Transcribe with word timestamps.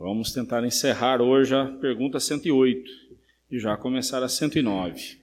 Vamos 0.00 0.32
tentar 0.32 0.64
encerrar 0.64 1.20
hoje 1.20 1.54
a 1.54 1.66
pergunta 1.66 2.18
108 2.18 2.90
e 3.50 3.58
já 3.58 3.76
começar 3.76 4.22
a 4.22 4.30
109. 4.30 5.18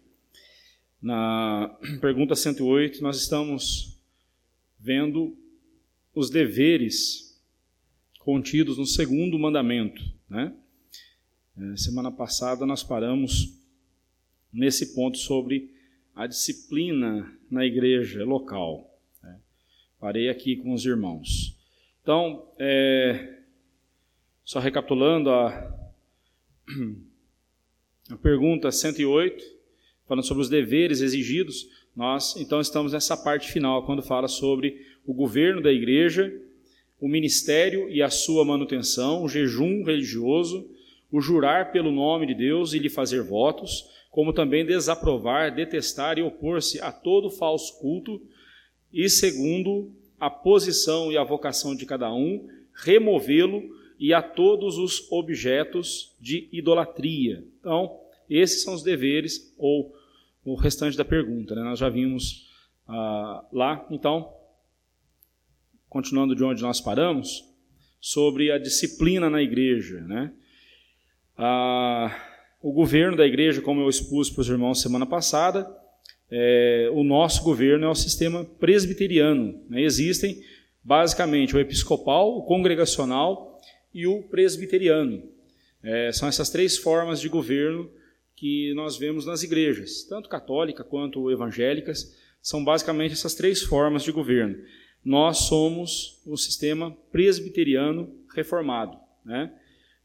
Na 1.01 1.75
pergunta 1.99 2.35
108, 2.35 3.01
nós 3.01 3.17
estamos 3.17 3.99
vendo 4.79 5.35
os 6.13 6.29
deveres 6.29 7.41
contidos 8.19 8.77
no 8.77 8.85
segundo 8.85 9.39
mandamento. 9.39 9.99
Né? 10.29 10.53
É, 11.57 11.75
semana 11.75 12.11
passada 12.11 12.63
nós 12.63 12.83
paramos 12.83 13.59
nesse 14.53 14.93
ponto 14.93 15.17
sobre 15.17 15.73
a 16.13 16.27
disciplina 16.27 17.35
na 17.49 17.65
igreja 17.65 18.23
local. 18.23 18.95
Né? 19.23 19.39
Parei 19.99 20.29
aqui 20.29 20.55
com 20.55 20.71
os 20.71 20.85
irmãos. 20.85 21.57
Então, 22.03 22.53
é, 22.59 23.36
só 24.47 24.59
recapitulando 24.59 25.29
a, 25.29 25.49
a 28.09 28.15
pergunta 28.15 28.71
108, 28.71 29.43
falando 30.07 30.23
sobre 30.23 30.41
os 30.41 30.47
deveres 30.47 31.01
exigidos, 31.01 31.67
nós 31.93 32.37
então 32.37 32.61
estamos 32.61 32.93
nessa 32.93 33.17
parte 33.17 33.51
final, 33.51 33.85
quando 33.85 34.01
fala 34.01 34.29
sobre 34.29 34.85
o 35.05 35.13
governo 35.13 35.61
da 35.61 35.69
igreja, 35.69 36.33
o 36.97 37.09
ministério 37.09 37.89
e 37.89 38.01
a 38.01 38.09
sua 38.09 38.45
manutenção, 38.45 39.21
o 39.21 39.27
jejum 39.27 39.83
religioso, 39.83 40.65
o 41.11 41.19
jurar 41.19 41.73
pelo 41.73 41.91
nome 41.91 42.25
de 42.27 42.33
Deus 42.33 42.71
e 42.71 42.79
lhe 42.79 42.89
fazer 42.89 43.21
votos, 43.23 43.83
como 44.09 44.31
também 44.31 44.65
desaprovar, 44.65 45.53
detestar 45.53 46.17
e 46.17 46.23
opor-se 46.23 46.79
a 46.79 46.89
todo 46.89 47.29
falso 47.29 47.77
culto, 47.79 48.21
e 48.93 49.09
segundo 49.09 49.91
a 50.17 50.29
posição 50.29 51.11
e 51.11 51.17
a 51.17 51.23
vocação 51.25 51.75
de 51.75 51.85
cada 51.85 52.13
um, 52.13 52.47
removê-lo 52.73 53.75
e 53.99 54.13
a 54.13 54.21
todos 54.21 54.77
os 54.77 55.11
objetos 55.11 56.15
de 56.19 56.49
idolatria. 56.51 57.43
Então, 57.59 57.99
esses 58.29 58.63
são 58.63 58.73
os 58.73 58.83
deveres, 58.83 59.53
ou 59.57 59.93
o 60.43 60.55
restante 60.55 60.97
da 60.97 61.05
pergunta. 61.05 61.55
Né? 61.55 61.63
Nós 61.63 61.79
já 61.79 61.89
vimos 61.89 62.49
ah, 62.87 63.45
lá. 63.51 63.87
Então, 63.89 64.31
continuando 65.89 66.35
de 66.35 66.43
onde 66.43 66.61
nós 66.61 66.79
paramos, 66.79 67.43
sobre 67.99 68.51
a 68.51 68.57
disciplina 68.57 69.29
na 69.29 69.41
igreja. 69.41 70.01
Né? 70.01 70.31
Ah, 71.37 72.15
o 72.61 72.71
governo 72.71 73.17
da 73.17 73.25
igreja, 73.25 73.61
como 73.61 73.81
eu 73.81 73.89
expus 73.89 74.29
para 74.29 74.41
os 74.41 74.49
irmãos 74.49 74.81
semana 74.81 75.05
passada, 75.05 75.67
é, 76.29 76.89
o 76.93 77.03
nosso 77.03 77.43
governo 77.43 77.85
é 77.85 77.89
o 77.89 77.95
sistema 77.95 78.43
presbiteriano. 78.43 79.63
Né? 79.69 79.81
Existem 79.81 80.41
basicamente 80.83 81.55
o 81.55 81.59
episcopal, 81.59 82.37
o 82.37 82.43
congregacional 82.43 83.56
e 83.93 84.07
o 84.07 84.23
presbiteriano. 84.23 85.23
É, 85.83 86.11
são 86.11 86.27
essas 86.27 86.49
três 86.49 86.77
formas 86.77 87.19
de 87.19 87.29
governo 87.29 87.89
que 88.35 88.73
nós 88.75 88.97
vemos 88.97 89.25
nas 89.25 89.41
igrejas, 89.43 90.03
tanto 90.03 90.29
católica 90.29 90.83
quanto 90.83 91.31
evangélicas, 91.31 92.15
são 92.41 92.63
basicamente 92.63 93.13
essas 93.13 93.33
três 93.33 93.63
formas 93.63 94.03
de 94.03 94.11
governo. 94.11 94.57
Nós 95.03 95.39
somos 95.39 96.21
o 96.25 96.37
sistema 96.37 96.91
presbiteriano 97.11 98.13
reformado, 98.33 98.97
né? 99.25 99.51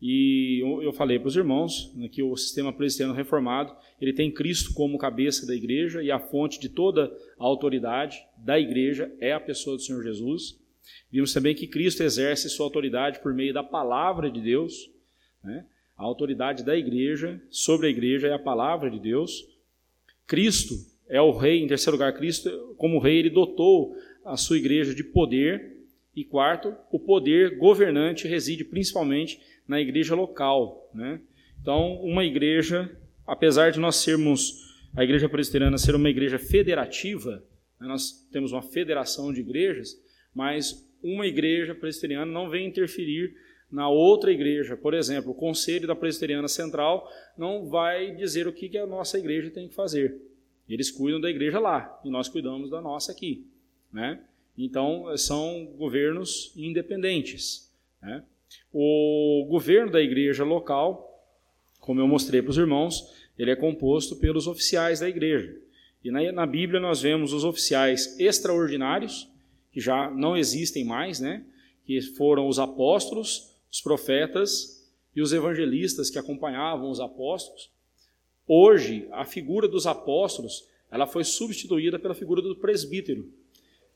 E 0.05 0.61
eu 0.83 0.93
falei 0.93 1.17
para 1.17 1.29
os 1.29 1.37
irmãos 1.37 1.95
né, 1.95 2.09
que 2.09 2.25
o 2.25 2.37
sistema 2.37 2.73
presbiteriano 2.73 3.17
reformado 3.17 3.73
ele 4.01 4.13
tem 4.13 4.33
Cristo 4.33 4.75
como 4.75 4.99
cabeça 4.99 5.47
da 5.47 5.55
igreja 5.55 6.03
e 6.03 6.11
a 6.11 6.19
fonte 6.19 6.59
de 6.59 6.69
toda 6.69 7.05
a 7.39 7.45
autoridade 7.45 8.19
da 8.37 8.59
igreja 8.59 9.15
é 9.21 9.33
a 9.33 9.39
pessoa 9.39 9.77
do 9.77 9.83
Senhor 9.83 10.03
Jesus. 10.03 10.61
Vimos 11.11 11.33
também 11.33 11.55
que 11.55 11.67
Cristo 11.67 12.03
exerce 12.03 12.49
sua 12.49 12.67
autoridade 12.67 13.21
por 13.21 13.35
meio 13.35 13.53
da 13.53 13.63
palavra 13.63 14.31
de 14.31 14.41
Deus. 14.41 14.91
Né? 15.45 15.65
A 15.97 16.03
autoridade 16.03 16.65
da 16.65 16.77
igreja 16.77 17.41
sobre 17.51 17.87
a 17.87 17.91
igreja 17.91 18.29
é 18.29 18.33
a 18.33 18.39
palavra 18.39 18.91
de 18.91 18.99
Deus. 18.99 19.47
Cristo 20.27 20.75
é 21.09 21.21
o 21.21 21.31
rei, 21.31 21.63
em 21.63 21.67
terceiro 21.67 21.97
lugar, 21.97 22.13
Cristo, 22.15 22.75
como 22.79 22.99
rei, 22.99 23.19
ele 23.19 23.31
dotou 23.31 23.95
a 24.25 24.37
sua 24.37 24.57
igreja 24.57 24.95
de 24.95 25.05
poder. 25.05 25.71
E 26.15 26.25
quarto, 26.25 26.75
o 26.91 26.99
poder 26.99 27.57
governante 27.59 28.29
reside 28.29 28.65
principalmente 28.65 29.41
na 29.67 29.81
igreja 29.81 30.15
local. 30.15 30.91
Né? 30.95 31.21
Então, 31.61 32.03
uma 32.03 32.25
igreja, 32.25 32.91
apesar 33.27 33.71
de 33.71 33.81
nós 33.81 33.97
sermos, 33.97 34.73
a 34.95 35.05
igreja 35.05 35.29
presbiteriana 35.29 35.79
ser 35.79 35.95
uma 35.95 36.11
igreja 36.11 36.39
federativa, 36.39 37.43
né? 37.81 37.87
nós 37.87 38.27
temos 38.31 38.53
uma 38.53 38.63
federação 38.63 39.33
de 39.33 39.41
igrejas, 39.41 39.97
mas 40.35 40.89
uma 41.03 41.27
igreja 41.27 41.75
presbiteriana 41.75 42.31
não 42.31 42.49
vem 42.49 42.67
interferir 42.67 43.35
na 43.71 43.89
outra 43.89 44.31
igreja. 44.31 44.77
Por 44.77 44.95
exemplo, 44.95 45.33
o 45.33 45.35
conselho 45.35 45.87
da 45.87 45.97
presbiteriana 45.97 46.49
central 46.49 47.11
não 47.37 47.69
vai 47.69 48.15
dizer 48.15 48.47
o 48.47 48.53
que 48.53 48.77
a 48.77 48.87
nossa 48.87 49.19
igreja 49.19 49.51
tem 49.51 49.69
que 49.69 49.75
fazer. 49.75 50.21
Eles 50.69 50.91
cuidam 50.91 51.21
da 51.21 51.31
igreja 51.31 51.59
lá 51.59 52.01
e 52.05 52.11
nós 52.11 52.29
cuidamos 52.29 52.71
da 52.71 52.81
nossa 52.81 53.11
aqui. 53.11 53.47
Né? 53.93 54.21
Então, 54.57 55.17
são 55.17 55.67
governos 55.77 56.53
independentes. 56.57 57.71
Né? 58.01 58.23
O 58.73 59.47
governo 59.49 59.91
da 59.91 60.01
igreja 60.01 60.45
local, 60.45 61.27
como 61.81 62.01
eu 62.01 62.07
mostrei 62.07 62.43
para 62.43 62.51
os 62.51 62.59
irmãos, 62.59 63.11
ele 63.39 63.51
é 63.51 63.57
composto 63.57 64.17
pelos 64.17 64.47
oficiais 64.47 65.01
da 65.01 65.09
igreja. 65.09 65.57
E 66.05 66.11
na, 66.11 66.31
na 66.33 66.47
Bíblia 66.47 66.81
nós 66.81 67.01
vemos 67.01 67.33
os 67.33 67.45
oficiais 67.45 68.19
extraordinários, 68.21 69.32
que 69.73 69.81
já 69.81 70.11
não 70.11 70.37
existem 70.37 70.85
mais, 70.85 71.19
né? 71.19 71.45
que 71.85 72.01
foram 72.01 72.47
os 72.47 72.59
apóstolos, 72.59 73.57
os 73.71 73.81
profetas 73.81 74.89
e 75.15 75.21
os 75.21 75.33
evangelistas 75.33 76.11
que 76.11 76.19
acompanhavam 76.19 76.91
os 76.91 77.01
apóstolos. 77.01 77.71
Hoje, 78.47 79.09
a 79.13 79.25
figura 79.25 79.67
dos 79.67 79.87
apóstolos 79.87 80.69
ela 80.91 81.07
foi 81.07 81.25
substituída 81.25 81.99
pela 81.99 82.15
figura 82.15 82.43
do 82.43 82.55
presbítero. 82.57 83.33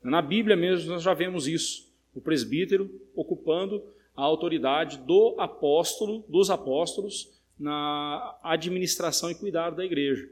Na 0.03 0.21
Bíblia 0.21 0.55
mesmo 0.55 0.89
nós 0.89 1.03
já 1.03 1.13
vemos 1.13 1.47
isso, 1.47 1.87
o 2.13 2.19
presbítero 2.19 2.89
ocupando 3.15 3.83
a 4.15 4.23
autoridade 4.23 4.97
do 4.97 5.35
apóstolo, 5.37 6.25
dos 6.27 6.49
apóstolos, 6.49 7.37
na 7.59 8.35
administração 8.43 9.29
e 9.29 9.35
cuidado 9.35 9.75
da 9.75 9.85
igreja. 9.85 10.27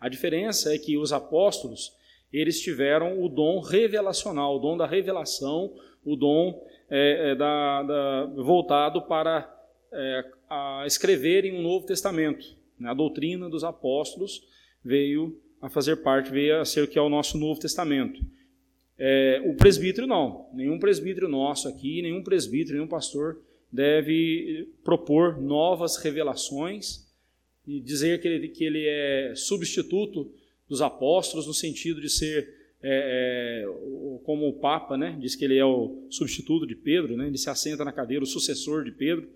A 0.00 0.08
diferença 0.08 0.74
é 0.74 0.78
que 0.78 0.96
os 0.96 1.12
apóstolos 1.12 1.92
eles 2.32 2.60
tiveram 2.60 3.22
o 3.22 3.28
dom 3.28 3.60
revelacional, 3.60 4.56
o 4.56 4.58
dom 4.58 4.76
da 4.76 4.86
revelação, 4.86 5.72
o 6.04 6.16
dom 6.16 6.64
é, 6.88 7.30
é, 7.30 7.34
da, 7.34 7.82
da, 7.82 8.26
voltado 8.36 9.02
para 9.02 9.48
é, 9.92 10.24
a 10.48 10.84
escreverem 10.86 11.58
um 11.58 11.62
Novo 11.62 11.86
Testamento. 11.86 12.44
Né? 12.78 12.88
A 12.88 12.94
doutrina 12.94 13.48
dos 13.48 13.64
apóstolos 13.64 14.42
veio 14.84 15.40
a 15.60 15.68
fazer 15.68 15.96
parte, 15.96 16.30
veio 16.30 16.60
a 16.60 16.64
ser 16.64 16.82
o 16.82 16.88
que 16.88 16.98
é 16.98 17.02
o 17.02 17.08
nosso 17.08 17.38
Novo 17.38 17.60
Testamento. 17.60 18.20
É, 18.98 19.42
o 19.46 19.54
presbítero 19.54 20.06
não, 20.06 20.48
nenhum 20.52 20.78
presbítero 20.78 21.28
nosso 21.28 21.68
aqui, 21.68 22.02
nenhum 22.02 22.22
presbítero, 22.22 22.76
nenhum 22.76 22.88
pastor 22.88 23.40
deve 23.72 24.68
propor 24.82 25.40
novas 25.40 25.96
revelações 25.96 27.08
e 27.66 27.80
dizer 27.80 28.20
que 28.20 28.28
ele, 28.28 28.48
que 28.48 28.64
ele 28.64 28.84
é 28.86 29.32
substituto 29.34 30.32
dos 30.70 30.80
apóstolos, 30.80 31.48
no 31.48 31.52
sentido 31.52 32.00
de 32.00 32.08
ser 32.08 32.48
é, 32.80 33.64
é, 33.64 34.20
como 34.24 34.48
o 34.48 34.52
Papa, 34.52 34.96
né? 34.96 35.18
diz 35.20 35.34
que 35.34 35.44
ele 35.44 35.58
é 35.58 35.64
o 35.64 36.06
substituto 36.08 36.64
de 36.64 36.76
Pedro, 36.76 37.16
né? 37.16 37.26
ele 37.26 37.36
se 37.36 37.50
assenta 37.50 37.84
na 37.84 37.92
cadeira, 37.92 38.22
o 38.22 38.26
sucessor 38.26 38.84
de 38.84 38.92
Pedro. 38.92 39.28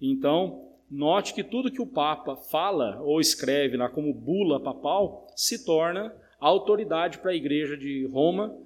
Então, 0.00 0.66
note 0.90 1.34
que 1.34 1.44
tudo 1.44 1.70
que 1.70 1.82
o 1.82 1.86
Papa 1.86 2.36
fala 2.36 2.98
ou 3.02 3.20
escreve 3.20 3.76
lá 3.76 3.90
como 3.90 4.14
bula 4.14 4.58
papal 4.58 5.26
se 5.36 5.62
torna 5.62 6.10
autoridade 6.40 7.18
para 7.18 7.32
a 7.32 7.36
igreja 7.36 7.76
de 7.76 8.06
Roma, 8.06 8.56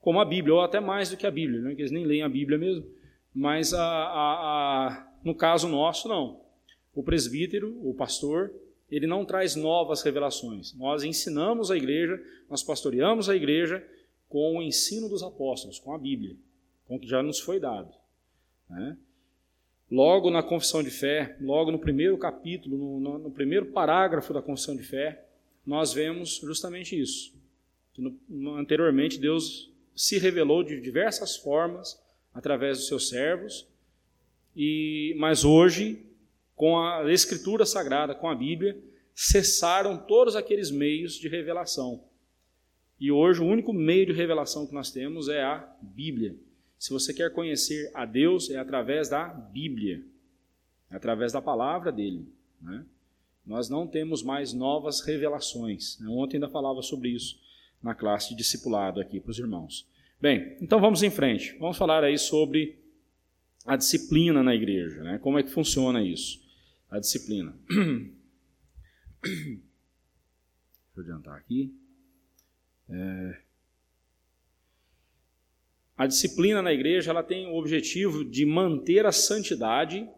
como 0.00 0.20
a 0.20 0.24
Bíblia, 0.24 0.54
ou 0.54 0.60
até 0.60 0.78
mais 0.78 1.10
do 1.10 1.16
que 1.16 1.26
a 1.26 1.30
Bíblia, 1.30 1.60
né? 1.60 1.74
que 1.74 1.82
eles 1.82 1.90
nem 1.90 2.06
leem 2.06 2.22
a 2.22 2.28
Bíblia 2.28 2.56
mesmo. 2.56 2.86
Mas 3.34 3.74
a, 3.74 3.82
a, 3.82 4.86
a, 4.86 5.08
no 5.24 5.34
caso 5.34 5.68
nosso, 5.68 6.08
não. 6.08 6.40
O 6.94 7.02
presbítero, 7.02 7.76
o 7.82 7.92
pastor, 7.94 8.52
ele 8.90 9.06
não 9.06 9.24
traz 9.24 9.54
novas 9.54 10.02
revelações. 10.02 10.74
Nós 10.74 11.04
ensinamos 11.04 11.70
a 11.70 11.76
igreja, 11.76 12.22
nós 12.48 12.62
pastoreamos 12.62 13.28
a 13.28 13.36
igreja 13.36 13.86
com 14.28 14.56
o 14.56 14.62
ensino 14.62 15.08
dos 15.08 15.22
apóstolos, 15.22 15.78
com 15.78 15.92
a 15.92 15.98
Bíblia, 15.98 16.36
com 16.86 16.96
o 16.96 17.00
que 17.00 17.06
já 17.06 17.22
nos 17.22 17.38
foi 17.38 17.60
dado. 17.60 17.92
Né? 18.68 18.96
Logo 19.90 20.30
na 20.30 20.42
confissão 20.42 20.82
de 20.82 20.90
fé, 20.90 21.36
logo 21.40 21.70
no 21.70 21.78
primeiro 21.78 22.16
capítulo, 22.18 22.76
no, 22.76 23.00
no, 23.00 23.18
no, 23.18 23.30
primeiro 23.30 23.66
parágrafo 23.66 24.34
da 24.34 24.42
confissão 24.42 24.76
de 24.76 24.82
fé, 24.82 25.24
nós 25.66 25.92
vemos 25.92 26.36
justamente 26.36 26.98
isso. 26.98 27.34
Que 27.94 28.02
no, 28.02 28.54
anteriormente 28.56 29.18
Deus 29.18 29.72
se 29.94 30.18
revelou 30.18 30.62
de 30.62 30.80
diversas 30.80 31.36
formas 31.36 32.00
através 32.34 32.78
dos 32.78 32.86
seus 32.86 33.08
servos, 33.08 33.66
e 34.54 35.14
mas 35.18 35.44
hoje 35.44 36.04
com 36.58 36.76
a 36.76 37.10
Escritura 37.10 37.64
Sagrada, 37.64 38.16
com 38.16 38.28
a 38.28 38.34
Bíblia, 38.34 38.76
cessaram 39.14 39.96
todos 39.96 40.34
aqueles 40.34 40.72
meios 40.72 41.14
de 41.14 41.28
revelação. 41.28 42.02
E 43.00 43.12
hoje 43.12 43.40
o 43.40 43.46
único 43.46 43.72
meio 43.72 44.06
de 44.06 44.12
revelação 44.12 44.66
que 44.66 44.74
nós 44.74 44.90
temos 44.90 45.28
é 45.28 45.40
a 45.40 45.72
Bíblia. 45.80 46.36
Se 46.76 46.90
você 46.90 47.14
quer 47.14 47.32
conhecer 47.32 47.92
a 47.94 48.04
Deus, 48.04 48.50
é 48.50 48.58
através 48.58 49.08
da 49.08 49.28
Bíblia. 49.28 50.04
é 50.90 50.96
através 50.96 51.32
da 51.32 51.40
palavra 51.40 51.92
dele. 51.92 52.26
Né? 52.60 52.84
Nós 53.46 53.68
não 53.68 53.86
temos 53.86 54.20
mais 54.24 54.52
novas 54.52 55.00
revelações. 55.00 55.96
Né? 56.00 56.08
Ontem 56.08 56.38
ainda 56.38 56.48
falava 56.48 56.82
sobre 56.82 57.10
isso 57.10 57.38
na 57.80 57.94
classe 57.94 58.30
de 58.30 58.36
discipulado 58.36 59.00
aqui 59.00 59.20
para 59.20 59.30
os 59.30 59.38
irmãos. 59.38 59.86
Bem, 60.20 60.56
então 60.60 60.80
vamos 60.80 61.04
em 61.04 61.10
frente. 61.10 61.56
Vamos 61.60 61.76
falar 61.76 62.02
aí 62.02 62.18
sobre 62.18 62.76
a 63.64 63.76
disciplina 63.76 64.42
na 64.42 64.56
igreja, 64.56 65.02
né? 65.04 65.18
Como 65.18 65.38
é 65.38 65.42
que 65.42 65.50
funciona 65.50 66.02
isso? 66.02 66.47
A 66.90 66.98
disciplina. 66.98 67.54
Deixa 69.22 69.60
eu 70.96 71.02
adiantar 71.02 71.36
aqui. 71.36 71.74
É... 72.88 73.38
A 75.96 76.06
disciplina 76.06 76.62
na 76.62 76.72
igreja 76.72 77.10
ela 77.10 77.22
tem 77.22 77.46
o 77.46 77.56
objetivo 77.56 78.24
de 78.24 78.46
manter 78.46 79.04
a 79.04 79.12
santidade, 79.12 80.08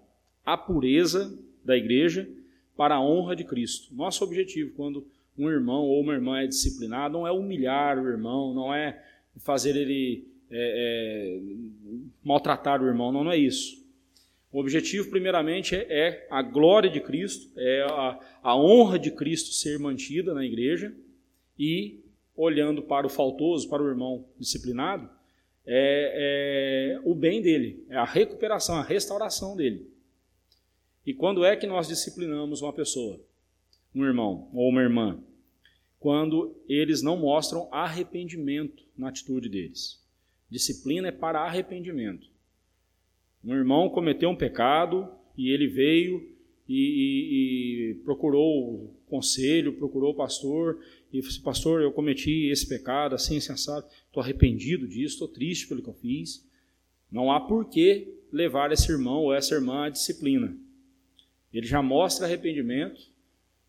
a 0.44 0.56
pureza 0.56 1.36
da 1.64 1.76
igreja 1.76 2.28
para 2.76 2.96
a 2.96 3.00
honra 3.00 3.34
de 3.34 3.44
Cristo. 3.44 3.94
Nosso 3.94 4.22
objetivo 4.22 4.72
quando 4.74 5.06
um 5.36 5.48
irmão 5.48 5.82
ou 5.82 6.00
uma 6.02 6.12
irmã 6.12 6.40
é 6.40 6.46
disciplinado 6.46 7.14
não 7.14 7.26
é 7.26 7.32
humilhar 7.32 7.98
o 7.98 8.06
irmão, 8.06 8.54
não 8.54 8.74
é 8.74 9.02
fazer 9.38 9.74
ele 9.74 10.28
é, 10.50 11.38
é, 11.38 11.40
maltratar 12.22 12.82
o 12.82 12.86
irmão, 12.86 13.10
não, 13.10 13.24
não 13.24 13.32
é 13.32 13.38
isso. 13.38 13.80
O 14.52 14.58
objetivo, 14.58 15.10
primeiramente, 15.10 15.76
é, 15.76 15.86
é 15.88 16.26
a 16.30 16.42
glória 16.42 16.90
de 16.90 17.00
Cristo, 17.00 17.52
é 17.56 17.82
a, 17.82 18.18
a 18.42 18.56
honra 18.56 18.98
de 18.98 19.10
Cristo 19.10 19.52
ser 19.52 19.78
mantida 19.78 20.34
na 20.34 20.44
igreja 20.44 20.94
e, 21.58 22.00
olhando 22.34 22.82
para 22.82 23.06
o 23.06 23.10
faltoso, 23.10 23.68
para 23.68 23.82
o 23.82 23.88
irmão 23.88 24.28
disciplinado, 24.38 25.08
é, 25.64 26.96
é, 26.96 27.00
o 27.04 27.14
bem 27.14 27.40
dele, 27.40 27.84
é 27.88 27.96
a 27.96 28.04
recuperação, 28.04 28.76
a 28.76 28.82
restauração 28.82 29.54
dele. 29.54 29.88
E 31.06 31.14
quando 31.14 31.44
é 31.44 31.54
que 31.54 31.66
nós 31.66 31.86
disciplinamos 31.86 32.60
uma 32.60 32.72
pessoa, 32.72 33.20
um 33.94 34.04
irmão 34.04 34.50
ou 34.52 34.68
uma 34.68 34.82
irmã? 34.82 35.22
Quando 35.98 36.56
eles 36.68 37.02
não 37.02 37.16
mostram 37.16 37.68
arrependimento 37.72 38.84
na 38.96 39.08
atitude 39.08 39.48
deles. 39.48 40.00
Disciplina 40.48 41.08
é 41.08 41.12
para 41.12 41.40
arrependimento. 41.40 42.28
Um 43.44 43.54
irmão 43.54 43.88
cometeu 43.88 44.28
um 44.28 44.36
pecado 44.36 45.08
e 45.36 45.50
ele 45.50 45.66
veio 45.66 46.28
e, 46.68 46.74
e, 46.74 47.90
e 47.90 47.94
procurou 48.04 48.94
conselho, 49.06 49.72
procurou 49.72 50.12
o 50.12 50.16
pastor 50.16 50.78
e 51.12 51.20
disse: 51.20 51.40
Pastor, 51.40 51.82
eu 51.82 51.90
cometi 51.90 52.48
esse 52.48 52.68
pecado, 52.68 53.14
assim, 53.14 53.40
sensado, 53.40 53.86
estou 54.06 54.22
arrependido 54.22 54.86
disso, 54.86 55.14
estou 55.14 55.28
triste 55.28 55.66
pelo 55.66 55.82
que 55.82 55.88
eu 55.88 55.94
fiz. 55.94 56.48
Não 57.10 57.32
há 57.32 57.40
por 57.40 57.68
que 57.68 58.14
levar 58.32 58.70
esse 58.70 58.90
irmão 58.90 59.24
ou 59.24 59.34
essa 59.34 59.54
irmã 59.54 59.86
à 59.86 59.88
disciplina. 59.88 60.56
Ele 61.52 61.66
já 61.66 61.82
mostra 61.82 62.26
arrependimento 62.26 63.00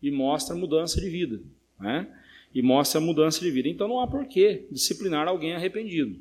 e 0.00 0.10
mostra 0.10 0.54
mudança 0.54 1.00
de 1.00 1.08
vida. 1.08 1.42
Né? 1.80 2.08
E 2.54 2.62
mostra 2.62 3.00
mudança 3.00 3.40
de 3.40 3.50
vida. 3.50 3.68
Então 3.68 3.88
não 3.88 4.00
há 4.00 4.06
por 4.06 4.26
que 4.26 4.66
disciplinar 4.70 5.26
alguém 5.26 5.54
arrependido. 5.54 6.20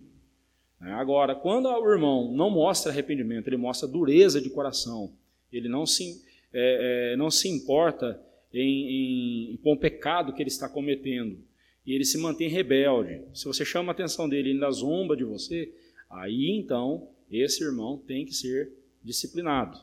Né? 0.82 0.92
Agora, 0.94 1.36
quando 1.36 1.68
o 1.68 1.92
irmão 1.92 2.32
não 2.34 2.50
mostra 2.50 2.92
arrependimento, 2.92 3.48
ele 3.48 3.58
mostra 3.58 3.88
dureza 3.88 4.42
de 4.42 4.50
coração, 4.50 5.14
ele 5.54 5.70
não 5.70 5.86
se, 5.86 6.22
é, 6.52 7.14
é, 7.14 7.16
não 7.16 7.30
se 7.30 7.48
importa 7.48 8.20
em, 8.52 9.54
em, 9.54 9.58
com 9.58 9.74
o 9.74 9.78
pecado 9.78 10.34
que 10.34 10.42
ele 10.42 10.50
está 10.50 10.68
cometendo, 10.68 11.38
e 11.86 11.94
ele 11.94 12.04
se 12.04 12.18
mantém 12.18 12.50
rebelde, 12.50 13.22
se 13.34 13.46
você 13.46 13.64
chama 13.64 13.92
a 13.92 13.94
atenção 13.94 14.28
dele 14.28 14.50
e 14.50 14.52
ainda 14.54 14.72
zomba 14.72 15.16
de 15.16 15.24
você, 15.24 15.72
aí 16.10 16.50
então 16.50 17.08
esse 17.30 17.64
irmão 17.64 17.98
tem 17.98 18.26
que 18.26 18.34
ser 18.34 18.72
disciplinado. 19.04 19.80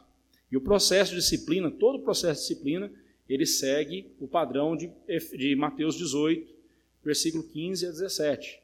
E 0.51 0.57
o 0.57 0.61
processo 0.61 1.13
de 1.13 1.19
disciplina, 1.19 1.71
todo 1.71 1.97
o 1.97 2.03
processo 2.03 2.43
de 2.43 2.49
disciplina, 2.49 2.91
ele 3.29 3.45
segue 3.45 4.11
o 4.19 4.27
padrão 4.27 4.77
de, 4.77 4.91
de 5.37 5.55
Mateus 5.55 5.97
18, 5.97 6.55
versículo 7.05 7.45
15 7.45 7.87
a 7.87 7.91
17. 7.91 8.61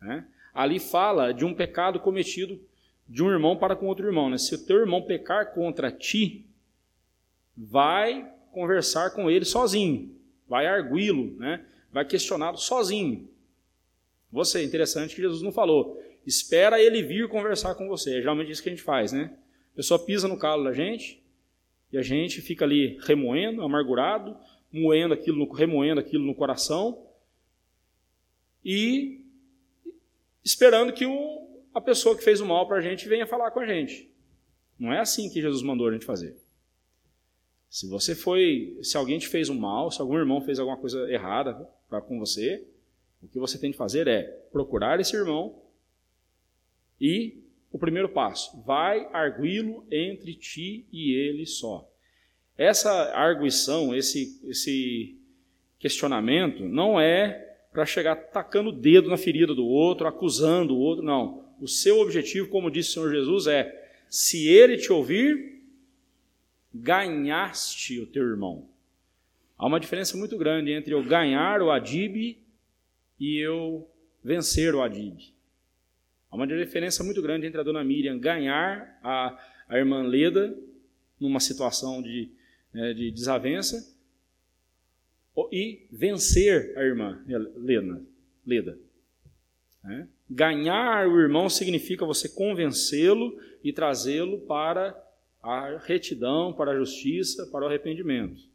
Né? 0.00 0.26
Ali 0.54 0.78
fala 0.78 1.32
de 1.32 1.44
um 1.44 1.54
pecado 1.54 2.00
cometido 2.00 2.60
de 3.08 3.22
um 3.22 3.30
irmão 3.30 3.56
para 3.56 3.74
com 3.74 3.86
outro 3.86 4.06
irmão. 4.06 4.30
Né? 4.30 4.38
Se 4.38 4.54
o 4.54 4.66
teu 4.66 4.78
irmão 4.78 5.02
pecar 5.02 5.52
contra 5.52 5.90
ti, 5.90 6.46
vai 7.56 8.32
conversar 8.52 9.10
com 9.10 9.30
ele 9.30 9.44
sozinho, 9.44 10.14
vai 10.48 10.66
arguí-lo, 10.66 11.36
né? 11.36 11.64
vai 11.92 12.04
questioná-lo 12.04 12.56
sozinho. 12.56 13.28
Você, 14.32 14.62
interessante 14.64 15.14
que 15.14 15.22
Jesus 15.22 15.42
não 15.42 15.52
falou, 15.52 16.00
espera 16.26 16.80
ele 16.80 17.02
vir 17.02 17.28
conversar 17.28 17.74
com 17.74 17.88
você. 17.88 18.18
É 18.18 18.20
geralmente 18.20 18.50
isso 18.50 18.62
que 18.62 18.68
a 18.68 18.72
gente 18.72 18.82
faz, 18.82 19.12
né? 19.12 19.36
A 19.72 19.76
pessoa 19.76 19.98
pisa 19.98 20.28
no 20.28 20.38
calo 20.38 20.64
da 20.64 20.72
gente 20.72 21.20
e 21.92 21.98
a 21.98 22.02
gente 22.02 22.40
fica 22.40 22.64
ali 22.64 22.98
remoendo, 23.02 23.62
amargurado, 23.62 24.36
moendo 24.72 25.14
aquilo, 25.14 25.50
remoendo 25.52 26.00
aquilo 26.00 26.24
no 26.24 26.34
coração 26.34 27.06
e 28.64 29.19
esperando 30.44 30.92
que 30.92 31.06
o, 31.06 31.64
a 31.74 31.80
pessoa 31.80 32.16
que 32.16 32.24
fez 32.24 32.40
o 32.40 32.46
mal 32.46 32.66
para 32.66 32.78
a 32.78 32.80
gente 32.80 33.08
venha 33.08 33.26
falar 33.26 33.50
com 33.50 33.60
a 33.60 33.66
gente. 33.66 34.10
Não 34.78 34.92
é 34.92 34.98
assim 34.98 35.28
que 35.28 35.40
Jesus 35.40 35.62
mandou 35.62 35.88
a 35.88 35.92
gente 35.92 36.04
fazer. 36.04 36.36
Se 37.68 37.86
você 37.88 38.14
foi, 38.14 38.78
se 38.82 38.96
alguém 38.96 39.18
te 39.18 39.28
fez 39.28 39.48
um 39.48 39.58
mal, 39.58 39.90
se 39.90 40.00
algum 40.00 40.16
irmão 40.16 40.40
fez 40.40 40.58
alguma 40.58 40.76
coisa 40.76 41.08
errada 41.10 41.54
com 42.08 42.18
você, 42.18 42.66
o 43.22 43.28
que 43.28 43.38
você 43.38 43.58
tem 43.58 43.70
de 43.70 43.76
fazer 43.76 44.08
é 44.08 44.22
procurar 44.50 44.98
esse 44.98 45.14
irmão 45.14 45.62
e 47.00 47.44
o 47.70 47.78
primeiro 47.78 48.08
passo, 48.08 48.60
vai 48.62 49.08
arguí-lo 49.12 49.86
entre 49.90 50.34
ti 50.34 50.86
e 50.90 51.14
ele 51.14 51.46
só. 51.46 51.88
Essa 52.58 52.90
arguição, 53.14 53.94
esse, 53.94 54.40
esse 54.44 55.16
questionamento, 55.78 56.64
não 56.64 57.00
é 57.00 57.49
para 57.72 57.86
chegar 57.86 58.16
tacando 58.16 58.70
o 58.70 58.72
dedo 58.72 59.08
na 59.08 59.16
ferida 59.16 59.54
do 59.54 59.64
outro, 59.66 60.06
acusando 60.06 60.74
o 60.74 60.78
outro, 60.78 61.04
não. 61.04 61.44
O 61.60 61.68
seu 61.68 62.00
objetivo, 62.00 62.48
como 62.48 62.70
disse 62.70 62.90
o 62.90 62.92
Senhor 62.94 63.10
Jesus, 63.12 63.46
é: 63.46 63.92
se 64.08 64.48
ele 64.48 64.76
te 64.76 64.92
ouvir, 64.92 65.62
ganhaste 66.72 68.00
o 68.00 68.06
teu 68.06 68.24
irmão. 68.24 68.68
Há 69.56 69.66
uma 69.66 69.78
diferença 69.78 70.16
muito 70.16 70.36
grande 70.38 70.72
entre 70.72 70.94
eu 70.94 71.04
ganhar 71.04 71.60
o 71.60 71.70
Adib 71.70 72.38
e 73.18 73.38
eu 73.38 73.88
vencer 74.24 74.74
o 74.74 74.82
Adib. 74.82 75.18
Há 76.30 76.36
uma 76.36 76.46
diferença 76.46 77.04
muito 77.04 77.20
grande 77.20 77.46
entre 77.46 77.60
a 77.60 77.64
dona 77.64 77.84
Miriam 77.84 78.18
ganhar 78.18 78.98
a, 79.02 79.38
a 79.68 79.78
irmã 79.78 80.02
Leda 80.02 80.56
numa 81.18 81.40
situação 81.40 82.00
de, 82.00 82.30
né, 82.72 82.94
de 82.94 83.10
desavença 83.10 83.99
e 85.50 85.86
vencer 85.90 86.76
a 86.76 86.82
irmã 86.82 87.24
Lena, 87.56 88.04
Leda. 88.46 88.78
É? 89.84 90.06
Ganhar 90.28 91.08
o 91.08 91.18
irmão 91.18 91.48
significa 91.48 92.04
você 92.04 92.28
convencê-lo 92.28 93.38
e 93.64 93.72
trazê-lo 93.72 94.40
para 94.40 94.94
a 95.42 95.78
retidão, 95.78 96.52
para 96.52 96.72
a 96.72 96.76
justiça, 96.76 97.46
para 97.46 97.64
o 97.64 97.68
arrependimento. 97.68 98.48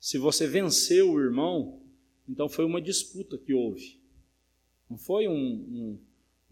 Se 0.00 0.18
você 0.18 0.46
venceu 0.46 1.12
o 1.12 1.20
irmão, 1.20 1.80
então 2.28 2.48
foi 2.48 2.64
uma 2.64 2.80
disputa 2.80 3.38
que 3.38 3.52
houve. 3.52 4.00
Não 4.88 4.98
foi 4.98 5.28
um, 5.28 5.34
um, 5.34 5.98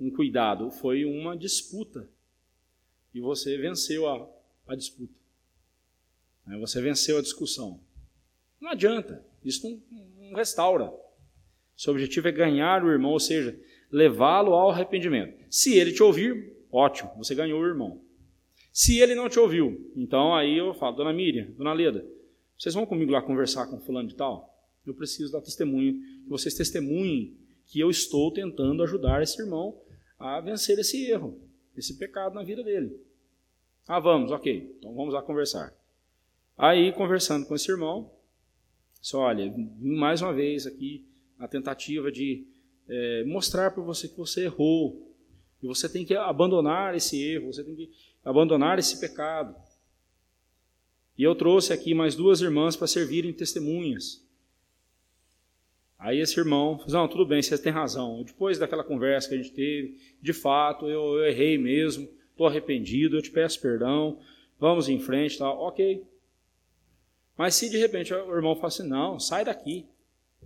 um 0.01 0.11
cuidado, 0.11 0.71
foi 0.71 1.05
uma 1.05 1.37
disputa. 1.37 2.09
E 3.15 3.21
você 3.21 3.57
venceu 3.59 4.09
a, 4.09 4.29
a 4.67 4.75
disputa. 4.75 5.15
É, 6.49 6.59
você 6.59 6.81
venceu 6.81 7.19
a 7.19 7.23
discussão. 7.23 7.81
Não 8.63 8.71
adianta, 8.71 9.27
isso 9.45 9.69
não, 9.69 9.83
não 10.29 10.37
restaura. 10.37 10.95
Seu 11.77 11.93
objetivo 11.93 12.29
é 12.29 12.33
ganhar 12.33 12.85
o 12.85 12.91
irmão, 12.93 13.11
ou 13.11 13.19
seja, 13.19 13.59
levá-lo 13.91 14.55
ao 14.55 14.71
arrependimento. 14.71 15.37
Se 15.51 15.77
ele 15.77 15.91
te 15.91 16.01
ouvir, 16.01 16.57
ótimo, 16.71 17.11
você 17.17 17.35
ganhou 17.35 17.61
o 17.61 17.67
irmão. 17.67 18.01
Se 18.73 19.01
ele 19.01 19.17
não 19.17 19.29
te 19.29 19.41
ouviu, 19.41 19.91
então 19.97 20.33
aí 20.33 20.57
eu 20.57 20.73
falo, 20.75 20.95
dona 20.95 21.13
Miriam, 21.13 21.51
dona 21.57 21.73
Leda, 21.73 22.07
vocês 22.57 22.73
vão 22.73 22.87
comigo 22.87 23.11
lá 23.11 23.21
conversar 23.21 23.67
com 23.67 23.81
fulano 23.81 24.09
de 24.09 24.15
tal? 24.15 24.57
Eu 24.87 24.95
preciso 24.95 25.33
dar 25.33 25.41
testemunho, 25.41 25.95
que 26.23 26.29
vocês 26.29 26.55
testemunhem 26.55 27.37
que 27.67 27.81
eu 27.81 27.91
estou 27.91 28.33
tentando 28.33 28.85
ajudar 28.85 29.25
esse 29.25 29.43
irmão 29.43 29.77
a 30.21 30.41
vencer 30.41 30.79
esse 30.79 31.05
erro, 31.11 31.37
esse 31.77 31.99
pecado 31.99 32.37
na 32.37 32.45
vida 32.45 32.63
dele. 32.63 32.97
Ah, 33.89 33.99
vamos, 33.99 34.31
ok, 34.31 34.77
então 34.79 34.95
vamos 34.95 35.13
lá 35.13 35.21
conversar. 35.21 35.75
Aí, 36.57 36.93
conversando 36.93 37.45
com 37.45 37.57
esse 37.57 37.69
irmão, 37.69 38.22
Disse, 39.03 39.17
olha, 39.17 39.53
mais 39.81 40.23
uma 40.23 40.33
vez 40.33 40.65
aqui 40.65 41.05
a 41.37 41.49
tentativa 41.49 42.11
de 42.11 42.47
é, 42.89 43.25
mostrar 43.25 43.73
para 43.73 43.83
você 43.83 44.09
que 44.09 44.17
você 44.17 44.45
errou. 44.45 45.13
E 45.61 45.67
você 45.67 45.89
tem 45.89 46.05
que 46.05 46.15
abandonar 46.15 46.95
esse 46.95 47.21
erro, 47.21 47.53
você 47.53 47.65
tem 47.65 47.75
que 47.75 47.91
abandonar 48.25 48.79
esse 48.79 49.01
pecado. 49.01 49.57
E 51.19 51.25
eu 51.25 51.35
trouxe 51.35 51.73
aqui 51.73 51.95
mais 51.95 52.15
duas 52.15 52.41
irmãs 52.41 52.77
para 52.77 52.87
servirem 52.87 53.33
testemunhas. 53.33 54.25
Aí 55.99 56.21
esse 56.21 56.39
irmão 56.39 56.79
falou, 56.79 56.93
não, 56.93 57.09
tudo 57.09 57.27
bem, 57.27 57.43
você 57.43 57.59
tem 57.59 57.73
razão. 57.73 58.23
Depois 58.23 58.57
daquela 58.57 58.85
conversa 58.85 59.29
que 59.29 59.35
a 59.35 59.39
gente 59.39 59.53
teve, 59.53 59.99
de 60.21 60.33
fato, 60.33 60.89
eu, 60.89 61.19
eu 61.19 61.25
errei 61.25 61.59
mesmo, 61.59 62.09
estou 62.31 62.47
arrependido, 62.47 63.17
eu 63.17 63.23
te 63.23 63.31
peço 63.33 63.61
perdão, 63.61 64.21
vamos 64.61 64.89
em 64.89 65.01
frente, 65.01 65.39
tal, 65.39 65.59
ok. 65.59 66.05
Mas 67.37 67.55
se 67.55 67.71
de 67.71 67.79
repente 67.79 68.13
o 68.13 68.37
irmão 68.37 68.55
fala 68.55 68.69
assim, 68.69 68.89
não, 68.89 69.19
sai 69.19 69.45
daqui, 69.45 69.87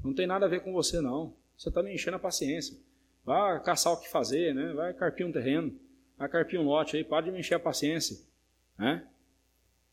não 0.04 0.14
tem 0.14 0.26
nada 0.26 0.46
a 0.46 0.48
ver 0.48 0.60
com 0.60 0.72
você 0.72 1.00
não, 1.00 1.34
você 1.56 1.68
está 1.68 1.82
me 1.82 1.92
enchendo 1.92 2.16
a 2.16 2.20
paciência, 2.20 2.76
vai 3.24 3.60
caçar 3.62 3.92
o 3.92 4.00
que 4.00 4.08
fazer, 4.08 4.54
né? 4.54 4.72
vai 4.72 4.92
carpir 4.94 5.26
um 5.26 5.32
terreno, 5.32 5.74
vai 6.16 6.28
carpir 6.28 6.60
um 6.60 6.64
lote 6.64 6.96
aí, 6.96 7.04
para 7.04 7.26
de 7.26 7.32
me 7.32 7.40
encher 7.40 7.54
a 7.54 7.60
paciência. 7.60 8.18
Né? 8.78 9.04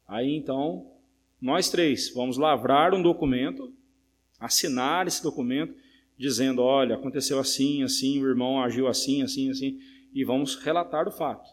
Aí 0.07 0.35
então, 0.35 0.91
nós 1.41 1.69
três 1.69 2.13
vamos 2.13 2.37
lavrar 2.37 2.93
um 2.93 3.01
documento, 3.01 3.73
assinar 4.39 5.07
esse 5.07 5.23
documento, 5.23 5.75
dizendo, 6.17 6.61
olha, 6.61 6.95
aconteceu 6.95 7.39
assim, 7.39 7.83
assim, 7.83 8.21
o 8.21 8.27
irmão 8.27 8.61
agiu 8.61 8.87
assim, 8.87 9.23
assim, 9.23 9.49
assim, 9.49 9.79
e 10.13 10.23
vamos 10.23 10.55
relatar 10.55 11.07
o 11.07 11.11
fato. 11.11 11.49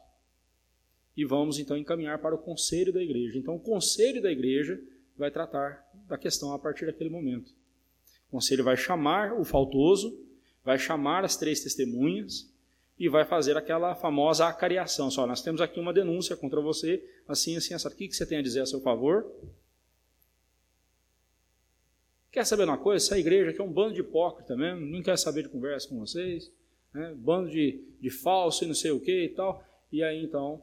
E 1.17 1.25
vamos 1.25 1.59
então 1.59 1.77
encaminhar 1.77 2.19
para 2.19 2.35
o 2.35 2.39
conselho 2.39 2.93
da 2.93 3.03
igreja. 3.03 3.39
Então, 3.39 3.57
o 3.57 3.61
conselho 3.61 4.23
da 4.23 4.31
igreja 4.31 4.81
vai 5.21 5.31
tratar 5.31 5.87
da 6.09 6.19
questão 6.19 6.53
a 6.53 6.59
partir 6.59 6.87
daquele 6.87 7.11
momento. 7.11 7.53
O 8.29 8.33
conselho 8.33 8.65
vai 8.65 8.77
chamar 8.77 9.39
o 9.39 9.45
faltoso, 9.45 10.19
vai 10.65 10.79
chamar 10.79 11.25
as 11.25 11.37
três 11.37 11.63
testemunhas 11.63 12.51
e 12.99 13.09
vai 13.09 13.25
fazer 13.25 13.57
aquela 13.57 13.95
famosa 13.95 14.47
acariação. 14.47 15.11
Só, 15.11 15.27
nós 15.27 15.43
temos 15.43 15.61
aqui 15.61 15.79
uma 15.79 15.93
denúncia 15.93 16.37
contra 16.37 16.61
você, 16.61 17.05
assim, 17.29 17.57
assim, 17.57 17.75
assim. 17.75 17.89
O 17.89 17.91
que 17.91 18.13
você 18.13 18.27
tem 18.27 18.39
a 18.39 18.43
dizer 18.43 18.61
a 18.61 18.67
seu 18.67 18.81
favor? 18.81 19.31
Quer 22.33 22.47
saber 22.47 22.65
uma 22.65 22.79
coisa? 22.79 23.05
Essa 23.05 23.19
igreja 23.19 23.51
aqui 23.51 23.61
é 23.61 23.65
um 23.65 23.73
bando 23.73 23.95
de 23.95 24.01
hipócrita 24.01 24.57
mesmo, 24.57 24.87
não 24.87 25.03
quer 25.03 25.19
saber 25.19 25.43
de 25.43 25.49
conversa 25.49 25.89
com 25.89 25.99
vocês, 25.99 26.51
né? 26.95 27.15
bando 27.17 27.51
de, 27.51 27.83
de 28.01 28.11
falso 28.11 28.65
e 28.65 28.67
não 28.67 28.75
sei 28.75 28.91
o 28.91 29.01
que 29.01 29.25
e 29.25 29.29
tal. 29.31 29.65
E 29.91 30.03
aí 30.03 30.23
então, 30.25 30.63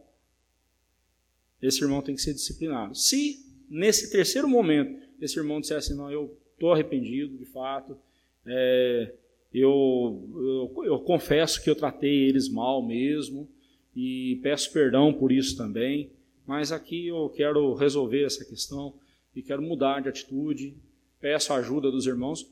esse 1.61 1.83
irmão 1.83 2.01
tem 2.01 2.15
que 2.15 2.21
ser 2.21 2.33
disciplinado. 2.33 2.95
Se 2.95 3.46
nesse 3.69 4.11
terceiro 4.11 4.47
momento, 4.47 4.99
esse 5.21 5.37
irmão 5.37 5.59
disser 5.59 5.77
assim, 5.77 5.95
não, 5.95 6.11
eu 6.11 6.37
estou 6.53 6.71
arrependido, 6.71 7.37
de 7.37 7.45
fato, 7.45 7.97
é, 8.45 9.13
eu, 9.53 10.73
eu, 10.75 10.85
eu 10.85 10.99
confesso 10.99 11.63
que 11.63 11.69
eu 11.69 11.75
tratei 11.75 12.27
eles 12.27 12.49
mal 12.49 12.85
mesmo, 12.85 13.49
e 13.95 14.39
peço 14.43 14.71
perdão 14.71 15.11
por 15.11 15.31
isso 15.31 15.57
também, 15.57 16.11
mas 16.45 16.71
aqui 16.71 17.07
eu 17.07 17.29
quero 17.29 17.73
resolver 17.73 18.23
essa 18.23 18.45
questão 18.45 18.93
e 19.35 19.41
quero 19.41 19.61
mudar 19.61 20.01
de 20.01 20.09
atitude, 20.09 20.77
peço 21.19 21.51
a 21.51 21.57
ajuda 21.57 21.91
dos 21.91 22.05
irmãos. 22.05 22.47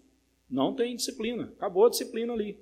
Não 0.49 0.75
tem 0.75 0.95
disciplina, 0.95 1.43
acabou 1.55 1.85
a 1.85 1.89
disciplina 1.89 2.33
ali. 2.33 2.59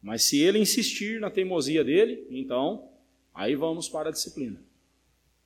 Mas 0.00 0.22
se 0.22 0.40
ele 0.40 0.58
insistir 0.58 1.20
na 1.20 1.30
teimosia 1.30 1.84
dele, 1.84 2.26
então 2.30 2.88
aí 3.34 3.54
vamos 3.54 3.88
para 3.88 4.08
a 4.08 4.12
disciplina. 4.12 4.60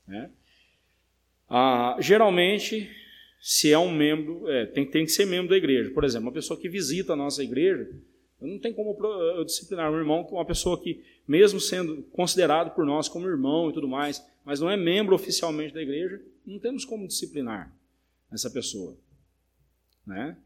Né? 0.06 0.30
Ah, 1.48 1.96
geralmente, 2.00 2.90
se 3.40 3.72
é 3.72 3.78
um 3.78 3.90
membro, 3.90 4.48
é, 4.48 4.66
tem, 4.66 4.84
tem 4.84 5.04
que 5.04 5.12
ser 5.12 5.26
membro 5.26 5.50
da 5.50 5.56
igreja. 5.56 5.90
Por 5.90 6.04
exemplo, 6.04 6.26
uma 6.26 6.32
pessoa 6.32 6.58
que 6.58 6.68
visita 6.68 7.12
a 7.12 7.16
nossa 7.16 7.42
igreja, 7.42 7.88
não 8.40 8.58
tem 8.58 8.72
como 8.72 8.96
eu 9.04 9.44
disciplinar 9.44 9.90
um 9.90 9.96
irmão, 9.96 10.26
uma 10.30 10.44
pessoa 10.44 10.80
que, 10.80 11.02
mesmo 11.26 11.58
sendo 11.58 12.02
considerado 12.12 12.74
por 12.74 12.84
nós 12.84 13.08
como 13.08 13.28
irmão 13.28 13.70
e 13.70 13.72
tudo 13.72 13.88
mais, 13.88 14.24
mas 14.44 14.60
não 14.60 14.70
é 14.70 14.76
membro 14.76 15.14
oficialmente 15.14 15.72
da 15.72 15.82
igreja, 15.82 16.20
não 16.44 16.58
temos 16.58 16.84
como 16.84 17.06
disciplinar 17.06 17.74
essa 18.30 18.50
pessoa. 18.50 18.96
Né? 20.06 20.36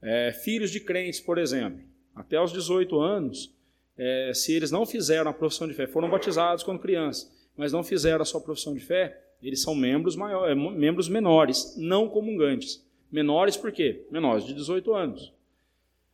É, 0.00 0.32
filhos 0.32 0.70
de 0.70 0.80
crentes, 0.80 1.20
por 1.20 1.38
exemplo, 1.38 1.82
até 2.14 2.40
os 2.40 2.52
18 2.52 2.98
anos, 3.00 3.54
é, 3.96 4.32
se 4.34 4.52
eles 4.52 4.70
não 4.70 4.86
fizeram 4.86 5.30
a 5.30 5.34
profissão 5.34 5.66
de 5.66 5.74
fé, 5.74 5.86
foram 5.86 6.08
batizados 6.08 6.64
quando 6.64 6.80
crianças, 6.80 7.30
mas 7.56 7.72
não 7.72 7.82
fizeram 7.82 8.22
a 8.22 8.24
sua 8.24 8.40
profissão 8.40 8.72
de 8.72 8.80
fé, 8.80 9.21
eles 9.42 9.60
são 9.60 9.74
membros, 9.74 10.14
maiores, 10.14 10.52
é, 10.52 10.54
membros 10.54 11.08
menores, 11.08 11.74
não 11.76 12.08
comungantes. 12.08 12.86
Menores 13.10 13.56
por 13.56 13.72
quê? 13.72 14.06
Menores 14.10 14.46
de 14.46 14.54
18 14.54 14.94
anos. 14.94 15.32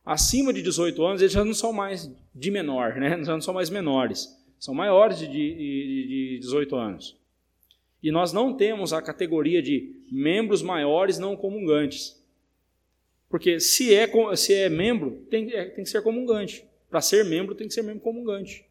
Acima 0.03 0.51
de 0.51 0.61
18 0.61 1.05
anos, 1.05 1.21
eles 1.21 1.33
já 1.33 1.45
não 1.45 1.53
são 1.53 1.71
mais 1.71 2.11
de 2.33 2.51
menor, 2.51 2.95
né? 2.95 3.11
já 3.23 3.33
não 3.33 3.41
são 3.41 3.53
mais 3.53 3.69
menores. 3.69 4.27
São 4.59 4.73
maiores 4.73 5.19
de, 5.19 5.27
de, 5.27 6.37
de 6.37 6.39
18 6.39 6.75
anos. 6.75 7.17
E 8.01 8.11
nós 8.11 8.33
não 8.33 8.53
temos 8.53 8.91
a 8.91 9.01
categoria 9.01 9.61
de 9.61 9.95
membros 10.11 10.61
maiores 10.61 11.19
não 11.19 11.35
comungantes. 11.35 12.19
Porque 13.29 13.59
se 13.59 13.93
é, 13.93 14.09
se 14.35 14.53
é 14.53 14.69
membro, 14.69 15.25
tem, 15.29 15.53
é, 15.53 15.65
tem 15.65 15.83
que 15.83 15.89
ser 15.89 16.01
comungante. 16.01 16.65
Para 16.89 17.01
ser 17.01 17.23
membro, 17.23 17.53
tem 17.53 17.67
que 17.67 17.73
ser 17.73 17.83
membro 17.83 18.01
comungante. 18.01 18.65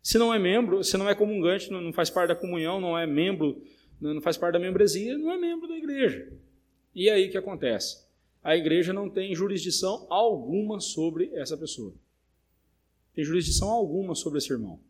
Se 0.00 0.16
não 0.16 0.32
é 0.32 0.38
membro, 0.38 0.84
se 0.84 0.96
não 0.96 1.08
é 1.08 1.14
comungante, 1.14 1.70
não 1.70 1.92
faz 1.92 2.08
parte 2.08 2.28
da 2.28 2.36
comunhão, 2.36 2.80
não 2.80 2.96
é 2.96 3.06
membro 3.06 3.60
não 4.00 4.20
faz 4.20 4.36
parte 4.36 4.54
da 4.54 4.58
membresia, 4.58 5.16
não 5.18 5.32
é 5.32 5.38
membro 5.38 5.68
da 5.68 5.76
igreja. 5.76 6.32
E 6.94 7.10
aí 7.10 7.28
o 7.28 7.30
que 7.30 7.38
acontece? 7.38 8.06
A 8.42 8.56
igreja 8.56 8.92
não 8.92 9.10
tem 9.10 9.34
jurisdição 9.34 10.06
alguma 10.08 10.80
sobre 10.80 11.30
essa 11.34 11.56
pessoa. 11.56 11.92
Tem 13.14 13.24
jurisdição 13.24 13.68
alguma 13.68 14.14
sobre 14.14 14.38
esse 14.38 14.52
irmão. 14.52 14.80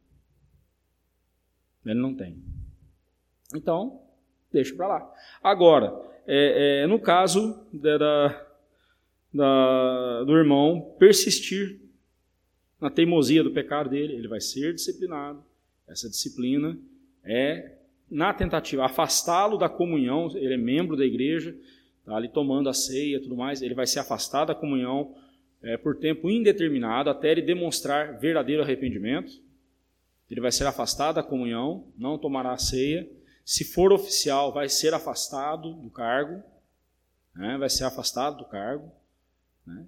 Ele 1.84 2.00
não 2.00 2.14
tem. 2.14 2.42
Então, 3.54 4.02
deixa 4.52 4.74
para 4.74 4.88
lá. 4.88 5.14
Agora, 5.42 5.98
é, 6.26 6.82
é, 6.82 6.86
no 6.86 7.00
caso 7.00 7.66
da, 7.72 8.46
da, 9.32 10.24
do 10.24 10.36
irmão 10.36 10.94
persistir 10.98 11.80
na 12.78 12.90
teimosia 12.90 13.42
do 13.42 13.52
pecado 13.52 13.88
dele, 13.88 14.14
ele 14.14 14.28
vai 14.28 14.40
ser 14.40 14.74
disciplinado. 14.74 15.42
Essa 15.86 16.08
disciplina 16.08 16.78
é 17.24 17.77
na 18.10 18.32
tentativa, 18.32 18.84
afastá-lo 18.84 19.58
da 19.58 19.68
comunhão, 19.68 20.28
ele 20.36 20.54
é 20.54 20.56
membro 20.56 20.96
da 20.96 21.04
igreja, 21.04 21.54
está 22.00 22.16
ali 22.16 22.28
tomando 22.28 22.68
a 22.68 22.74
ceia 22.74 23.20
tudo 23.20 23.36
mais, 23.36 23.60
ele 23.60 23.74
vai 23.74 23.86
se 23.86 23.98
afastar 23.98 24.46
da 24.46 24.54
comunhão 24.54 25.14
é, 25.62 25.76
por 25.76 25.96
tempo 25.96 26.30
indeterminado, 26.30 27.10
até 27.10 27.30
ele 27.30 27.42
demonstrar 27.42 28.18
verdadeiro 28.18 28.62
arrependimento. 28.62 29.32
Ele 30.30 30.40
vai 30.40 30.52
ser 30.52 30.66
afastado 30.66 31.16
da 31.16 31.22
comunhão, 31.22 31.86
não 31.96 32.18
tomará 32.18 32.52
a 32.52 32.58
ceia. 32.58 33.08
Se 33.44 33.64
for 33.64 33.92
oficial, 33.92 34.52
vai 34.52 34.68
ser 34.68 34.92
afastado 34.92 35.72
do 35.72 35.90
cargo, 35.90 36.42
né, 37.34 37.56
vai 37.58 37.70
ser 37.70 37.84
afastado 37.84 38.38
do 38.38 38.44
cargo. 38.44 38.90
Né. 39.66 39.86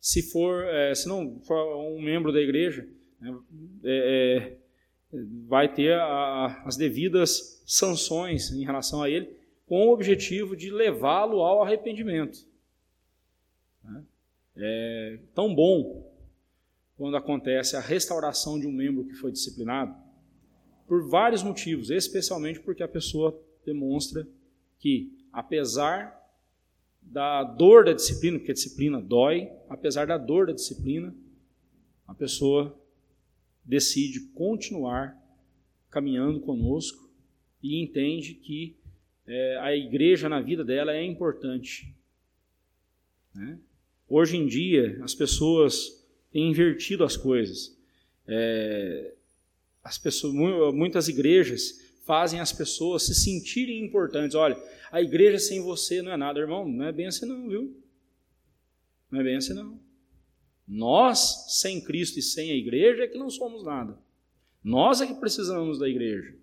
Se 0.00 0.22
for, 0.30 0.64
é, 0.64 0.94
se 0.94 1.06
não 1.08 1.40
for 1.40 1.76
um 1.76 2.00
membro 2.00 2.32
da 2.32 2.40
igreja, 2.40 2.88
né, 3.20 3.38
é, 3.84 4.56
vai 5.46 5.72
ter 5.72 5.94
a, 5.94 6.62
as 6.64 6.76
devidas 6.76 7.62
sanções 7.66 8.50
em 8.50 8.64
relação 8.64 9.02
a 9.02 9.10
ele, 9.10 9.36
com 9.66 9.86
o 9.86 9.92
objetivo 9.92 10.56
de 10.56 10.70
levá-lo 10.70 11.40
ao 11.40 11.62
arrependimento. 11.62 12.46
Né? 13.84 14.04
É 14.56 15.18
tão 15.34 15.54
bom 15.54 16.10
quando 16.96 17.16
acontece 17.16 17.76
a 17.76 17.80
restauração 17.80 18.58
de 18.58 18.66
um 18.66 18.72
membro 18.72 19.04
que 19.04 19.14
foi 19.14 19.32
disciplinado, 19.32 19.94
por 20.86 21.08
vários 21.08 21.42
motivos, 21.42 21.90
especialmente 21.90 22.60
porque 22.60 22.82
a 22.82 22.88
pessoa 22.88 23.38
demonstra 23.64 24.26
que, 24.78 25.10
apesar 25.32 26.20
da 27.00 27.42
dor 27.42 27.84
da 27.84 27.92
disciplina, 27.92 28.38
porque 28.38 28.52
a 28.52 28.54
disciplina 28.54 29.00
dói, 29.00 29.50
apesar 29.68 30.06
da 30.06 30.18
dor 30.18 30.46
da 30.46 30.52
disciplina, 30.52 31.14
a 32.06 32.14
pessoa 32.14 32.78
decide 33.64 34.20
continuar 34.34 35.16
caminhando 35.90 36.40
conosco 36.40 37.10
e 37.62 37.80
entende 37.80 38.34
que 38.34 38.76
é, 39.26 39.58
a 39.58 39.76
igreja 39.76 40.28
na 40.28 40.40
vida 40.40 40.64
dela 40.64 40.92
é 40.92 41.04
importante. 41.04 41.94
Né? 43.34 43.58
Hoje 44.08 44.36
em 44.36 44.46
dia, 44.46 44.98
as 45.02 45.14
pessoas 45.14 46.04
têm 46.30 46.50
invertido 46.50 47.04
as 47.04 47.16
coisas. 47.16 47.78
É, 48.26 49.14
as 49.82 49.98
pessoas, 49.98 50.34
muitas 50.74 51.08
igrejas 51.08 51.80
fazem 52.04 52.40
as 52.40 52.52
pessoas 52.52 53.04
se 53.04 53.14
sentirem 53.14 53.84
importantes. 53.84 54.34
Olha, 54.34 54.56
a 54.90 55.00
igreja 55.00 55.38
sem 55.38 55.60
você 55.60 56.02
não 56.02 56.12
é 56.12 56.16
nada, 56.16 56.40
irmão. 56.40 56.68
Não 56.68 56.84
é 56.84 56.92
bem 56.92 57.06
assim, 57.06 57.26
não, 57.26 57.48
viu? 57.48 57.76
Não 59.10 59.20
é 59.20 59.24
bem 59.24 59.36
assim, 59.36 59.54
não. 59.54 59.78
Nós, 60.74 61.44
sem 61.60 61.82
Cristo 61.82 62.18
e 62.18 62.22
sem 62.22 62.50
a 62.50 62.54
igreja, 62.54 63.04
é 63.04 63.06
que 63.06 63.18
não 63.18 63.28
somos 63.28 63.62
nada. 63.62 63.98
Nós 64.64 65.02
é 65.02 65.06
que 65.06 65.12
precisamos 65.12 65.78
da 65.78 65.86
igreja. 65.86 66.34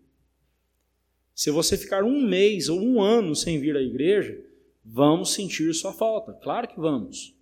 Se 1.33 1.49
você 1.49 1.75
ficar 1.75 2.03
um 2.03 2.21
mês 2.21 2.69
ou 2.69 2.79
um 2.79 3.01
ano 3.01 3.35
sem 3.35 3.59
vir 3.59 3.75
à 3.75 3.81
igreja, 3.81 4.39
vamos 4.85 5.33
sentir 5.33 5.73
sua 5.73 5.91
falta. 5.91 6.33
Claro 6.33 6.67
que 6.67 6.79
vamos. 6.79 7.35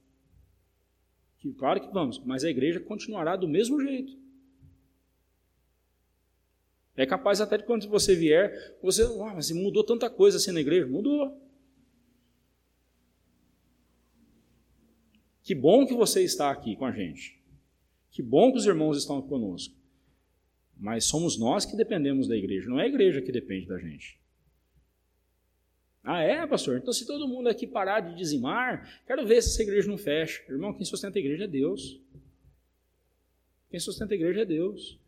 Claro 1.58 1.82
que 1.82 1.94
vamos, 1.94 2.20
mas 2.24 2.46
a 2.46 2.50
igreja 2.50 2.80
continuará 2.80 3.36
do 3.36 3.50
mesmo 3.50 3.82
jeito. 3.82 4.18
É 6.96 7.06
capaz 7.06 7.42
até 7.42 7.58
de 7.58 7.66
quando 7.66 7.86
você 7.90 8.16
vier, 8.16 8.78
você, 8.82 9.04
ah, 9.04 9.34
mas 9.36 9.52
mudou 9.52 9.84
tanta 9.84 10.10
coisa 10.10 10.38
assim 10.38 10.54
na 10.54 10.62
igreja. 10.62 10.88
Mudou. 10.88 11.38
Que 15.48 15.56
bom 15.56 15.86
que 15.86 15.94
você 15.94 16.26
está 16.26 16.52
aqui 16.52 16.76
com 16.76 16.84
a 16.84 16.92
gente. 16.92 17.42
Que 18.12 18.22
bom 18.22 18.52
que 18.52 18.58
os 18.58 18.66
irmãos 18.66 18.98
estão 18.98 19.22
conosco. 19.22 19.74
Mas 20.78 21.06
somos 21.06 21.40
nós 21.40 21.66
que 21.66 21.74
dependemos 21.74 22.28
da 22.28 22.36
igreja, 22.36 22.68
não 22.68 22.78
é 22.78 22.84
a 22.84 22.88
igreja 22.88 23.22
que 23.22 23.32
depende 23.32 23.66
da 23.66 23.80
gente. 23.80 24.20
Ah, 26.04 26.22
é, 26.22 26.46
pastor? 26.46 26.76
Então, 26.78 26.92
se 26.92 27.08
todo 27.08 27.30
mundo 27.30 27.48
aqui 27.48 27.66
parar 27.66 28.02
de 28.02 28.14
dizimar, 28.18 29.02
quero 29.08 29.26
ver 29.26 29.42
se 29.42 29.52
essa 29.52 29.64
igreja 29.64 29.88
não 29.88 29.98
fecha. 29.98 30.44
Irmão, 30.52 30.74
quem 30.74 30.84
sustenta 30.84 31.18
a 31.18 31.22
igreja 31.22 31.46
é 31.46 31.48
Deus. 31.48 31.98
Quem 33.70 33.80
sustenta 33.80 34.14
a 34.14 34.18
igreja 34.18 34.42
é 34.42 34.46
Deus. 34.46 35.00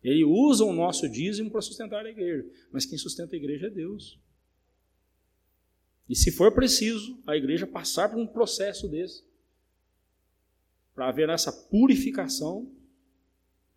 Ele 0.00 0.22
usa 0.22 0.64
o 0.64 0.72
nosso 0.72 1.08
dízimo 1.08 1.50
para 1.50 1.60
sustentar 1.60 2.06
a 2.06 2.10
igreja, 2.10 2.48
mas 2.70 2.86
quem 2.86 2.96
sustenta 2.96 3.34
a 3.34 3.36
igreja 3.36 3.66
é 3.66 3.70
Deus. 3.70 4.16
E 6.08 6.14
se 6.14 6.30
for 6.30 6.54
preciso, 6.54 7.20
a 7.26 7.36
igreja 7.36 7.66
passar 7.66 8.08
por 8.08 8.18
um 8.18 8.28
processo 8.28 8.86
desse, 8.86 9.28
para 10.94 11.08
haver 11.08 11.28
essa 11.28 11.52
purificação, 11.52 12.70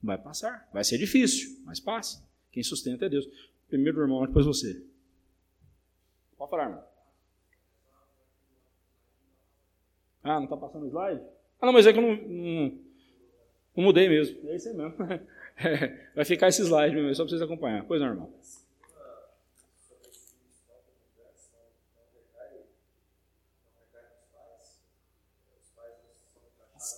vai 0.02 0.18
passar. 0.18 0.70
Vai 0.74 0.84
ser 0.84 0.98
difícil, 0.98 1.62
mas 1.66 1.80
passa. 1.80 2.28
Quem 2.52 2.64
sustenta 2.64 3.06
é 3.06 3.10
Deus. 3.10 3.28
Primeiro 3.68 4.00
o 4.00 4.04
irmão, 4.04 4.26
depois 4.26 4.46
você. 4.46 4.86
Pode 6.38 6.52
falar, 6.52 6.66
irmão. 6.66 6.84
Ah, 10.24 10.36
não 10.36 10.44
está 10.46 10.56
passando 10.56 10.86
o 10.86 10.90
slide? 10.90 11.22
Ah, 11.60 11.66
não, 11.66 11.74
mas 11.74 11.86
é 11.86 11.94
que 11.94 12.00
eu 12.00 12.04
não, 12.04 12.16
não, 12.16 12.80
não 13.76 13.84
mudei 13.84 14.08
mesmo. 14.08 14.50
É 14.50 14.56
isso 14.56 14.70
aí 14.70 14.76
mesmo. 14.76 14.94
É, 15.56 16.10
vai 16.16 16.26
ficar 16.26 16.48
esse 16.48 16.64
slide 16.64 16.96
mesmo, 16.96 17.14
só 17.14 17.24
para 17.24 17.30
vocês 17.30 17.42
acompanhar. 17.44 17.86
Pois 17.86 18.02
não, 18.02 18.08
irmão. 18.08 18.34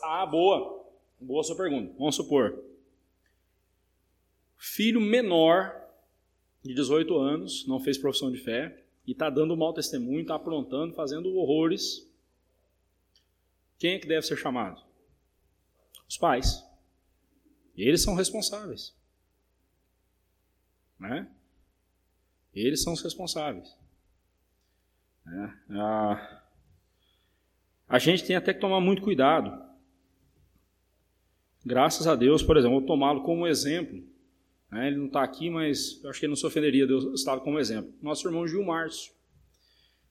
Ah, 0.04 0.25
boa. 0.25 0.86
Boa 1.20 1.44
sua 1.44 1.56
pergunta. 1.56 1.94
Vamos 1.98 2.15
supor. 2.15 2.63
Filho 4.58 5.00
menor 5.00 5.82
de 6.63 6.74
18 6.74 7.18
anos, 7.18 7.68
não 7.68 7.80
fez 7.80 7.98
profissão 7.98 8.32
de 8.32 8.39
fé, 8.39 8.84
e 9.06 9.12
está 9.12 9.30
dando 9.30 9.56
mau 9.56 9.74
testemunho, 9.74 10.22
está 10.22 10.36
aprontando, 10.36 10.96
fazendo 10.96 11.36
horrores. 11.36 12.10
Quem 13.77 13.94
é 13.94 14.00
que 14.00 14.08
deve 14.08 14.25
ser 14.25 14.36
chamado? 14.36 14.82
Os 16.10 16.18
pais. 16.18 16.65
Eles 17.75 18.01
são 18.01 18.15
responsáveis. 18.15 18.96
Né? 21.00 21.30
Eles 22.54 22.82
são 22.82 22.94
os 22.94 23.01
responsáveis. 23.01 23.77
É, 25.27 25.77
a, 25.77 26.42
a 27.88 28.00
gente 28.00 28.24
tem 28.24 28.36
até 28.36 28.54
que 28.54 28.60
tomar 28.60 28.80
muito 28.80 29.01
cuidado. 29.01 29.64
Graças 31.65 32.05
a 32.05 32.15
Deus, 32.15 32.43
por 32.43 32.57
exemplo, 32.57 32.77
vou 32.77 32.86
tomá-lo 32.88 33.24
como 33.24 33.48
exemplo. 33.48 34.03
Né? 34.72 34.88
Ele 34.88 34.98
não 34.98 35.07
está 35.07 35.24
aqui, 35.24 35.50
mas 35.50 36.00
eu 36.03 36.10
acho 36.10 36.19
que 36.19 36.25
ele 36.25 36.31
não 36.31 36.38
se 36.38 36.45
ofenderia 36.45 36.86
de 36.86 36.93
eu 36.93 37.13
estar 37.13 37.39
como 37.39 37.57
exemplo. 37.57 37.91
Nosso 38.01 38.27
irmão 38.27 38.48
Gilmárcio. 38.48 39.12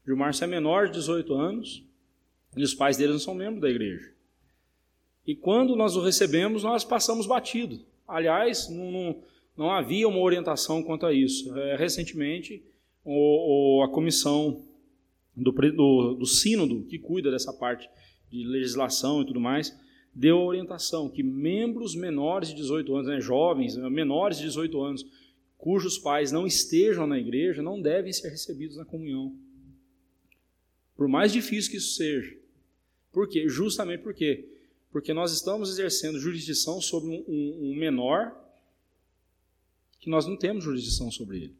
Gilmárcio 0.04 0.44
é 0.44 0.46
menor 0.48 0.88
de 0.88 0.94
18 0.94 1.32
anos 1.32 1.86
e 2.56 2.62
os 2.62 2.74
pais 2.74 2.96
dele 2.96 3.12
não 3.12 3.18
são 3.20 3.34
membros 3.34 3.60
da 3.60 3.70
igreja. 3.70 4.12
E 5.26 5.34
quando 5.34 5.76
nós 5.76 5.96
o 5.96 6.02
recebemos, 6.02 6.64
nós 6.64 6.84
passamos 6.84 7.26
batido. 7.26 7.80
Aliás, 8.06 8.68
não, 8.68 8.90
não, 8.90 9.22
não 9.56 9.70
havia 9.70 10.08
uma 10.08 10.18
orientação 10.18 10.82
quanto 10.82 11.06
a 11.06 11.12
isso. 11.12 11.56
É, 11.56 11.76
recentemente, 11.76 12.62
o, 13.04 13.78
o, 13.78 13.82
a 13.82 13.88
comissão 13.88 14.62
do, 15.36 15.52
do, 15.52 16.14
do 16.14 16.26
sínodo, 16.26 16.84
que 16.84 16.98
cuida 16.98 17.30
dessa 17.30 17.52
parte 17.52 17.88
de 18.30 18.44
legislação 18.44 19.22
e 19.22 19.26
tudo 19.26 19.40
mais, 19.40 19.74
deu 20.14 20.38
a 20.38 20.44
orientação 20.44 21.08
que 21.08 21.22
membros 21.22 21.94
menores 21.94 22.48
de 22.48 22.54
18 22.54 22.94
anos, 22.94 23.08
né, 23.08 23.20
jovens, 23.20 23.76
menores 23.76 24.38
de 24.38 24.44
18 24.44 24.80
anos, 24.80 25.06
cujos 25.58 25.98
pais 25.98 26.30
não 26.30 26.46
estejam 26.46 27.06
na 27.06 27.18
igreja, 27.18 27.62
não 27.62 27.80
devem 27.80 28.12
ser 28.12 28.28
recebidos 28.28 28.76
na 28.76 28.84
comunhão. 28.84 29.34
Por 30.96 31.08
mais 31.08 31.32
difícil 31.32 31.70
que 31.70 31.78
isso 31.78 31.96
seja. 31.96 32.36
Por 33.12 33.28
quê? 33.28 33.48
Justamente 33.48 34.02
porque 34.02 34.48
porque 34.94 35.12
nós 35.12 35.32
estamos 35.32 35.70
exercendo 35.70 36.20
jurisdição 36.20 36.80
sobre 36.80 37.10
um, 37.10 37.24
um, 37.26 37.70
um 37.70 37.74
menor 37.74 38.32
que 39.98 40.08
nós 40.08 40.24
não 40.24 40.36
temos 40.36 40.62
jurisdição 40.62 41.10
sobre 41.10 41.38
ele. 41.38 41.56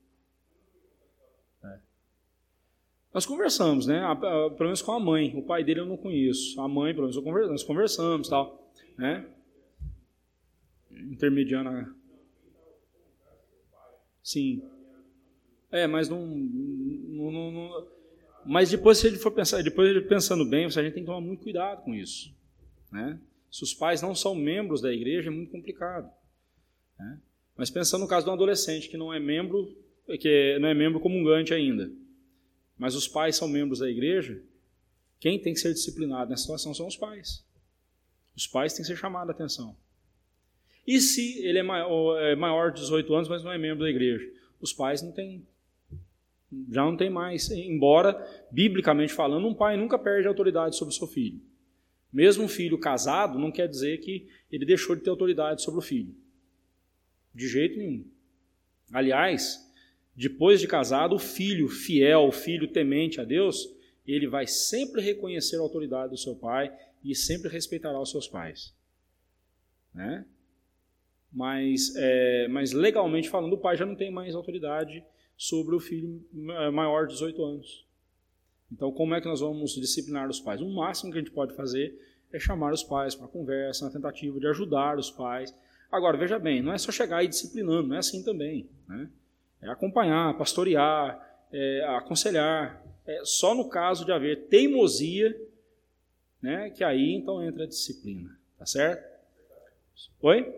É. 1.64 1.81
Nós 3.14 3.24
conversamos, 3.24 3.87
né? 3.87 4.00
A, 4.00 4.11
a, 4.11 4.50
pelo 4.50 4.64
menos 4.64 4.83
com 4.83 4.90
a 4.90 4.98
mãe. 4.98 5.33
O 5.37 5.42
pai 5.42 5.62
dele 5.62 5.79
eu 5.79 5.87
não 5.87 5.96
conheço. 5.96 6.61
A 6.61 6.66
mãe, 6.66 6.92
pelo 6.92 7.07
menos, 7.07 7.24
nós 7.48 7.62
conversamos 7.62 8.29
tal. 8.29 8.68
Né? 8.98 9.24
Intermediana. 10.90 11.94
Sim. 14.20 14.62
É, 15.70 15.87
mas 15.87 16.09
não, 16.09 16.27
não, 16.27 17.31
não, 17.31 17.53
não. 17.53 17.88
Mas 18.44 18.70
depois, 18.70 18.98
se 18.98 19.07
ele 19.07 19.16
for 19.16 19.31
pensar, 19.31 19.62
depois 19.62 19.88
ele 19.88 20.00
pensando 20.00 20.44
bem, 20.44 20.64
a 20.64 20.68
gente 20.68 20.92
tem 20.92 21.03
que 21.03 21.07
tomar 21.07 21.20
muito 21.20 21.44
cuidado 21.44 21.83
com 21.85 21.94
isso. 21.94 22.35
Né? 22.90 23.18
Se 23.48 23.62
os 23.62 23.72
pais 23.72 24.03
não 24.03 24.14
são 24.14 24.35
membros 24.35 24.81
da 24.81 24.92
igreja, 24.92 25.31
é 25.31 25.33
muito 25.33 25.53
complicado. 25.53 26.11
Né? 26.98 27.20
Mas 27.57 27.70
pensando 27.70 28.03
no 28.03 28.09
caso 28.09 28.27
de 28.27 28.31
um 28.31 28.35
adolescente 28.35 28.88
que 28.88 28.96
não 28.96 29.14
é 29.14 29.20
membro, 29.20 29.72
que 30.20 30.59
não 30.59 30.68
é 30.68 30.74
membro 30.74 30.98
comungante 30.98 31.55
ainda, 31.55 31.90
mas 32.79 32.95
os 32.95 33.09
pais 33.09 33.37
são 33.37 33.49
membros 33.49 33.79
da 33.79 33.89
igreja, 33.89 34.43
quem 35.21 35.39
tem 35.39 35.55
que 35.55 35.61
ser 35.61 35.73
disciplinado 35.73 36.31
nessa 36.31 36.43
situação 36.43 36.75
são 36.75 36.87
os 36.87 36.97
pais. 36.97 37.45
Os 38.37 38.47
pais 38.47 38.73
têm 38.73 38.83
que 38.83 38.89
ser 38.89 38.97
chamados 38.97 39.31
a 39.31 39.33
atenção. 39.33 39.77
E 40.87 41.01
se 41.01 41.39
ele 41.45 41.59
é 41.59 41.63
maior, 41.63 42.21
é 42.21 42.37
maior 42.37 42.73
de 42.73 42.81
18 42.81 43.15
anos, 43.15 43.29
mas 43.29 43.43
não 43.43 43.53
é 43.53 43.57
membro 43.57 43.85
da 43.85 43.91
igreja? 43.91 44.29
Os 44.61 44.73
pais 44.73 45.01
não 45.01 45.13
têm. 45.13 45.47
Já 46.71 46.85
não 46.85 46.97
tem 46.97 47.09
mais. 47.09 47.51
Embora, 47.51 48.15
biblicamente 48.51 49.13
falando, 49.13 49.47
um 49.47 49.55
pai 49.55 49.77
nunca 49.77 49.99
perde 49.99 50.29
autoridade 50.29 50.77
sobre 50.77 50.93
o 50.93 50.97
seu 50.97 51.07
filho. 51.07 51.41
Mesmo 52.13 52.45
um 52.45 52.49
filho 52.49 52.79
casado 52.79 53.39
não 53.39 53.51
quer 53.51 53.67
dizer 53.67 53.99
que 53.99 54.29
ele 54.51 54.65
deixou 54.65 54.95
de 54.95 55.03
ter 55.03 55.11
autoridade 55.11 55.63
sobre 55.63 55.79
o 55.79 55.83
filho. 55.83 56.15
De 57.35 57.49
jeito 57.49 57.79
nenhum. 57.79 58.05
Aliás, 58.93 59.63
depois 60.16 60.61
de 60.61 60.68
casado, 60.68 61.16
o 61.16 61.18
filho 61.18 61.68
fiel, 61.68 62.29
o 62.29 62.33
filho 62.33 62.68
temente 62.68 63.20
a 63.20 63.24
Deus, 63.24 63.68
ele 64.07 64.29
vai 64.29 64.46
sempre 64.46 65.03
reconhecer 65.03 65.57
a 65.57 65.61
autoridade 65.61 66.11
do 66.11 66.18
seu 66.18 66.37
pai 66.37 66.72
e 67.03 67.14
sempre 67.14 67.48
respeitará 67.48 68.00
os 68.00 68.11
seus 68.11 68.29
pais. 68.29 68.74
Né? 69.92 70.24
Mas, 71.33 71.94
é, 71.96 72.48
mas 72.48 72.72
legalmente 72.72 73.29
falando, 73.29 73.55
o 73.55 73.59
pai 73.59 73.77
já 73.77 73.85
não 73.85 73.96
tem 73.96 74.11
mais 74.11 74.35
autoridade 74.35 75.05
sobre 75.37 75.74
o 75.74 75.81
filho 75.81 76.24
maior 76.33 77.07
de 77.07 77.14
18 77.14 77.44
anos. 77.44 77.85
Então, 78.70 78.92
como 78.92 79.14
é 79.14 79.20
que 79.20 79.29
nós 79.29 79.40
vamos 79.40 79.72
disciplinar 79.74 80.29
os 80.29 80.40
pais? 80.40 80.61
O 80.61 80.68
máximo 80.68 81.11
que 81.11 81.18
a 81.18 81.20
gente 81.20 81.33
pode 81.33 81.55
fazer 81.55 81.96
é 82.33 82.38
chamar 82.38 82.72
os 82.72 82.83
pais 82.83 83.14
para 83.14 83.29
conversa, 83.29 83.85
na 83.85 83.90
tentativa 83.90 84.38
de 84.38 84.46
ajudar 84.46 84.98
os 84.98 85.11
pais. 85.11 85.55
Agora, 85.90 86.16
veja 86.16 86.38
bem, 86.38 86.62
não 86.62 86.72
é 86.72 86.79
só 86.79 86.90
chegar 86.90 87.22
e 87.22 87.29
disciplinando, 87.29 87.88
não 87.88 87.96
é 87.96 87.98
assim 87.98 88.22
também. 88.22 88.68
Né? 88.88 89.09
É 89.64 89.70
acompanhar, 89.70 90.37
pastorear, 90.37 91.18
é 91.50 91.83
aconselhar. 91.96 92.85
É 93.07 93.20
só 93.24 93.55
no 93.55 93.68
caso 93.68 94.05
de 94.05 94.12
haver 94.12 94.46
teimosia, 94.48 95.35
né, 96.40 96.68
que 96.68 96.85
aí 96.85 97.14
então 97.14 97.42
entra 97.42 97.64
a 97.64 97.66
disciplina. 97.66 98.38
Tá 98.59 98.66
certo? 98.66 99.03
Oi? 100.20 100.55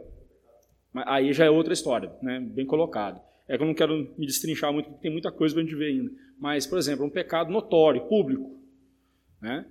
Aí 1.06 1.32
já 1.32 1.44
é 1.44 1.50
outra 1.50 1.72
história, 1.72 2.12
né, 2.20 2.40
bem 2.40 2.66
colocado. 2.66 3.20
É 3.46 3.56
que 3.56 3.62
eu 3.62 3.66
não 3.66 3.74
quero 3.74 4.12
me 4.18 4.26
destrinchar 4.26 4.72
muito, 4.72 4.86
porque 4.86 5.02
tem 5.02 5.12
muita 5.12 5.30
coisa 5.30 5.54
para 5.54 5.62
a 5.62 5.66
gente 5.66 5.76
ver 5.76 5.86
ainda. 5.86 6.10
Mas, 6.36 6.66
por 6.66 6.76
exemplo, 6.76 7.06
um 7.06 7.10
pecado 7.10 7.52
notório, 7.52 8.08
público. 8.08 8.58
Né? 9.40 9.64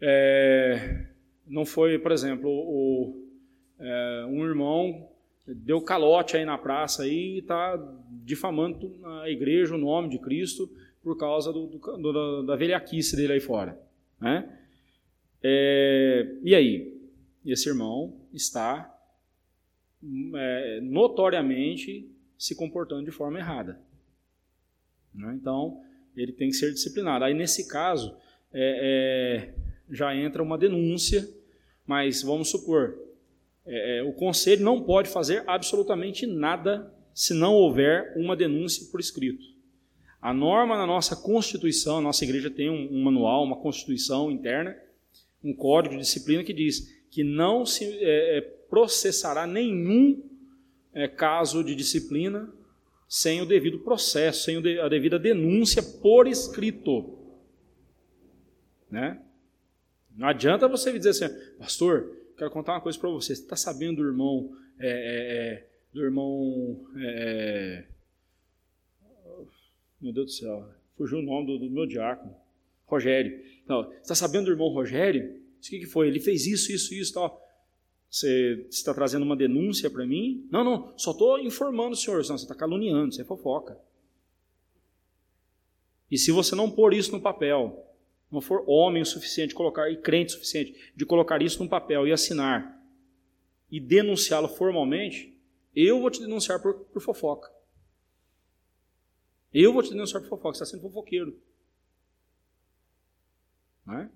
É, 0.00 1.06
não 1.46 1.64
foi, 1.64 2.00
por 2.00 2.10
exemplo, 2.10 2.50
o, 2.50 3.28
é, 3.78 4.26
um 4.26 4.44
irmão 4.44 5.08
deu 5.46 5.80
calote 5.80 6.36
aí 6.36 6.44
na 6.44 6.56
praça 6.56 7.06
e 7.06 7.38
está 7.38 7.76
difamando 8.24 8.94
a 9.20 9.28
igreja, 9.28 9.74
o 9.74 9.78
nome 9.78 10.08
de 10.08 10.18
Cristo, 10.18 10.70
por 11.02 11.18
causa 11.18 11.52
do, 11.52 11.66
do, 11.66 12.42
da 12.42 12.56
velhaquice 12.56 13.14
dele 13.14 13.34
aí 13.34 13.40
fora. 13.40 13.78
Né? 14.20 14.58
É, 15.42 16.36
e 16.42 16.54
aí? 16.54 16.94
Esse 17.44 17.68
irmão 17.68 18.16
está 18.32 18.90
é, 20.34 20.80
notoriamente 20.80 22.10
se 22.38 22.54
comportando 22.54 23.04
de 23.04 23.10
forma 23.10 23.38
errada. 23.38 23.78
Né? 25.14 25.36
Então, 25.38 25.82
ele 26.16 26.32
tem 26.32 26.48
que 26.48 26.56
ser 26.56 26.72
disciplinado. 26.72 27.24
Aí, 27.24 27.34
nesse 27.34 27.68
caso, 27.68 28.16
é, 28.50 29.50
é, 29.52 29.54
já 29.90 30.16
entra 30.16 30.42
uma 30.42 30.56
denúncia, 30.56 31.28
mas 31.86 32.22
vamos 32.22 32.48
supor, 32.48 32.98
é, 33.66 33.98
é, 33.98 34.02
o 34.02 34.12
conselho 34.12 34.62
não 34.62 34.82
pode 34.82 35.08
fazer 35.08 35.42
absolutamente 35.46 36.26
nada 36.26 36.92
se 37.14 37.32
não 37.32 37.54
houver 37.54 38.14
uma 38.16 38.36
denúncia 38.36 38.86
por 38.90 39.00
escrito. 39.00 39.44
A 40.20 40.32
norma 40.32 40.76
na 40.76 40.86
nossa 40.86 41.14
Constituição, 41.16 41.98
a 41.98 42.00
nossa 42.00 42.24
igreja 42.24 42.50
tem 42.50 42.70
um, 42.70 42.88
um 42.90 43.02
manual, 43.02 43.44
uma 43.44 43.60
Constituição 43.60 44.30
interna, 44.30 44.76
um 45.42 45.54
código 45.54 45.94
de 45.94 46.00
disciplina 46.00 46.42
que 46.42 46.52
diz 46.52 46.92
que 47.10 47.22
não 47.22 47.64
se 47.64 47.84
é, 47.84 48.38
é 48.38 48.40
processará 48.40 49.46
nenhum 49.46 50.28
é, 50.92 51.06
caso 51.06 51.62
de 51.62 51.74
disciplina 51.74 52.52
sem 53.08 53.40
o 53.40 53.46
devido 53.46 53.78
processo, 53.80 54.44
sem 54.44 54.56
a 54.80 54.88
devida 54.88 55.18
denúncia 55.18 55.82
por 55.82 56.26
escrito. 56.26 57.18
Né? 58.90 59.20
Não 60.16 60.26
adianta 60.26 60.66
você 60.66 60.92
dizer 60.92 61.10
assim, 61.10 61.28
pastor, 61.58 62.23
quero 62.36 62.50
contar 62.50 62.72
uma 62.72 62.80
coisa 62.80 62.98
para 62.98 63.08
você. 63.10 63.34
Você 63.34 63.42
está 63.42 63.56
sabendo 63.56 64.02
do 64.02 64.08
irmão, 64.08 64.56
é, 64.78 64.88
é, 64.88 65.52
é 65.52 65.68
do 65.92 66.02
irmão, 66.02 66.86
é, 66.96 67.84
meu 70.00 70.12
Deus 70.12 70.26
do 70.26 70.32
céu, 70.32 70.68
fugiu 70.96 71.18
o 71.18 71.22
nome 71.22 71.46
do, 71.46 71.58
do 71.58 71.70
meu 71.70 71.86
diácono, 71.86 72.34
Rogério. 72.86 73.40
Não, 73.66 73.84
você 73.84 74.00
está 74.00 74.14
sabendo 74.14 74.46
do 74.46 74.50
irmão 74.50 74.68
Rogério? 74.68 75.40
O 75.58 75.60
que, 75.60 75.78
que 75.78 75.86
foi? 75.86 76.08
Ele 76.08 76.20
fez 76.20 76.46
isso, 76.46 76.70
isso, 76.72 76.92
isso, 76.94 77.14
tal. 77.14 77.40
Você 78.10 78.66
está 78.70 78.94
trazendo 78.94 79.24
uma 79.24 79.36
denúncia 79.36 79.90
para 79.90 80.06
mim? 80.06 80.46
Não, 80.50 80.62
não, 80.62 80.96
só 80.96 81.10
estou 81.10 81.38
informando 81.40 81.94
o 81.94 81.96
senhor. 81.96 82.18
Não, 82.18 82.38
você 82.38 82.44
está 82.44 82.54
caluniando, 82.54 83.12
você 83.12 83.22
é 83.22 83.24
fofoca. 83.24 83.76
E 86.10 86.18
se 86.18 86.30
você 86.30 86.54
não 86.54 86.70
pôr 86.70 86.94
isso 86.94 87.10
no 87.10 87.20
papel, 87.20 87.84
não 88.30 88.40
for 88.40 88.64
homem 88.66 89.02
o 89.02 89.06
suficiente 89.06 89.54
colocar, 89.54 89.90
e 89.90 89.96
crente 89.96 90.32
o 90.32 90.36
suficiente 90.36 90.92
de 90.94 91.06
colocar 91.06 91.40
isso 91.42 91.62
no 91.62 91.68
papel 91.68 92.06
e 92.06 92.12
assinar, 92.12 92.82
e 93.70 93.80
denunciá-lo 93.80 94.48
formalmente, 94.48 95.38
eu 95.74 96.00
vou 96.00 96.10
te 96.10 96.20
denunciar 96.20 96.60
por, 96.60 96.74
por 96.74 97.02
fofoca. 97.02 97.52
Eu 99.52 99.72
vou 99.72 99.82
te 99.82 99.90
denunciar 99.90 100.22
por 100.22 100.28
fofoca, 100.28 100.56
você 100.56 100.64
está 100.64 100.76
sendo 100.76 100.82
fofoqueiro. 100.82 101.38
Não 103.86 103.98
é? 103.98 104.10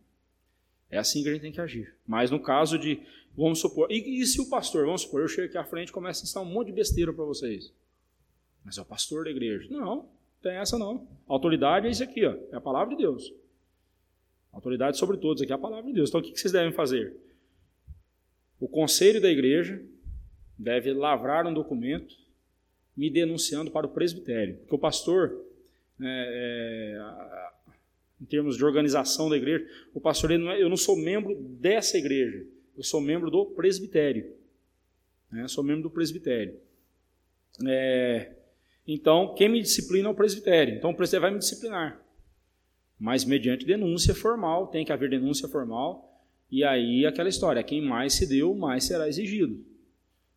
Assim 0.98 1.22
que 1.22 1.28
a 1.28 1.32
gente 1.32 1.42
tem 1.42 1.52
que 1.52 1.60
agir. 1.60 1.94
Mas 2.06 2.30
no 2.30 2.40
caso 2.40 2.78
de, 2.78 3.02
vamos 3.36 3.60
supor, 3.60 3.90
e, 3.90 4.20
e 4.20 4.26
se 4.26 4.40
o 4.40 4.48
pastor, 4.48 4.86
vamos 4.86 5.02
supor, 5.02 5.20
eu 5.20 5.28
chego 5.28 5.48
aqui 5.48 5.58
à 5.58 5.64
frente 5.64 5.90
e 5.90 5.92
começo 5.92 6.22
a 6.22 6.24
ensinar 6.24 6.40
um 6.40 6.52
monte 6.52 6.68
de 6.68 6.72
besteira 6.72 7.12
para 7.12 7.24
vocês. 7.24 7.72
Mas 8.64 8.78
é 8.78 8.82
o 8.82 8.84
pastor 8.84 9.24
da 9.24 9.30
igreja. 9.30 9.68
Não, 9.70 10.08
tem 10.42 10.56
essa 10.56 10.78
não. 10.78 11.06
A 11.28 11.32
autoridade 11.32 11.86
é 11.86 11.90
isso 11.90 12.02
aqui, 12.02 12.24
ó, 12.24 12.34
é 12.50 12.56
a 12.56 12.60
palavra 12.60 12.94
de 12.94 13.02
Deus. 13.02 13.32
Autoridade 14.58 14.98
sobre 14.98 15.16
todos 15.18 15.40
aqui 15.40 15.52
é 15.52 15.54
a 15.54 15.58
palavra 15.58 15.86
de 15.86 15.92
Deus. 15.92 16.08
Então 16.08 16.20
o 16.20 16.24
que 16.24 16.36
vocês 16.36 16.50
devem 16.50 16.72
fazer? 16.72 17.14
O 18.58 18.66
conselho 18.66 19.20
da 19.20 19.30
igreja 19.30 19.80
deve 20.58 20.92
lavrar 20.92 21.46
um 21.46 21.54
documento 21.54 22.12
me 22.96 23.08
denunciando 23.08 23.70
para 23.70 23.86
o 23.86 23.90
presbitério. 23.90 24.56
Porque 24.56 24.74
o 24.74 24.78
pastor, 24.78 25.46
é, 26.02 26.98
é, 26.98 27.50
em 28.20 28.24
termos 28.24 28.56
de 28.56 28.64
organização 28.64 29.30
da 29.30 29.36
igreja, 29.36 29.64
o 29.94 30.00
pastor, 30.00 30.36
não 30.36 30.50
é, 30.50 30.60
eu 30.60 30.68
não 30.68 30.76
sou 30.76 30.96
membro 30.96 31.36
dessa 31.36 31.96
igreja, 31.96 32.44
eu 32.76 32.82
sou 32.82 33.00
membro 33.00 33.30
do 33.30 33.46
presbitério. 33.46 34.28
Né? 35.30 35.46
Sou 35.46 35.62
membro 35.62 35.84
do 35.84 35.90
presbitério. 35.90 36.58
É, 37.64 38.32
então, 38.88 39.36
quem 39.36 39.48
me 39.48 39.62
disciplina 39.62 40.08
é 40.08 40.10
o 40.10 40.16
presbitério. 40.16 40.74
Então, 40.74 40.90
o 40.90 40.96
presbitério 40.96 41.22
vai 41.22 41.30
me 41.30 41.38
disciplinar. 41.38 42.07
Mas 42.98 43.24
mediante 43.24 43.64
denúncia 43.64 44.14
formal, 44.14 44.66
tem 44.68 44.84
que 44.84 44.92
haver 44.92 45.10
denúncia 45.10 45.48
formal, 45.48 46.08
e 46.50 46.64
aí 46.64 47.06
aquela 47.06 47.28
história, 47.28 47.62
quem 47.62 47.80
mais 47.80 48.14
se 48.14 48.26
deu, 48.26 48.54
mais 48.54 48.84
será 48.84 49.08
exigido. 49.08 49.64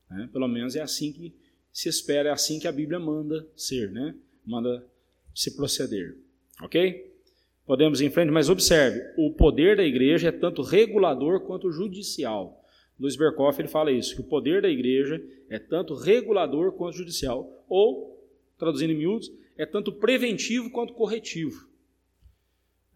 Né? 0.09 0.29
Pelo 0.31 0.47
menos 0.47 0.75
é 0.75 0.81
assim 0.81 1.11
que 1.11 1.33
se 1.71 1.87
espera, 1.87 2.29
é 2.29 2.31
assim 2.31 2.59
que 2.59 2.67
a 2.67 2.71
Bíblia 2.71 2.99
manda 2.99 3.47
ser, 3.55 3.91
né? 3.91 4.13
manda 4.45 4.85
se 5.33 5.55
proceder. 5.55 6.17
Ok? 6.61 7.09
Podemos 7.65 8.01
ir 8.01 8.05
em 8.05 8.09
frente, 8.09 8.31
mas 8.31 8.49
observe, 8.49 9.01
o 9.17 9.33
poder 9.33 9.77
da 9.77 9.83
igreja 9.83 10.27
é 10.27 10.31
tanto 10.31 10.61
regulador 10.61 11.41
quanto 11.41 11.71
judicial. 11.71 12.61
Luiz 12.99 13.15
Berkoff 13.15 13.59
ele 13.59 13.69
fala 13.69 13.91
isso, 13.91 14.15
que 14.15 14.21
o 14.21 14.25
poder 14.25 14.61
da 14.61 14.69
igreja 14.69 15.23
é 15.49 15.57
tanto 15.57 15.95
regulador 15.95 16.73
quanto 16.73 16.97
judicial, 16.97 17.65
ou, 17.69 18.21
traduzindo 18.57 18.91
em 18.91 18.97
miúdos, 18.97 19.31
é 19.57 19.65
tanto 19.65 19.93
preventivo 19.93 20.69
quanto 20.69 20.93
corretivo. 20.93 21.70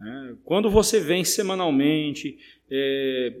É, 0.00 0.34
quando 0.44 0.70
você 0.70 1.00
vem 1.00 1.24
semanalmente, 1.24 2.38
é, 2.70 3.34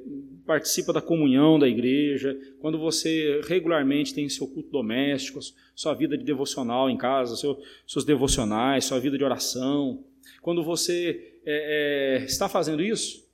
participa 0.46 0.92
da 0.92 1.02
comunhão 1.02 1.58
da 1.58 1.68
igreja, 1.68 2.38
quando 2.60 2.78
você 2.78 3.40
regularmente 3.46 4.14
tem 4.14 4.28
seu 4.28 4.46
culto 4.46 4.70
doméstico, 4.70 5.40
sua 5.74 5.92
vida 5.94 6.16
de 6.16 6.24
devocional 6.24 6.88
em 6.88 6.96
casa, 6.96 7.36
seu, 7.36 7.60
seus 7.86 8.04
devocionais, 8.04 8.84
sua 8.84 8.98
vida 8.98 9.18
de 9.18 9.24
oração, 9.24 10.02
quando 10.40 10.62
você 10.62 11.40
é, 11.44 12.20
é, 12.20 12.24
está 12.24 12.48
fazendo 12.48 12.82
isso, 12.82 13.26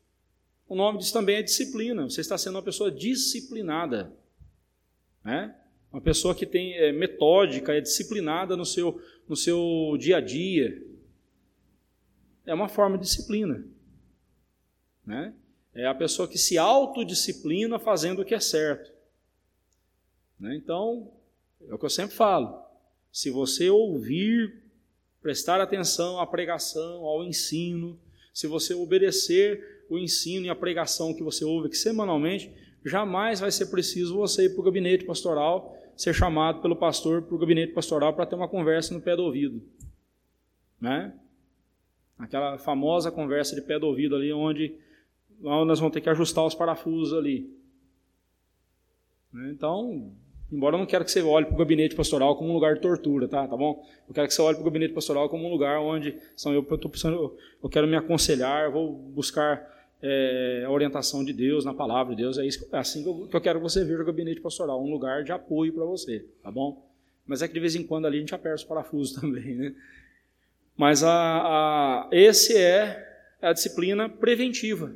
o 0.68 0.74
nome 0.74 0.98
disso 0.98 1.12
também 1.12 1.36
é 1.36 1.42
disciplina. 1.42 2.02
Você 2.04 2.22
está 2.22 2.38
sendo 2.38 2.56
uma 2.56 2.62
pessoa 2.62 2.90
disciplinada. 2.90 4.10
Né? 5.22 5.54
Uma 5.92 6.00
pessoa 6.00 6.34
que 6.34 6.46
tem 6.46 6.72
é, 6.72 6.90
metódica, 6.90 7.74
é 7.74 7.80
disciplinada 7.80 8.56
no 8.56 8.64
seu, 8.64 8.98
no 9.28 9.36
seu 9.36 9.94
dia 9.98 10.16
a 10.16 10.20
dia. 10.20 10.82
É 12.46 12.54
uma 12.54 12.68
forma 12.68 12.96
de 12.98 13.04
disciplina. 13.04 13.64
Né? 15.04 15.34
É 15.74 15.86
a 15.86 15.94
pessoa 15.94 16.28
que 16.28 16.38
se 16.38 16.58
autodisciplina 16.58 17.78
fazendo 17.78 18.22
o 18.22 18.24
que 18.24 18.34
é 18.34 18.40
certo. 18.40 18.92
Né? 20.38 20.56
Então, 20.56 21.10
é 21.68 21.74
o 21.74 21.78
que 21.78 21.84
eu 21.84 21.90
sempre 21.90 22.16
falo. 22.16 22.62
Se 23.10 23.30
você 23.30 23.70
ouvir 23.70 24.62
prestar 25.20 25.60
atenção 25.60 26.18
à 26.18 26.26
pregação, 26.26 27.04
ao 27.04 27.24
ensino, 27.24 27.98
se 28.34 28.46
você 28.46 28.74
obedecer 28.74 29.84
o 29.88 29.98
ensino 29.98 30.46
e 30.46 30.50
a 30.50 30.54
pregação 30.54 31.14
que 31.14 31.22
você 31.22 31.44
ouve 31.44 31.68
aqui 31.68 31.76
semanalmente, 31.76 32.52
jamais 32.84 33.40
vai 33.40 33.50
ser 33.50 33.66
preciso 33.66 34.16
você 34.16 34.46
ir 34.46 34.50
para 34.50 34.60
o 34.60 34.64
gabinete 34.64 35.04
pastoral, 35.04 35.76
ser 35.96 36.14
chamado 36.14 36.60
pelo 36.60 36.74
pastor 36.74 37.22
para 37.22 37.34
o 37.34 37.38
gabinete 37.38 37.72
pastoral 37.72 38.14
para 38.14 38.26
ter 38.26 38.34
uma 38.34 38.48
conversa 38.48 38.92
no 38.94 39.00
pé 39.00 39.14
do 39.14 39.22
ouvido. 39.22 39.62
Né? 40.80 41.14
Aquela 42.18 42.58
famosa 42.58 43.10
conversa 43.10 43.54
de 43.54 43.62
pé 43.62 43.78
do 43.78 43.86
ouvido 43.86 44.16
ali, 44.16 44.32
onde 44.32 44.74
nós 45.40 45.80
vamos 45.80 45.92
ter 45.92 46.00
que 46.00 46.10
ajustar 46.10 46.44
os 46.46 46.54
parafusos 46.54 47.12
ali. 47.12 47.50
Né? 49.32 49.50
Então, 49.50 50.12
Embora 50.52 50.74
eu 50.74 50.78
não 50.78 50.86
quero 50.86 51.02
que 51.02 51.10
você 51.10 51.22
olhe 51.22 51.46
para 51.46 51.54
o 51.54 51.58
gabinete 51.58 51.96
pastoral 51.96 52.36
como 52.36 52.50
um 52.50 52.52
lugar 52.52 52.74
de 52.74 52.80
tortura, 52.82 53.26
tá? 53.26 53.48
Tá 53.48 53.56
bom? 53.56 53.82
Eu 54.06 54.12
quero 54.12 54.28
que 54.28 54.34
você 54.34 54.42
olhe 54.42 54.54
para 54.54 54.60
o 54.60 54.64
gabinete 54.66 54.92
pastoral 54.92 55.26
como 55.30 55.46
um 55.48 55.50
lugar 55.50 55.80
onde 55.80 56.14
são 56.36 56.52
eu, 56.52 56.66
eu, 56.70 56.88
precisando, 56.90 57.34
eu 57.62 57.70
quero 57.70 57.86
me 57.88 57.96
aconselhar, 57.96 58.64
eu 58.66 58.72
vou 58.72 58.92
buscar 58.92 59.66
é, 60.02 60.64
a 60.66 60.70
orientação 60.70 61.24
de 61.24 61.32
Deus 61.32 61.64
na 61.64 61.72
palavra 61.72 62.14
de 62.14 62.20
Deus. 62.20 62.36
É, 62.36 62.44
isso, 62.44 62.68
é 62.70 62.76
assim 62.76 63.02
que 63.02 63.08
eu, 63.08 63.26
que 63.28 63.34
eu 63.34 63.40
quero 63.40 63.60
que 63.60 63.62
você 63.62 63.82
veja 63.82 64.02
o 64.02 64.04
gabinete 64.04 64.42
pastoral, 64.42 64.84
um 64.84 64.90
lugar 64.90 65.24
de 65.24 65.32
apoio 65.32 65.72
para 65.72 65.86
você, 65.86 66.26
tá 66.42 66.50
bom? 66.50 66.86
Mas 67.26 67.40
é 67.40 67.48
que 67.48 67.54
de 67.54 67.60
vez 67.60 67.74
em 67.74 67.82
quando 67.82 68.06
ali 68.06 68.18
a 68.18 68.20
gente 68.20 68.34
aperta 68.34 68.56
os 68.56 68.64
parafusos 68.64 69.14
também, 69.18 69.54
né? 69.54 69.74
Mas 70.82 71.04
a, 71.04 71.12
a, 71.12 72.08
esse 72.10 72.58
é 72.58 73.08
a 73.40 73.52
disciplina 73.52 74.08
preventiva. 74.08 74.92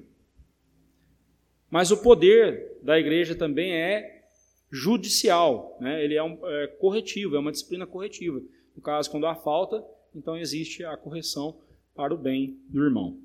Mas 1.70 1.92
o 1.92 2.02
poder 2.02 2.80
da 2.82 2.98
igreja 2.98 3.36
também 3.36 3.70
é 3.70 4.24
judicial, 4.68 5.78
né? 5.80 6.02
ele 6.02 6.16
é, 6.16 6.22
um, 6.24 6.44
é 6.44 6.66
corretivo, 6.80 7.36
é 7.36 7.38
uma 7.38 7.52
disciplina 7.52 7.86
corretiva. 7.86 8.42
No 8.74 8.82
caso, 8.82 9.08
quando 9.08 9.28
há 9.28 9.36
falta, 9.36 9.80
então 10.12 10.36
existe 10.36 10.84
a 10.84 10.96
correção 10.96 11.56
para 11.94 12.12
o 12.12 12.18
bem 12.18 12.58
do 12.68 12.82
irmão. 12.82 13.20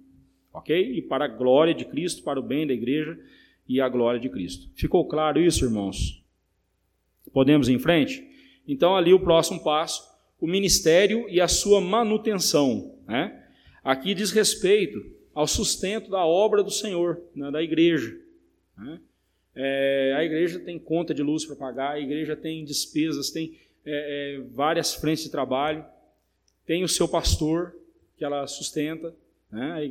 Ok? 0.54 0.80
E 0.80 1.02
para 1.02 1.26
a 1.26 1.28
glória 1.28 1.74
de 1.74 1.86
Cristo, 1.86 2.21
para 2.21 2.39
o 2.39 2.43
bem 2.43 2.67
da 2.67 2.74
igreja 2.74 3.19
e 3.67 3.82
a 3.82 3.89
glória 3.89 4.19
de 4.19 4.30
Cristo. 4.30 4.69
Ficou 4.76 5.08
claro 5.08 5.41
isso, 5.41 5.65
irmãos? 5.65 6.24
Podemos 7.34 7.69
ir 7.69 7.74
em 7.74 7.80
frente? 7.80 8.24
Então, 8.67 8.95
ali 8.95 9.15
o 9.15 9.19
próximo 9.19 9.63
passo, 9.63 10.11
o 10.41 10.47
ministério 10.47 11.30
e 11.30 11.39
a 11.39 11.47
sua 11.47 11.80
manutenção. 11.80 12.95
Né? 13.08 13.45
Aqui 13.84 14.15
diz 14.15 14.32
respeito 14.32 14.99
ao 15.34 15.47
sustento 15.47 16.10
da 16.10 16.25
obra 16.25 16.63
do 16.63 16.71
Senhor, 16.71 17.21
né, 17.36 17.51
da 17.51 17.62
igreja. 17.62 18.19
Né? 18.75 18.99
É, 19.56 20.13
a 20.17 20.23
igreja 20.23 20.60
tem 20.60 20.80
conta 20.80 21.13
de 21.13 21.21
luz 21.21 21.45
para 21.45 21.56
pagar, 21.56 21.91
a 21.91 21.99
igreja 21.99 22.36
tem 22.36 22.65
despesas, 22.65 23.30
tem 23.30 23.56
é, 23.86 24.39
é, 24.39 24.41
várias 24.51 24.95
frentes 24.95 25.25
de 25.25 25.30
trabalho, 25.30 25.86
tem 26.65 26.84
o 26.84 26.88
seu 26.88 27.08
pastor 27.08 27.75
que 28.17 28.25
ela 28.25 28.47
sustenta, 28.47 29.15
né? 29.51 29.89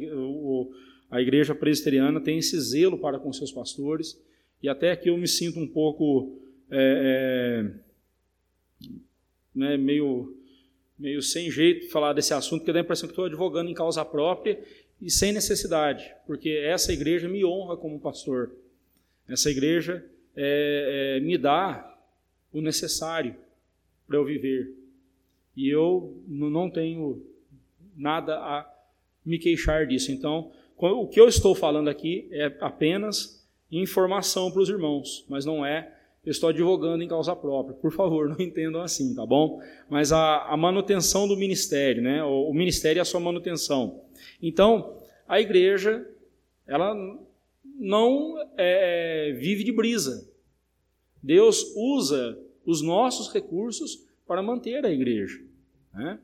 a, 1.10 1.20
igreja 1.20 1.54
presbiteriana 1.54 2.20
tem 2.20 2.38
esse 2.38 2.58
zelo 2.60 2.98
para 2.98 3.18
com 3.18 3.32
seus 3.32 3.52
pastores, 3.52 4.20
e 4.62 4.68
até 4.68 4.90
aqui 4.92 5.08
eu 5.08 5.16
me 5.16 5.28
sinto 5.28 5.58
um 5.58 5.66
pouco 5.66 6.38
é, 6.70 7.72
é, 8.82 8.88
né, 9.54 9.76
meio, 9.76 10.39
meio 11.00 11.22
sem 11.22 11.50
jeito 11.50 11.90
falar 11.90 12.12
desse 12.12 12.34
assunto, 12.34 12.60
porque 12.60 12.72
dá 12.72 12.80
a 12.80 12.82
impressão 12.82 13.08
que 13.08 13.12
estou 13.12 13.24
advogando 13.24 13.70
em 13.70 13.74
causa 13.74 14.04
própria 14.04 14.62
e 15.00 15.10
sem 15.10 15.32
necessidade, 15.32 16.14
porque 16.26 16.50
essa 16.50 16.92
igreja 16.92 17.26
me 17.26 17.42
honra 17.44 17.76
como 17.76 17.98
pastor. 17.98 18.54
Essa 19.26 19.50
igreja 19.50 20.04
é, 20.36 21.16
é, 21.16 21.20
me 21.20 21.38
dá 21.38 21.98
o 22.52 22.60
necessário 22.60 23.34
para 24.06 24.18
eu 24.18 24.24
viver. 24.24 24.74
E 25.56 25.68
eu 25.68 26.22
não 26.28 26.68
tenho 26.68 27.24
nada 27.96 28.36
a 28.36 28.70
me 29.24 29.38
queixar 29.38 29.86
disso. 29.86 30.12
Então, 30.12 30.52
o 30.76 31.06
que 31.06 31.20
eu 31.20 31.28
estou 31.28 31.54
falando 31.54 31.88
aqui 31.88 32.28
é 32.30 32.54
apenas 32.60 33.46
informação 33.70 34.50
para 34.50 34.60
os 34.60 34.68
irmãos, 34.68 35.24
mas 35.28 35.44
não 35.44 35.64
é, 35.64 35.96
eu 36.24 36.30
estou 36.30 36.50
advogando 36.50 37.02
em 37.02 37.08
causa 37.08 37.34
própria. 37.34 37.74
Por 37.74 37.92
favor, 37.92 38.28
não 38.30 38.40
entendam 38.40 38.82
assim, 38.82 39.14
tá 39.14 39.24
bom? 39.24 39.60
Mas 39.88 40.12
a, 40.12 40.44
a 40.44 40.56
manutenção 40.56 41.26
do 41.26 41.36
ministério, 41.36 42.02
né? 42.02 42.22
O, 42.24 42.50
o 42.50 42.54
ministério 42.54 43.00
e 43.00 43.02
a 43.02 43.04
sua 43.04 43.20
manutenção. 43.20 44.04
Então, 44.42 44.98
a 45.26 45.40
igreja, 45.40 46.06
ela 46.66 46.94
não 47.78 48.36
é, 48.58 49.32
vive 49.38 49.64
de 49.64 49.72
brisa. 49.72 50.30
Deus 51.22 51.74
usa 51.76 52.38
os 52.64 52.82
nossos 52.82 53.32
recursos 53.32 54.06
para 54.26 54.42
manter 54.42 54.84
a 54.84 54.90
igreja. 54.90 55.40
Né? 55.92 56.18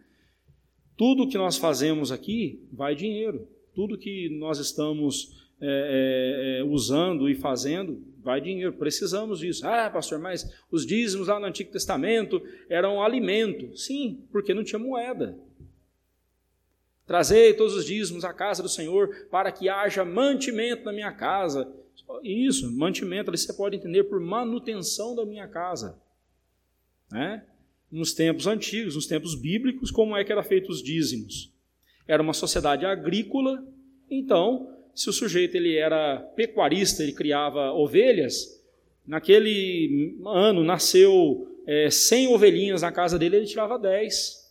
Tudo 0.97 1.29
que 1.29 1.39
nós 1.39 1.57
fazemos 1.57 2.13
aqui 2.13 2.67
vai 2.73 2.95
dinheiro. 2.95 3.49
Tudo 3.75 3.99
que 3.99 4.29
nós 4.39 4.59
estamos 4.59 5.46
é, 5.61 6.59
é, 6.59 6.61
é, 6.61 6.65
usando 6.65 7.29
e 7.29 7.35
fazendo 7.35 8.03
vai 8.23 8.41
dinheiro. 8.41 8.73
Precisamos 8.73 9.39
disso. 9.39 9.67
Ah, 9.67 9.89
pastor, 9.89 10.19
mas 10.19 10.53
os 10.71 10.85
dízimos 10.85 11.29
lá 11.29 11.39
no 11.39 11.47
Antigo 11.47 11.71
Testamento 11.71 12.43
eram 12.69 13.03
alimento. 13.03 13.77
Sim, 13.77 14.27
porque 14.33 14.53
não 14.53 14.65
tinha 14.65 14.79
moeda. 14.79 15.39
Trazei 17.07 17.55
todos 17.55 17.75
os 17.75 17.87
dízimos 17.87 18.25
à 18.25 18.33
casa 18.33 18.63
do 18.63 18.69
Senhor 18.69 19.29
para 19.31 19.53
que 19.53 19.69
haja 19.69 20.05
mantimento 20.05 20.85
na 20.85 20.93
minha 20.93 21.13
casa. 21.13 21.73
Isso, 22.23 22.71
mantimento, 22.73 23.31
ali 23.31 23.39
você 23.39 23.53
pode 23.53 23.77
entender 23.77 24.05
por 24.05 24.21
manutenção 24.21 25.15
da 25.15 25.25
minha 25.25 25.47
casa. 25.47 25.97
Né? 27.11 27.45
Nos 27.91 28.13
tempos 28.13 28.49
antigos, 28.49 28.97
nos 28.97 29.07
tempos 29.07 29.37
bíblicos, 29.37 29.93
como 29.93 30.17
é 30.17 30.25
que 30.25 30.33
era 30.33 30.43
feito 30.43 30.69
os 30.69 30.83
dízimos? 30.83 31.53
Era 32.09 32.23
uma 32.23 32.33
sociedade 32.33 32.85
agrícola, 32.85 33.65
então, 34.11 34.76
se 34.97 35.11
o 35.11 35.13
sujeito 35.13 35.55
ele 35.55 35.77
era 35.77 36.19
pecuarista, 36.35 37.03
ele 37.03 37.13
criava 37.13 37.71
ovelhas, 37.73 38.65
naquele 39.07 40.19
ano 40.25 40.65
nasceu 40.65 41.61
é, 41.67 41.91
100 41.91 42.29
ovelhinhas 42.29 42.81
na 42.81 42.91
casa 42.91 43.19
dele, 43.19 43.37
ele 43.37 43.47
tirava 43.47 43.79
10 43.79 44.47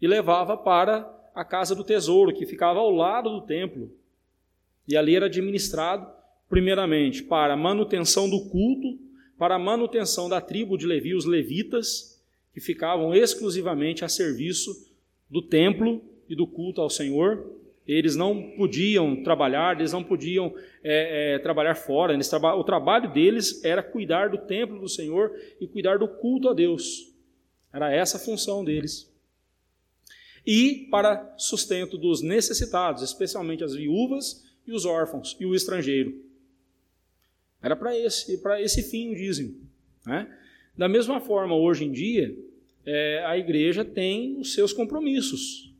e 0.00 0.06
levava 0.06 0.56
para 0.56 1.12
a 1.34 1.44
casa 1.44 1.74
do 1.74 1.82
tesouro, 1.82 2.32
que 2.32 2.46
ficava 2.46 2.78
ao 2.78 2.90
lado 2.90 3.28
do 3.28 3.44
templo. 3.44 3.90
E 4.86 4.96
ali 4.96 5.16
era 5.16 5.26
administrado, 5.26 6.06
primeiramente, 6.48 7.24
para 7.24 7.54
a 7.54 7.56
manutenção 7.56 8.30
do 8.30 8.48
culto, 8.48 8.98
para 9.36 9.56
a 9.56 9.58
manutenção 9.58 10.28
da 10.28 10.40
tribo 10.40 10.78
de 10.78 10.86
Levi, 10.86 11.14
os 11.14 11.24
levitas, 11.24 12.22
que 12.54 12.60
ficavam 12.60 13.14
exclusivamente 13.14 14.04
a 14.04 14.08
serviço 14.08 14.70
do 15.28 15.42
templo 15.42 16.02
e 16.28 16.36
do 16.36 16.46
culto 16.46 16.80
ao 16.80 16.88
Senhor. 16.88 17.65
Eles 17.86 18.16
não 18.16 18.50
podiam 18.56 19.22
trabalhar, 19.22 19.78
eles 19.78 19.92
não 19.92 20.02
podiam 20.02 20.54
é, 20.82 21.34
é, 21.34 21.38
trabalhar 21.38 21.74
fora. 21.74 22.12
Eles, 22.12 22.32
o 22.32 22.64
trabalho 22.64 23.12
deles 23.12 23.64
era 23.64 23.82
cuidar 23.82 24.28
do 24.28 24.38
templo 24.38 24.80
do 24.80 24.88
Senhor 24.88 25.32
e 25.60 25.66
cuidar 25.68 25.98
do 25.98 26.08
culto 26.08 26.48
a 26.48 26.54
Deus. 26.54 27.14
Era 27.72 27.92
essa 27.92 28.16
a 28.16 28.20
função 28.20 28.64
deles 28.64 29.14
e 30.46 30.86
para 30.90 31.34
sustento 31.36 31.98
dos 31.98 32.22
necessitados, 32.22 33.02
especialmente 33.02 33.64
as 33.64 33.74
viúvas 33.74 34.46
e 34.66 34.72
os 34.72 34.84
órfãos 34.84 35.36
e 35.40 35.44
o 35.44 35.54
estrangeiro. 35.54 36.24
Era 37.60 37.74
para 37.74 37.98
esse, 37.98 38.40
esse 38.60 38.82
fim 38.84 39.10
o 39.10 39.16
dízimo. 39.16 39.60
Né? 40.06 40.32
Da 40.76 40.88
mesma 40.88 41.20
forma, 41.20 41.56
hoje 41.56 41.84
em 41.84 41.90
dia, 41.90 42.36
é, 42.84 43.24
a 43.26 43.36
igreja 43.36 43.84
tem 43.84 44.38
os 44.38 44.54
seus 44.54 44.72
compromissos. 44.72 45.74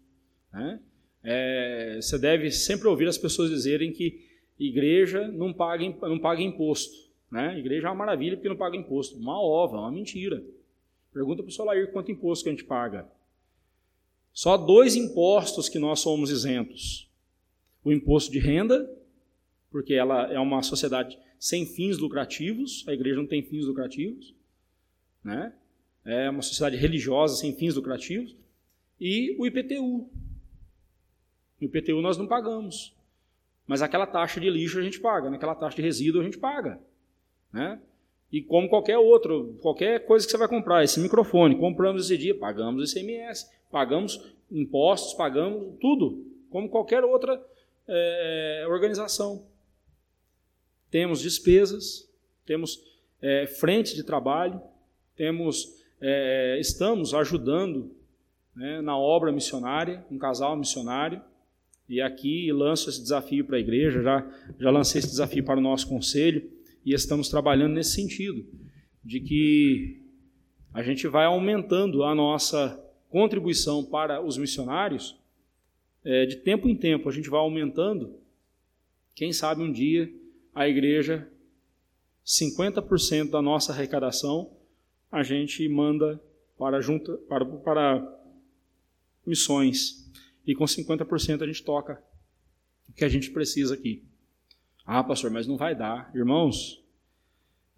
Né? 0.53 0.81
É, 1.29 1.99
você 2.01 2.17
deve 2.17 2.53
sempre 2.53 2.87
ouvir 2.87 3.09
as 3.09 3.19
pessoas 3.19 3.51
dizerem 3.51 3.93
que 3.93 4.25
igreja 4.57 5.27
não 5.27 5.53
paga, 5.53 5.85
não 6.03 6.21
paga 6.21 6.41
imposto. 6.41 6.95
Né? 7.29 7.59
Igreja 7.59 7.89
é 7.89 7.91
uma 7.91 7.97
maravilha 7.97 8.37
porque 8.37 8.49
não 8.49 8.57
paga 8.57 8.77
imposto. 8.77 9.19
Uma 9.19 9.43
ova, 9.43 9.77
uma 9.77 9.91
mentira. 9.91 10.41
Pergunta 11.13 11.43
para 11.43 11.51
o 11.51 11.53
Solair 11.53 11.91
quanto 11.91 12.13
imposto 12.13 12.45
que 12.45 12.51
a 12.51 12.53
gente 12.53 12.65
paga. 12.65 13.11
Só 14.33 14.57
dois 14.57 14.95
impostos 14.95 15.69
que 15.69 15.81
nós 15.81 15.99
somos 15.99 16.31
isentos: 16.31 17.11
o 17.83 17.93
imposto 17.93 18.31
de 18.31 18.39
renda, 18.39 18.89
porque 19.69 19.95
ela 19.95 20.33
é 20.33 20.39
uma 20.39 20.63
sociedade 20.63 21.19
sem 21.41 21.67
fins 21.67 21.99
lucrativos, 21.99 22.85
a 22.87 22.93
igreja 22.93 23.17
não 23.17 23.27
tem 23.27 23.43
fins 23.43 23.67
lucrativos, 23.67 24.33
né? 25.25 25.53
É 26.05 26.31
uma 26.31 26.43
sociedade 26.43 26.77
religiosa 26.77 27.35
sem 27.35 27.53
fins 27.57 27.75
lucrativos, 27.75 28.37
e 29.01 29.35
o 29.41 29.47
IPTU. 29.47 30.09
O 31.61 31.65
IPTU 31.65 32.01
nós 32.03 32.17
não 32.17 32.27
pagamos, 32.27 32.95
mas 33.67 33.83
aquela 33.83 34.07
taxa 34.07 34.41
de 34.41 34.49
lixo 34.51 34.79
a 34.79 34.83
gente 34.83 35.01
paga, 35.01 35.31
naquela 35.31 35.55
né? 35.55 35.61
taxa 35.61 35.77
de 35.77 35.83
resíduo 35.83 36.21
a 36.21 36.25
gente 36.25 36.39
paga, 36.39 36.81
né? 37.53 37.81
E 38.31 38.43
como 38.43 38.69
qualquer 38.69 38.99
outro, 38.99 39.57
qualquer 39.63 40.05
coisa 40.05 40.27
que 40.27 40.33
você 40.33 40.37
vai 40.37 40.49
comprar, 40.49 40.83
esse 40.83 41.01
microfone, 41.01 41.57
compramos 41.57 42.05
esse 42.05 42.19
dia, 42.19 42.35
pagamos 42.35 42.93
ICMS, 42.93 43.49
pagamos 43.71 44.35
impostos, 44.51 45.15
pagamos 45.15 45.79
tudo, 45.81 46.25
como 46.51 46.69
qualquer 46.69 47.05
outra 47.05 47.41
é, 47.87 48.65
organização. 48.69 49.47
Temos 50.91 51.21
despesas, 51.21 52.11
temos 52.45 52.83
é, 53.23 53.47
frente 53.47 53.95
de 53.95 54.03
trabalho, 54.03 54.61
temos, 55.17 55.83
é, 56.01 56.59
estamos 56.61 57.15
ajudando 57.15 57.95
né, 58.55 58.81
na 58.81 58.99
obra 58.99 59.33
missionária, 59.33 60.05
um 60.11 60.19
casal 60.19 60.57
missionário, 60.57 61.23
e 61.89 62.01
aqui 62.01 62.51
lanço 62.53 62.91
esse 62.91 63.01
desafio 63.01 63.45
para 63.45 63.57
a 63.57 63.61
igreja, 63.61 64.03
já, 64.03 64.31
já 64.59 64.71
lancei 64.71 64.99
esse 64.99 65.09
desafio 65.09 65.45
para 65.45 65.59
o 65.59 65.63
nosso 65.63 65.89
conselho, 65.89 66.51
e 66.85 66.93
estamos 66.93 67.29
trabalhando 67.29 67.75
nesse 67.75 67.93
sentido, 67.93 68.45
de 69.05 69.21
que 69.21 70.03
a 70.73 70.83
gente 70.83 71.07
vai 71.07 71.27
aumentando 71.27 72.03
a 72.03 72.15
nossa 72.15 72.83
contribuição 73.09 73.85
para 73.85 74.21
os 74.21 74.37
missionários, 74.37 75.19
é, 76.05 76.27
de 76.27 76.37
tempo 76.37 76.69
em 76.69 76.77
tempo 76.77 77.09
a 77.09 77.13
gente 77.13 77.31
vai 77.31 77.41
aumentando. 77.41 78.19
Quem 79.15 79.33
sabe 79.33 79.63
um 79.63 79.73
dia 79.73 80.13
a 80.55 80.69
igreja, 80.69 81.29
50% 82.25 83.31
da 83.31 83.43
nossa 83.43 83.73
arrecadação, 83.73 84.51
a 85.11 85.23
gente 85.23 85.67
manda 85.69 86.21
para, 86.59 86.81
junta, 86.81 87.17
para, 87.29 87.45
para 87.45 88.21
missões. 89.27 90.06
E 90.47 90.55
com 90.55 90.65
50% 90.65 91.43
a 91.43 91.47
gente 91.47 91.63
toca 91.65 92.03
o 92.89 92.93
que 92.93 93.05
a 93.05 93.09
gente 93.09 93.31
precisa 93.31 93.75
aqui. 93.75 94.05
Ah, 94.85 95.03
pastor, 95.03 95.31
mas 95.31 95.47
não 95.47 95.57
vai 95.57 95.75
dar. 95.75 96.11
Irmãos, 96.15 96.83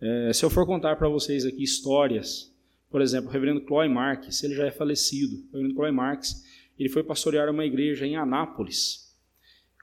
é, 0.00 0.33
se 0.33 0.44
eu 0.44 0.50
for 0.50 0.66
contar 0.66 0.96
para 0.96 1.09
vocês 1.09 1.46
aqui 1.46 1.62
histórias, 1.62 2.54
por 2.90 3.00
exemplo, 3.00 3.28
o 3.28 3.33
reverendo 3.33 3.64
Chloe 3.64 3.88
Marques, 3.88 4.42
ele 4.44 4.54
já 4.54 4.66
é 4.66 4.70
falecido. 4.70 5.37
O 5.37 5.52
reverendo 5.52 5.74
Chloe 5.74 5.92
Marques, 5.92 6.44
ele 6.78 6.88
foi 6.88 7.02
pastorear 7.02 7.50
uma 7.50 7.64
igreja 7.64 8.07
em 8.07 8.16
Anápolis. 8.16 9.09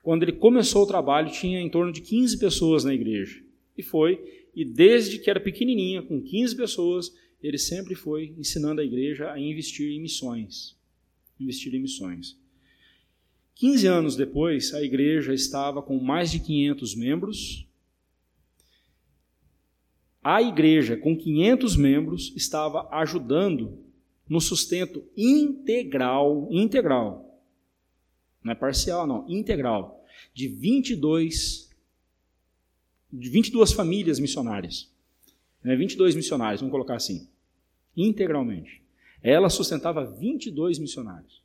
Quando 0.03 0.21
ele 0.21 0.33
começou 0.33 0.83
o 0.83 0.87
trabalho, 0.87 1.31
tinha 1.31 1.59
em 1.59 1.69
torno 1.69 1.91
de 1.91 2.01
15 2.01 2.37
pessoas 2.37 2.83
na 2.83 2.93
igreja. 2.93 3.43
E 3.75 3.81
foi, 3.81 4.45
e 4.55 4.63
desde 4.63 5.17
que 5.17 5.29
era 5.29 5.39
pequenininha, 5.39 6.03
com 6.03 6.21
15 6.21 6.55
pessoas, 6.55 7.11
ele 7.41 7.57
sempre 7.57 7.95
foi 7.95 8.33
ensinando 8.37 8.81
a 8.81 8.85
igreja 8.85 9.31
a 9.31 9.39
investir 9.39 9.91
em 9.91 9.99
missões. 9.99 10.77
Investir 11.39 11.73
em 11.73 11.79
missões. 11.79 12.37
15 13.55 13.87
anos 13.87 14.15
depois, 14.17 14.73
a 14.73 14.83
igreja 14.83 15.33
estava 15.33 15.81
com 15.81 15.97
mais 15.97 16.29
de 16.29 16.39
500 16.39 16.93
membros. 16.93 17.65
A 20.21 20.41
igreja, 20.41 20.97
com 20.97 21.17
500 21.17 21.77
membros, 21.77 22.33
estava 22.35 22.89
ajudando 22.91 23.79
no 24.27 24.41
sustento 24.41 25.03
integral, 25.15 26.49
integral, 26.51 27.39
não 28.43 28.51
é 28.51 28.55
parcial, 28.55 29.07
não, 29.07 29.25
integral, 29.29 30.03
de 30.33 30.47
22, 30.47 31.69
de 33.13 33.29
22 33.29 33.71
famílias 33.71 34.19
missionárias. 34.19 34.91
Né, 35.63 35.75
22 35.75 36.13
missionários, 36.15 36.59
vamos 36.59 36.71
colocar 36.71 36.95
assim, 36.95 37.29
integralmente. 37.95 38.83
Ela 39.23 39.49
sustentava 39.49 40.03
22 40.03 40.77
missionários 40.77 41.44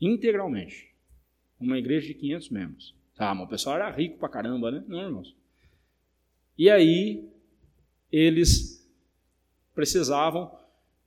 integralmente. 0.00 0.94
Uma 1.60 1.78
igreja 1.78 2.06
de 2.06 2.14
500 2.14 2.50
membros. 2.50 2.94
Tá, 3.14 3.34
mas 3.34 3.46
o 3.46 3.50
pessoal 3.50 3.76
era 3.76 3.90
rico 3.90 4.18
pra 4.18 4.28
caramba, 4.28 4.70
né? 4.70 4.84
Não, 4.86 5.00
irmãos. 5.00 5.36
E 6.56 6.70
aí, 6.70 7.28
eles 8.10 8.88
precisavam 9.74 10.56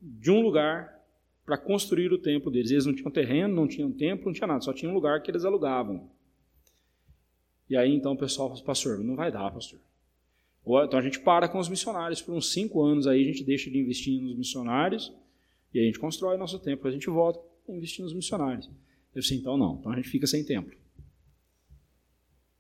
de 0.02 0.30
um 0.32 0.42
lugar 0.42 1.00
para 1.46 1.58
construir 1.58 2.12
o 2.12 2.18
templo 2.18 2.52
deles. 2.52 2.72
Eles 2.72 2.86
não 2.86 2.94
tinham 2.94 3.12
terreno, 3.12 3.56
não 3.56 3.68
tinham 3.68 3.92
templo, 3.92 4.26
não 4.26 4.34
tinha 4.34 4.48
nada, 4.48 4.62
só 4.62 4.74
tinha 4.74 4.92
um 4.92 4.94
lugar 4.94 5.22
que 5.22 5.32
eles 5.32 5.46
alugavam. 5.46 6.10
E 7.70 7.78
aí, 7.78 7.94
então, 7.94 8.14
o 8.14 8.18
pessoal 8.18 8.50
falou, 8.50 8.64
pastor, 8.64 9.00
não 9.00 9.16
vai 9.16 9.32
dar, 9.32 9.52
pastor. 9.52 9.80
Então 10.66 11.00
a 11.00 11.02
gente 11.02 11.20
para 11.20 11.48
com 11.48 11.58
os 11.58 11.68
missionários 11.68 12.22
por 12.22 12.36
uns 12.36 12.52
cinco 12.52 12.84
anos, 12.84 13.08
aí 13.08 13.22
a 13.22 13.26
gente 13.26 13.44
deixa 13.44 13.70
de 13.70 13.80
investir 13.80 14.22
nos 14.22 14.38
missionários 14.38 15.12
e 15.74 15.80
a 15.80 15.84
gente 15.84 16.00
constrói 16.00 16.38
nosso 16.38 16.60
templo, 16.60 16.88
a 16.88 16.92
gente 16.92 17.10
volta 17.10 17.40
investir 17.70 18.04
nos 18.04 18.14
missionários. 18.14 18.70
Eu 19.14 19.22
disse, 19.22 19.36
então 19.36 19.58
não, 19.58 19.78
então 19.80 19.92
a 19.92 19.96
gente 19.96 20.10
fica 20.10 20.26
sem 20.26 20.44
templo. 20.44 20.76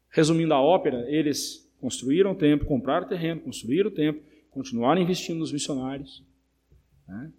Resumindo 0.09 0.53
a 0.53 0.61
ópera, 0.61 1.09
eles 1.09 1.69
construíram 1.79 2.31
o 2.31 2.35
templo, 2.35 2.67
compraram 2.67 3.05
o 3.05 3.09
terreno, 3.09 3.41
construíram 3.41 3.89
o 3.89 3.93
templo, 3.93 4.21
continuaram 4.49 5.01
investindo 5.01 5.39
nos 5.39 5.51
missionários. 5.51 6.23
Né? 7.07 7.31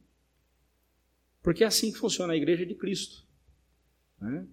Porque 1.43 1.63
é 1.65 1.67
assim 1.67 1.93
que 1.93 1.99
funciona 1.99 2.33
a 2.33 2.37
igreja 2.37 2.65
de 2.65 2.75
Cristo. 2.75 3.27
Né? 4.21 4.47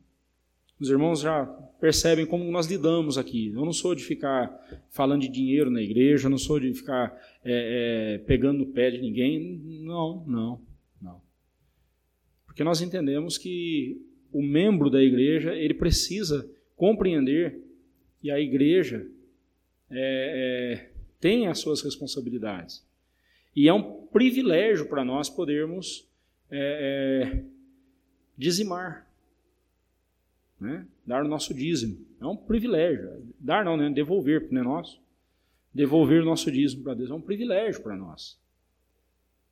Os 0.80 0.90
irmãos 0.90 1.22
já 1.22 1.46
percebem 1.80 2.26
como 2.26 2.50
nós 2.50 2.68
lidamos 2.68 3.18
aqui. 3.18 3.50
Eu 3.50 3.66
não 3.66 3.74
sou 3.74 3.94
de 3.94 4.04
ficar 4.04 4.50
falando 4.90 5.22
de 5.22 5.28
dinheiro 5.28 5.70
na 5.70 5.82
igreja, 5.82 6.28
eu 6.28 6.30
não 6.30 6.38
sou 6.38 6.60
de 6.60 6.74
ficar 6.74 7.14
é, 7.44 8.16
é, 8.16 8.18
pegando 8.20 8.60
no 8.60 8.68
pé 8.68 8.90
de 8.92 9.00
ninguém. 9.00 9.60
Não, 9.84 10.24
não, 10.26 10.62
não. 10.68 10.69
Porque 12.60 12.66
nós 12.66 12.82
entendemos 12.82 13.38
que 13.38 14.06
o 14.34 14.44
membro 14.44 14.90
da 14.90 15.02
igreja 15.02 15.56
ele 15.56 15.74
precisa 15.74 16.46
compreender 16.76 17.58
que 18.20 18.30
a 18.30 18.38
igreja 18.38 19.10
é, 19.90 20.82
é 20.84 20.92
tem 21.22 21.48
as 21.48 21.60
suas 21.60 21.82
responsabilidades. 21.82 22.86
E 23.56 23.70
é 23.70 23.74
um 23.74 24.06
privilégio 24.08 24.90
para 24.90 25.06
nós 25.06 25.30
podermos 25.30 26.06
é, 26.52 27.32
é, 27.32 27.44
dizimar 28.38 29.10
né? 30.60 30.86
dar 31.08 31.24
o 31.24 31.30
nosso 31.30 31.54
dízimo. 31.54 32.06
É 32.20 32.26
um 32.26 32.36
privilégio. 32.36 33.26
Dar 33.40 33.64
não, 33.64 33.78
né? 33.78 33.90
Devolver, 33.90 34.42
porque 34.42 34.54
não 34.54 34.62
é 34.64 34.66
nosso. 34.66 35.02
Devolver 35.74 36.24
o 36.24 36.26
nosso 36.26 36.52
dízimo 36.52 36.84
para 36.84 36.94
Deus 36.94 37.10
é 37.10 37.14
um 37.14 37.22
privilégio 37.22 37.82
para 37.82 37.96
nós. 37.96 38.38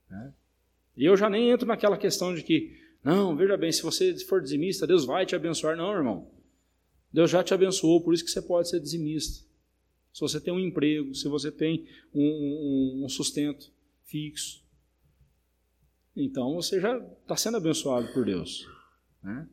Né? 0.10 0.34
E 0.98 1.06
eu 1.06 1.16
já 1.16 1.30
nem 1.30 1.52
entro 1.52 1.66
naquela 1.66 1.96
questão 1.96 2.36
de 2.36 2.44
que, 2.44 2.86
não, 3.04 3.36
veja 3.36 3.56
bem, 3.56 3.72
se 3.72 3.82
você 3.84 4.18
for 4.26 4.42
dizimista, 4.42 4.88
Deus 4.88 5.06
vai 5.06 5.26
te 5.26 5.36
abençoar. 5.36 5.78
Não, 5.78 5.94
irmão. 5.94 6.32
Deus 7.12 7.32
já 7.32 7.44
te 7.44 7.54
abençoou, 7.54 8.02
por 8.02 8.14
isso 8.14 8.24
que 8.24 8.32
você 8.32 8.42
pode 8.42 8.70
ser 8.70 8.80
dizimista. 8.80 9.46
Se 10.14 10.22
você 10.22 10.42
tem 10.42 10.54
um 10.54 10.60
emprego, 10.60 11.14
se 11.14 11.28
você 11.28 11.52
tem 11.52 11.86
um, 12.14 12.22
um, 12.22 13.06
um 13.06 13.10
sustento 13.10 13.72
fixo, 14.04 14.66
então 16.16 16.56
você 16.56 16.82
já 16.82 16.98
está 16.98 17.36
sendo 17.36 17.58
abençoado 17.58 18.12
por 18.12 18.26
Deus. 18.26 18.68
Né? 19.24 19.48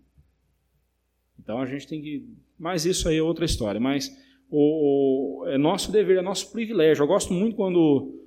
Então 1.39 1.61
a 1.61 1.67
gente 1.67 1.87
tem 1.87 2.01
que. 2.01 2.27
Mas 2.59 2.87
isso 2.87 3.09
aí 3.09 3.19
é 3.19 3.23
outra 3.23 3.45
história. 3.45 3.79
Mas 3.79 4.11
o, 4.49 5.43
o 5.43 5.49
é 5.49 5.59
nosso 5.59 5.93
dever, 5.93 6.19
é 6.19 6.23
nosso 6.23 6.51
privilégio. 6.51 7.03
Eu 7.03 7.07
gosto 7.07 7.33
muito 7.33 7.57
quando 7.57 7.77
o. 7.77 8.25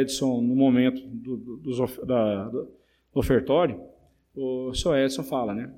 Edson, 0.00 0.40
no 0.40 0.54
momento 0.54 1.00
do, 1.06 1.36
do, 1.36 1.56
do, 1.56 2.06
da, 2.06 2.48
do 2.48 2.68
ofertório, 3.14 3.80
o 4.36 4.74
Sr. 4.74 4.98
Edson 4.98 5.24
fala, 5.24 5.54
né? 5.54 5.74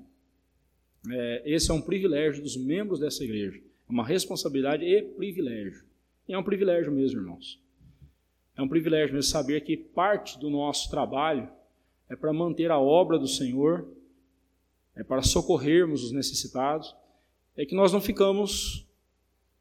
É, 1.11 1.43
esse 1.47 1.71
é 1.71 1.75
um 1.75 1.81
privilégio 1.81 2.43
dos 2.43 2.57
membros 2.57 2.99
dessa 2.99 3.25
igreja. 3.25 3.59
É 3.59 3.93
uma 3.93 4.05
responsabilidade 4.05 4.85
e 4.85 5.03
privilégio. 5.03 5.85
E 6.29 6.35
é 6.35 6.39
um 6.39 6.43
privilégio 6.43 6.93
mesmo, 6.93 7.21
irmãos. 7.21 7.63
É 8.57 8.61
um 8.61 8.69
privilégio 8.69 9.15
mesmo 9.15 9.31
saber 9.31 9.61
que 9.63 9.77
parte 9.77 10.39
do 10.39 10.51
nosso 10.51 10.91
trabalho 10.91 11.49
é 12.09 12.17
para 12.17 12.33
manter 12.33 12.71
a 12.71 12.79
obra 12.79 13.19
do 13.19 13.29
Senhor 13.29 13.87
é 14.99 15.05
para 15.05 15.23
socorrermos 15.23 16.03
os 16.03 16.11
necessitados, 16.11 16.95
é 17.57 17.65
que 17.65 17.75
nós 17.75 17.93
não 17.93 18.01
ficamos 18.01 18.85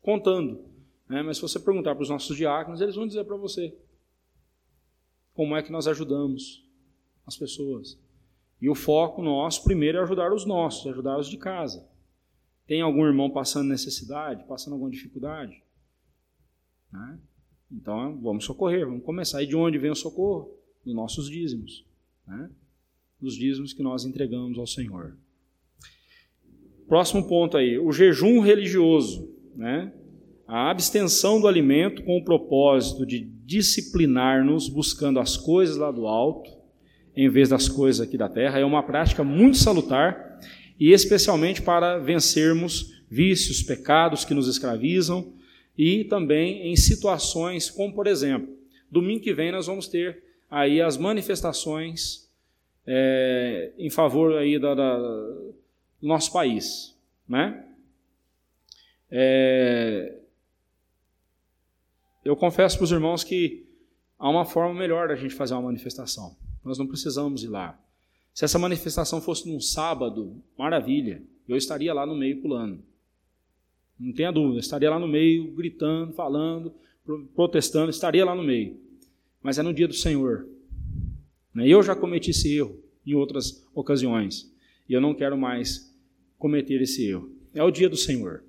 contando. 0.02 0.66
Né? 1.08 1.22
Mas 1.22 1.38
se 1.38 1.44
você 1.44 1.60
perguntar 1.60 1.94
para 1.94 2.02
os 2.02 2.10
nossos 2.10 2.36
diáconos, 2.36 2.82
eles 2.82 2.96
vão 2.96 3.08
dizer 3.08 3.24
para 3.24 3.38
você 3.38 3.72
como 5.36 5.56
é 5.56 5.62
que 5.62 5.72
nós 5.72 5.88
ajudamos 5.88 6.68
as 7.24 7.38
pessoas. 7.38 8.00
E 8.62 8.70
o 8.70 8.76
foco 8.76 9.22
nosso, 9.22 9.64
primeiro, 9.64 9.98
é 9.98 10.02
ajudar 10.02 10.34
os 10.34 10.46
nossos, 10.46 10.88
ajudar 10.88 11.18
os 11.18 11.30
de 11.30 11.38
casa. 11.38 11.88
Tem 12.66 12.82
algum 12.82 13.06
irmão 13.06 13.30
passando 13.30 13.70
necessidade, 13.70 14.44
passando 14.46 14.74
alguma 14.74 14.92
dificuldade? 14.92 15.62
Né? 16.92 17.20
Então, 17.72 18.18
vamos 18.22 18.46
socorrer, 18.46 18.86
vamos 18.86 19.04
começar. 19.04 19.44
E 19.44 19.48
de 19.48 19.56
onde 19.56 19.78
vem 19.78 19.92
o 19.92 19.96
socorro? 19.96 20.54
Dos 20.84 20.96
nossos 20.96 21.30
dízimos. 21.30 21.86
Né? 22.26 22.50
Dos 23.20 23.36
dízimos 23.36 23.74
que 23.74 23.84
nós 23.84 24.06
entregamos 24.06 24.58
ao 24.58 24.68
Senhor. 24.68 25.18
Próximo 26.88 27.28
ponto 27.28 27.58
aí, 27.58 27.78
o 27.78 27.92
jejum 27.92 28.40
religioso, 28.40 29.30
né? 29.54 29.94
A 30.48 30.72
abstenção 30.72 31.42
do 31.42 31.48
alimento 31.48 32.02
com 32.04 32.18
o 32.18 32.24
propósito 32.24 33.06
de 33.06 33.20
disciplinar-nos 33.20 34.70
buscando 34.70 35.20
as 35.20 35.36
coisas 35.36 35.76
lá 35.76 35.92
do 35.92 36.08
alto, 36.08 36.50
em 37.18 37.28
vez 37.28 37.50
das 37.50 37.68
coisas 37.68 38.00
aqui 38.00 38.16
da 38.16 38.30
terra, 38.30 38.60
é 38.60 38.64
uma 38.64 38.84
prática 38.84 39.24
muito 39.24 39.58
salutar 39.58 40.40
e 40.80 40.92
especialmente 40.92 41.64
para 41.64 41.98
vencermos 41.98 43.02
vícios, 43.10 43.64
pecados 43.64 44.24
que 44.24 44.36
nos 44.36 44.48
escravizam 44.48 45.34
e 45.76 46.04
também 46.04 46.72
em 46.72 46.76
situações 46.76 47.72
como, 47.72 47.92
por 47.96 48.06
exemplo, 48.06 48.56
domingo 48.92 49.24
que 49.24 49.34
vem 49.34 49.52
nós 49.52 49.66
vamos 49.66 49.88
ter 49.88 50.24
aí 50.48 50.80
as 50.80 50.96
manifestações 50.96 52.30
é, 52.86 53.72
em 53.80 53.90
favor 53.90 54.38
aí 54.38 54.60
da, 54.60 54.76
da 54.76 54.98
do 54.98 56.08
nosso 56.08 56.32
país. 56.32 56.96
Né? 57.28 57.66
É, 59.10 60.20
eu 62.24 62.36
confesso 62.36 62.78
para 62.78 62.84
os 62.84 62.92
irmãos 62.92 63.24
que 63.24 63.66
há 64.20 64.30
uma 64.30 64.46
forma 64.46 64.80
melhor 64.80 65.08
da 65.08 65.16
gente 65.16 65.34
fazer 65.34 65.56
uma 65.56 65.64
manifestação. 65.64 66.36
Nós 66.68 66.78
não 66.78 66.86
precisamos 66.86 67.44
ir 67.44 67.48
lá. 67.48 67.80
Se 68.34 68.44
essa 68.46 68.60
manifestação 68.60 69.22
fosse 69.22 69.50
num 69.50 69.60
sábado, 69.60 70.44
maravilha, 70.58 71.24
eu 71.48 71.56
estaria 71.56 71.94
lá 71.94 72.06
no 72.06 72.16
meio 72.16 72.42
pulando. 72.42 72.84
Não 73.98 74.14
tenha 74.14 74.32
dúvida, 74.32 74.60
estaria 74.60 74.90
lá 74.90 75.00
no 75.00 75.08
meio, 75.08 75.52
gritando, 75.54 76.14
falando, 76.14 76.74
protestando, 77.34 77.90
estaria 77.90 78.26
lá 78.26 78.36
no 78.36 78.44
meio. 78.44 78.80
Mas 79.42 79.58
é 79.58 79.64
no 79.64 79.74
dia 79.74 79.88
do 79.88 79.94
Senhor. 79.94 80.48
Né? 81.54 81.68
Eu 81.68 81.82
já 81.82 81.96
cometi 81.96 82.32
esse 82.32 82.56
erro 82.56 82.78
em 83.06 83.16
outras 83.16 83.66
ocasiões. 83.74 84.54
E 84.88 84.94
eu 84.94 85.02
não 85.02 85.16
quero 85.16 85.38
mais 85.38 85.96
cometer 86.38 86.82
esse 86.82 87.08
erro. 87.08 87.32
É 87.54 87.64
o 87.64 87.72
dia 87.72 87.90
do 87.90 87.98
Senhor. 87.98 88.44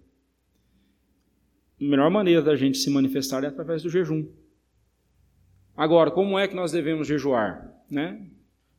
A 1.81 1.85
melhor 1.85 2.11
maneira 2.11 2.43
da 2.43 2.57
gente 2.57 2.77
se 2.79 2.91
manifestar 2.91 3.45
é 3.45 3.47
através 3.47 3.83
do 3.83 3.89
jejum. 3.89 4.27
Agora, 5.77 6.11
como 6.11 6.37
é 6.37 6.49
que 6.49 6.57
nós 6.57 6.73
devemos 6.73 7.07
jejuar? 7.07 7.78
Né? 7.91 8.27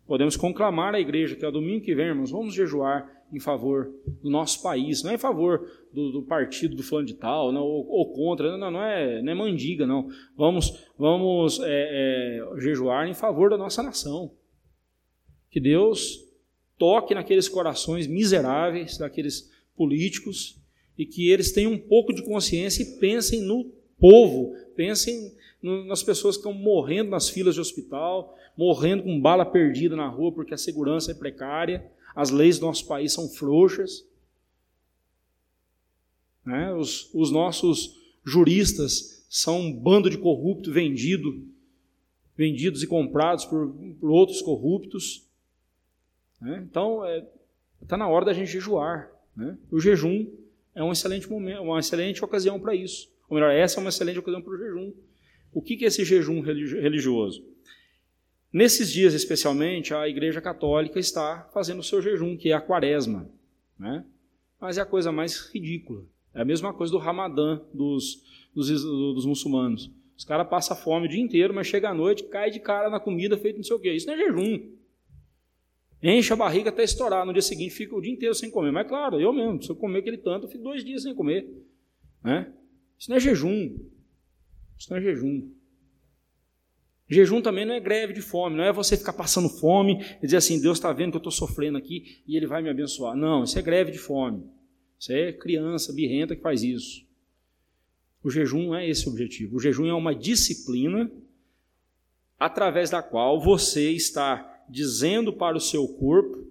Podemos 0.05 0.35
conclamar 0.35 0.95
a 0.95 0.99
igreja 0.99 1.35
que 1.35 1.45
é 1.45 1.51
domingo 1.51 1.85
que 1.85 1.95
vem, 1.95 2.07
irmãos, 2.07 2.31
vamos 2.31 2.53
jejuar 2.53 3.07
em 3.31 3.39
favor 3.39 3.93
do 4.21 4.29
nosso 4.29 4.61
país, 4.61 5.03
não 5.03 5.11
é 5.11 5.15
em 5.15 5.19
favor 5.19 5.69
do, 5.93 6.11
do 6.11 6.23
partido 6.23 6.75
do 6.75 6.81
fulano 6.81 7.07
de 7.07 7.13
tal, 7.13 7.51
não, 7.51 7.61
ou, 7.61 7.87
ou, 7.87 8.11
contra, 8.11 8.57
não, 8.57 8.71
não, 8.71 8.83
é, 8.83 9.21
não 9.21 9.31
é 9.31 9.35
mandiga, 9.35 9.85
não. 9.85 10.09
Vamos, 10.35 10.87
vamos 10.97 11.59
é, 11.59 11.67
é, 11.67 12.59
jejuar 12.59 13.07
em 13.07 13.13
favor 13.13 13.51
da 13.51 13.57
nossa 13.57 13.83
nação. 13.83 14.31
Que 15.51 15.59
Deus 15.59 16.19
toque 16.77 17.13
naqueles 17.13 17.47
corações 17.47 18.07
miseráveis 18.07 18.97
daqueles 18.97 19.49
políticos 19.75 20.59
e 20.97 21.05
que 21.05 21.29
eles 21.29 21.51
tenham 21.51 21.73
um 21.73 21.77
pouco 21.77 22.13
de 22.13 22.23
consciência 22.23 22.83
e 22.83 22.99
pensem 22.99 23.41
no 23.41 23.65
povo, 23.99 24.53
pensem 24.75 25.33
nas 25.61 26.01
pessoas 26.01 26.35
que 26.35 26.39
estão 26.39 26.53
morrendo 26.53 27.09
nas 27.09 27.29
filas 27.29 27.55
de 27.55 27.61
hospital, 27.61 28.35
morrendo 28.55 29.03
com 29.03 29.19
bala 29.19 29.45
perdida 29.45 29.95
na 29.95 30.07
rua 30.07 30.31
porque 30.31 30.53
a 30.53 30.57
segurança 30.57 31.11
é 31.11 31.13
precária, 31.13 31.89
as 32.15 32.29
leis 32.29 32.59
do 32.59 32.65
nosso 32.65 32.85
país 32.87 33.13
são 33.13 33.29
frouxas. 33.29 34.05
Né? 36.45 36.73
Os, 36.73 37.13
os 37.13 37.31
nossos 37.31 37.97
juristas 38.23 39.25
são 39.29 39.59
um 39.59 39.73
bando 39.73 40.09
de 40.09 40.17
corrupto 40.17 40.71
vendido, 40.71 41.45
vendidos 42.35 42.81
e 42.81 42.87
comprados 42.87 43.45
por, 43.45 43.75
por 43.99 44.09
outros 44.09 44.41
corruptos. 44.41 45.27
Né? 46.41 46.65
Então, 46.69 47.05
está 47.05 47.27
é, 47.83 47.87
tá 47.87 47.97
na 47.97 48.07
hora 48.07 48.25
da 48.25 48.33
gente 48.33 48.51
jejuar. 48.51 49.11
Né? 49.35 49.57
O 49.69 49.79
jejum 49.79 50.25
é 50.73 50.83
um 50.83 50.91
excelente 50.91 51.29
momento, 51.29 51.61
uma 51.61 51.79
excelente 51.79 52.23
ocasião 52.23 52.59
para 52.59 52.73
isso. 52.73 53.11
Ou 53.29 53.35
melhor, 53.35 53.51
essa 53.51 53.79
é 53.79 53.81
uma 53.81 53.89
excelente 53.89 54.19
ocasião 54.19 54.41
para 54.41 54.53
o 54.53 54.57
jejum. 54.57 54.93
O 55.51 55.61
que 55.61 55.83
é 55.83 55.87
esse 55.87 56.03
jejum 56.05 56.41
religioso? 56.41 57.43
Nesses 58.51 58.91
dias, 58.91 59.13
especialmente, 59.13 59.93
a 59.93 60.07
Igreja 60.07 60.41
Católica 60.41 60.99
está 60.99 61.47
fazendo 61.53 61.79
o 61.79 61.83
seu 61.83 62.01
jejum, 62.01 62.35
que 62.35 62.49
é 62.49 62.53
a 62.53 62.61
quaresma. 62.61 63.29
Né? 63.77 64.03
Mas 64.59 64.77
é 64.77 64.81
a 64.81 64.85
coisa 64.85 65.11
mais 65.11 65.51
ridícula. 65.51 66.03
É 66.33 66.41
a 66.41 66.45
mesma 66.45 66.73
coisa 66.73 66.91
do 66.91 66.97
Ramadã 66.97 67.61
dos, 67.73 68.23
dos, 68.53 68.69
dos 68.83 69.25
muçulmanos. 69.25 69.91
Os 70.17 70.25
caras 70.25 70.49
passam 70.49 70.75
fome 70.75 71.05
o 71.05 71.09
dia 71.09 71.21
inteiro, 71.21 71.53
mas 71.53 71.67
chega 71.67 71.89
à 71.89 71.93
noite, 71.93 72.23
cai 72.23 72.51
de 72.51 72.59
cara 72.59 72.89
na 72.89 72.99
comida 72.99 73.37
feita 73.37 73.57
não 73.57 73.63
sei 73.63 73.75
o 73.75 73.79
quê. 73.79 73.93
Isso 73.93 74.07
não 74.07 74.15
é 74.15 74.17
jejum. 74.17 74.69
Enche 76.01 76.33
a 76.33 76.35
barriga 76.35 76.69
até 76.69 76.83
estourar. 76.83 77.25
No 77.25 77.33
dia 77.33 77.41
seguinte 77.41 77.71
fica 77.71 77.95
o 77.95 78.01
dia 78.01 78.11
inteiro 78.11 78.33
sem 78.33 78.49
comer. 78.49 78.71
Mas 78.71 78.87
claro, 78.87 79.19
eu 79.19 79.31
mesmo, 79.31 79.61
se 79.61 79.69
eu 79.69 79.75
comer 79.75 79.99
aquele 79.99 80.17
tanto, 80.17 80.45
eu 80.45 80.49
fico 80.49 80.63
dois 80.63 80.83
dias 80.83 81.03
sem 81.03 81.13
comer. 81.13 81.47
Né? 82.23 82.51
Isso 82.97 83.09
não 83.09 83.17
é 83.17 83.19
jejum. 83.19 83.77
Isso 84.79 84.89
não 84.89 84.97
é 84.97 85.01
jejum. 85.01 85.51
Jejum 87.09 87.41
também 87.41 87.65
não 87.65 87.73
é 87.73 87.79
greve 87.79 88.13
de 88.13 88.21
fome, 88.21 88.55
não 88.55 88.63
é 88.63 88.71
você 88.71 88.95
ficar 88.95 89.13
passando 89.13 89.49
fome 89.49 90.05
e 90.21 90.25
dizer 90.25 90.37
assim, 90.37 90.61
Deus 90.61 90.77
está 90.77 90.93
vendo 90.93 91.11
que 91.11 91.17
eu 91.17 91.19
estou 91.19 91.31
sofrendo 91.31 91.77
aqui 91.77 92.21
e 92.25 92.37
Ele 92.37 92.47
vai 92.47 92.61
me 92.61 92.69
abençoar. 92.69 93.15
Não, 93.15 93.43
isso 93.43 93.57
é 93.57 93.61
greve 93.61 93.91
de 93.91 93.97
fome. 93.97 94.43
Isso 94.97 95.11
é 95.11 95.33
criança 95.33 95.91
birrenta 95.91 96.35
que 96.35 96.41
faz 96.41 96.63
isso. 96.63 97.05
O 98.23 98.29
jejum 98.29 98.67
não 98.67 98.75
é 98.75 98.87
esse 98.87 99.07
o 99.07 99.11
objetivo. 99.11 99.57
O 99.57 99.59
jejum 99.59 99.87
é 99.87 99.93
uma 99.93 100.13
disciplina 100.13 101.11
através 102.37 102.89
da 102.89 103.01
qual 103.01 103.41
você 103.41 103.91
está 103.91 104.63
dizendo 104.69 105.33
para 105.33 105.57
o 105.57 105.61
seu 105.61 105.87
corpo 105.87 106.47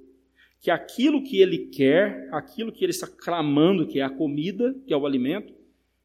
que 0.60 0.70
aquilo 0.70 1.22
que 1.22 1.40
ele 1.40 1.66
quer, 1.66 2.28
aquilo 2.32 2.72
que 2.72 2.84
ele 2.84 2.90
está 2.90 3.06
clamando, 3.06 3.86
que 3.86 4.00
é 4.00 4.02
a 4.02 4.10
comida, 4.10 4.74
que 4.86 4.92
é 4.92 4.96
o 4.96 5.06
alimento, 5.06 5.54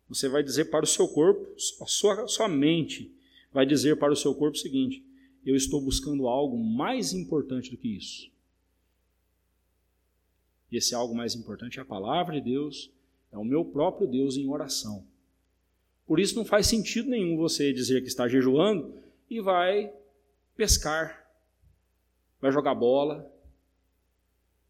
você 0.07 0.27
vai 0.27 0.43
dizer 0.43 0.65
para 0.65 0.83
o 0.83 0.87
seu 0.87 1.07
corpo, 1.07 1.47
a 1.81 1.85
sua, 1.85 2.27
sua 2.27 2.47
mente 2.47 3.11
vai 3.51 3.65
dizer 3.65 3.97
para 3.97 4.13
o 4.13 4.15
seu 4.15 4.33
corpo 4.35 4.57
o 4.57 4.59
seguinte: 4.59 5.03
eu 5.45 5.55
estou 5.55 5.81
buscando 5.81 6.27
algo 6.27 6.57
mais 6.57 7.13
importante 7.13 7.71
do 7.71 7.77
que 7.77 7.95
isso. 7.95 8.31
E 10.71 10.77
esse 10.77 10.95
algo 10.95 11.13
mais 11.13 11.35
importante 11.35 11.77
é 11.77 11.81
a 11.81 11.85
palavra 11.85 12.35
de 12.35 12.41
Deus, 12.41 12.91
é 13.31 13.37
o 13.37 13.45
meu 13.45 13.63
próprio 13.63 14.07
Deus 14.07 14.37
em 14.37 14.49
oração. 14.49 15.05
Por 16.05 16.19
isso 16.19 16.35
não 16.35 16.45
faz 16.45 16.67
sentido 16.67 17.09
nenhum 17.09 17.37
você 17.37 17.71
dizer 17.71 18.01
que 18.01 18.07
está 18.07 18.27
jejuando 18.27 18.93
e 19.29 19.39
vai 19.39 19.93
pescar, 20.55 21.27
vai 22.41 22.51
jogar 22.51 22.75
bola. 22.75 23.31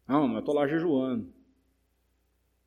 Não, 0.06 0.26
mas 0.26 0.34
eu 0.34 0.40
estou 0.40 0.54
lá 0.54 0.66
jejuando. 0.66 1.32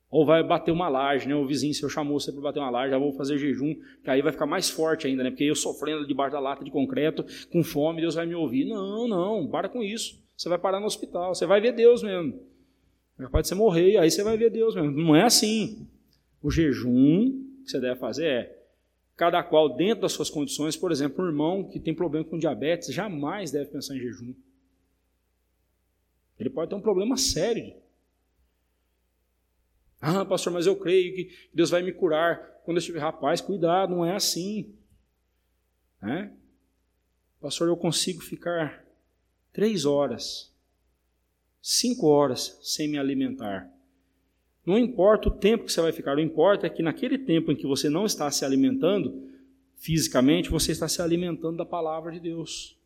Ou 0.10 0.26
vai 0.26 0.42
bater 0.42 0.72
uma 0.72 0.88
laje, 0.88 1.28
né? 1.28 1.36
O 1.36 1.46
vizinho 1.46 1.74
seu 1.74 1.90
chamou 1.90 2.20
você 2.20 2.32
para 2.32 2.42
bater 2.42 2.60
uma 2.60 2.70
laje, 2.70 2.92
já 2.92 2.98
vou 2.98 3.12
fazer 3.12 3.38
jejum, 3.38 3.76
que 4.04 4.10
aí 4.10 4.22
vai 4.22 4.32
ficar 4.32 4.46
mais 4.46 4.70
forte 4.70 5.06
ainda, 5.06 5.24
né? 5.24 5.30
Porque 5.30 5.44
eu 5.44 5.56
sofrendo 5.56 6.08
debaixo 6.08 6.32
da 6.32 6.40
lata 6.40 6.64
de 6.64 6.72
concreto, 6.72 7.26
com 7.52 7.64
fome, 7.64 8.02
Deus 8.02 8.16
vai 8.16 8.26
me 8.26 8.36
ouvir. 8.36 8.66
Não, 8.66 9.08
não, 9.08 9.48
para 9.48 9.68
com 9.68 9.84
isso. 9.84 10.24
Você 10.36 10.48
vai 10.48 10.58
parar 10.58 10.80
no 10.80 10.86
hospital, 10.86 11.36
você 11.36 11.46
vai 11.46 11.60
ver 11.60 11.74
Deus 11.74 12.04
mesmo. 12.04 12.40
Pode 13.32 13.48
ser 13.48 13.56
morrer, 13.56 13.98
aí 13.98 14.10
você 14.10 14.24
vai 14.24 14.38
ver 14.38 14.50
Deus 14.50 14.76
mesmo. 14.76 14.92
Não 14.92 15.16
é 15.16 15.24
assim. 15.24 15.88
O 16.42 16.52
jejum 16.52 17.32
que 17.64 17.72
você 17.72 17.80
deve 17.80 18.00
fazer 18.00 18.26
é 18.26 18.58
cada 19.16 19.42
qual 19.42 19.76
dentro 19.76 20.04
das 20.04 20.14
suas 20.14 20.30
condições. 20.30 20.78
Por 20.78 20.92
exemplo, 20.92 21.26
um 21.26 21.28
irmão 21.28 21.64
que 21.64 21.80
tem 21.80 21.94
problema 21.94 22.24
com 22.24 22.38
diabetes 22.38 22.94
jamais 22.94 23.52
deve 23.52 23.72
pensar 23.72 23.96
em 23.96 24.00
jejum. 24.00 24.34
Ele 26.40 26.52
pode 26.52 26.70
ter 26.70 26.76
um 26.76 26.82
problema 26.82 27.18
sério 27.18 27.74
ah, 30.00 30.24
pastor, 30.24 30.54
mas 30.54 30.68
eu 30.68 30.76
creio 30.76 31.16
que 31.16 31.50
Deus 31.54 31.70
vai 31.70 31.82
me 31.82 31.92
curar 31.92 32.62
quando 32.64 32.78
eu 32.78 32.80
estiver. 32.80 33.00
Rapaz, 33.00 33.42
cuidado, 33.42 33.96
não 33.96 34.06
é 34.06 34.16
assim. 34.16 34.74
Né? 36.02 36.32
Pastor, 37.42 37.68
eu 37.68 37.78
consigo 37.78 38.22
ficar 38.22 38.86
três 39.52 39.86
horas, 39.86 40.54
cinco 41.62 42.08
horas 42.08 42.60
sem 42.62 42.88
me 42.88 42.98
alimentar. 42.98 43.72
Não 44.66 44.78
importa 44.78 45.30
o 45.30 45.32
tempo 45.32 45.66
que 45.66 45.72
você 45.72 45.82
vai 45.82 45.92
ficar, 45.92 46.18
o 46.18 46.20
importa 46.20 46.68
é 46.68 46.70
que 46.70 46.84
naquele 46.84 47.18
tempo 47.18 47.52
em 47.52 47.56
que 47.56 47.66
você 47.66 47.90
não 47.90 48.06
está 48.06 48.30
se 48.30 48.44
alimentando 48.44 49.28
fisicamente, 49.78 50.50
você 50.50 50.74
está 50.74 50.88
se 50.88 51.02
alimentando 51.02 51.58
da 51.58 51.66
palavra 51.66 52.12
de 52.12 52.20
Deus, 52.20 52.78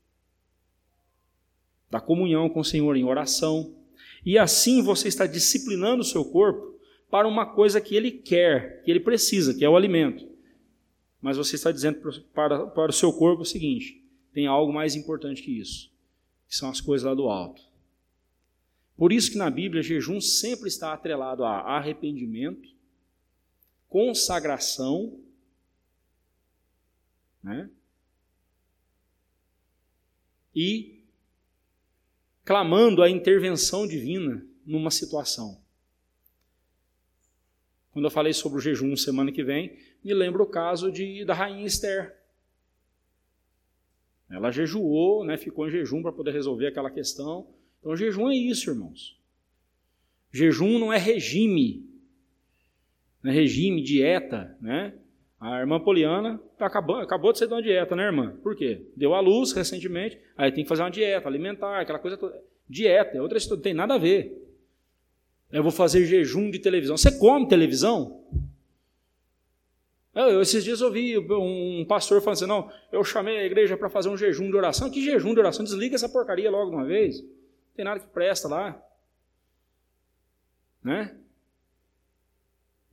da 1.89 1.99
comunhão 1.99 2.49
com 2.49 2.59
o 2.59 2.65
Senhor 2.65 2.95
em 2.95 3.03
oração. 3.03 3.75
E 4.23 4.37
assim 4.37 4.81
você 4.81 5.07
está 5.07 5.25
disciplinando 5.25 6.01
o 6.01 6.05
seu 6.05 6.23
corpo 6.23 6.79
para 7.11 7.27
uma 7.27 7.45
coisa 7.45 7.81
que 7.81 7.93
ele 7.93 8.09
quer, 8.09 8.81
que 8.83 8.89
ele 8.89 9.01
precisa, 9.01 9.53
que 9.53 9.65
é 9.65 9.69
o 9.69 9.75
alimento. 9.75 10.25
Mas 11.21 11.37
você 11.37 11.55
está 11.55 11.71
dizendo 11.71 11.99
para, 12.33 12.67
para 12.67 12.89
o 12.89 12.93
seu 12.93 13.11
corpo 13.11 13.43
o 13.43 13.45
seguinte: 13.45 14.03
tem 14.33 14.47
algo 14.47 14.73
mais 14.73 14.95
importante 14.95 15.43
que 15.43 15.59
isso, 15.59 15.91
que 16.47 16.55
são 16.55 16.69
as 16.69 16.79
coisas 16.79 17.05
lá 17.05 17.13
do 17.13 17.27
alto. 17.27 17.61
Por 18.95 19.11
isso 19.11 19.31
que 19.31 19.37
na 19.37 19.49
Bíblia 19.49 19.83
jejum 19.83 20.21
sempre 20.21 20.67
está 20.67 20.93
atrelado 20.93 21.43
a 21.43 21.77
arrependimento, 21.77 22.69
consagração, 23.89 25.19
né? 27.43 27.69
E 30.55 31.03
clamando 32.43 33.01
a 33.01 33.09
intervenção 33.09 33.87
divina 33.87 34.45
numa 34.65 34.91
situação. 34.91 35.61
Quando 37.91 38.05
eu 38.05 38.11
falei 38.11 38.33
sobre 38.33 38.57
o 38.57 38.61
jejum 38.61 38.95
semana 38.95 39.31
que 39.31 39.43
vem, 39.43 39.77
me 40.03 40.13
lembro 40.13 40.43
o 40.43 40.47
caso 40.47 40.91
de, 40.91 41.25
da 41.25 41.33
rainha 41.33 41.65
Esther. 41.65 42.15
Ela 44.29 44.49
jejuou, 44.49 45.25
né, 45.25 45.35
ficou 45.37 45.67
em 45.67 45.71
jejum 45.71 46.01
para 46.01 46.13
poder 46.13 46.31
resolver 46.31 46.67
aquela 46.67 46.89
questão. 46.89 47.47
Então, 47.79 47.95
jejum 47.95 48.29
é 48.29 48.35
isso, 48.35 48.69
irmãos. 48.69 49.19
Jejum 50.31 50.79
não 50.79 50.93
é 50.93 50.97
regime. 50.97 51.85
Não 53.21 53.31
é 53.31 53.33
regime, 53.33 53.81
dieta, 53.81 54.57
né? 54.61 54.93
A 55.37 55.59
irmã 55.59 55.79
Poliana 55.79 56.39
tá 56.57 56.67
acabou, 56.67 56.97
acabou 56.97 57.33
de 57.33 57.39
sair 57.39 57.47
de 57.47 57.53
uma 57.53 57.61
dieta, 57.61 57.95
né, 57.95 58.03
irmã? 58.03 58.37
Por 58.41 58.55
quê? 58.55 58.87
Deu 58.95 59.13
à 59.13 59.19
luz 59.19 59.51
recentemente, 59.51 60.17
aí 60.37 60.51
tem 60.51 60.63
que 60.63 60.69
fazer 60.69 60.83
uma 60.83 60.91
dieta, 60.91 61.27
alimentar, 61.27 61.81
aquela 61.81 61.99
coisa 61.99 62.15
toda. 62.15 62.39
Dieta, 62.69 63.17
é 63.17 63.21
outra 63.21 63.37
história, 63.37 63.57
não 63.57 63.63
tem 63.63 63.73
nada 63.73 63.95
a 63.95 63.97
ver. 63.97 64.50
Eu 65.51 65.63
vou 65.63 65.71
fazer 65.71 66.05
jejum 66.05 66.49
de 66.49 66.59
televisão. 66.59 66.97
Você 66.97 67.11
come 67.17 67.47
televisão? 67.47 68.23
Eu, 70.13 70.41
esses 70.41 70.63
dias 70.63 70.81
ouvi 70.81 71.17
um 71.17 71.85
pastor 71.87 72.21
falando 72.21 72.37
assim: 72.37 72.45
não, 72.45 72.71
eu 72.91 73.03
chamei 73.03 73.37
a 73.37 73.45
igreja 73.45 73.77
para 73.77 73.89
fazer 73.89 74.09
um 74.09 74.17
jejum 74.17 74.49
de 74.49 74.55
oração. 74.55 74.89
Que 74.89 75.03
jejum 75.03 75.33
de 75.33 75.39
oração? 75.39 75.63
Desliga 75.63 75.95
essa 75.95 76.09
porcaria 76.09 76.51
logo 76.51 76.69
de 76.69 76.75
uma 76.75 76.85
vez. 76.85 77.21
Não 77.21 77.75
tem 77.75 77.85
nada 77.85 77.99
que 77.99 78.07
presta 78.07 78.47
lá. 78.47 78.81
Né? 80.83 81.17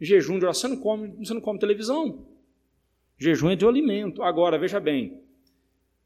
Jejum 0.01 0.39
de 0.39 0.45
oração, 0.45 0.69
você 0.71 0.77
não 0.77 0.83
come, 0.83 1.09
você 1.25 1.35
não 1.35 1.41
come 1.41 1.59
televisão. 1.59 2.25
Jejum 3.17 3.51
é 3.51 3.57
de 3.57 3.67
alimento. 3.67 4.23
Agora, 4.23 4.59
veja 4.59 4.79
bem: 4.79 5.21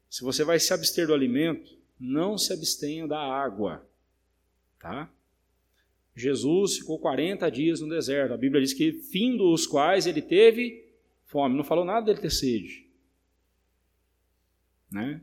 se 0.09 0.23
você 0.23 0.43
vai 0.43 0.59
se 0.59 0.73
abster 0.73 1.05
do 1.05 1.13
alimento, 1.13 1.77
não 1.99 2.37
se 2.37 2.51
abstenha 2.53 3.07
da 3.07 3.19
água. 3.19 3.87
Tá? 4.79 5.09
Jesus 6.15 6.77
ficou 6.77 6.99
40 6.99 7.49
dias 7.49 7.81
no 7.81 7.89
deserto. 7.89 8.33
A 8.33 8.37
Bíblia 8.37 8.61
diz 8.61 8.73
que, 8.73 8.93
fim 8.93 9.35
dos 9.35 9.65
quais 9.65 10.05
ele 10.05 10.21
teve 10.21 10.85
fome. 11.25 11.57
Não 11.57 11.63
falou 11.63 11.83
nada 11.83 12.05
dele 12.05 12.19
ter 12.19 12.29
sede. 12.29 12.87
Né? 14.91 15.21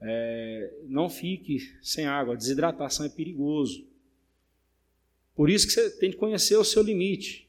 É, 0.00 0.72
não 0.84 1.10
fique 1.10 1.58
sem 1.82 2.06
água. 2.06 2.36
Desidratação 2.36 3.04
é 3.04 3.08
perigoso. 3.08 3.84
Por 5.34 5.50
isso 5.50 5.66
que 5.66 5.72
você 5.72 5.90
tem 5.98 6.10
que 6.10 6.16
conhecer 6.16 6.56
o 6.56 6.64
seu 6.64 6.82
limite. 6.82 7.48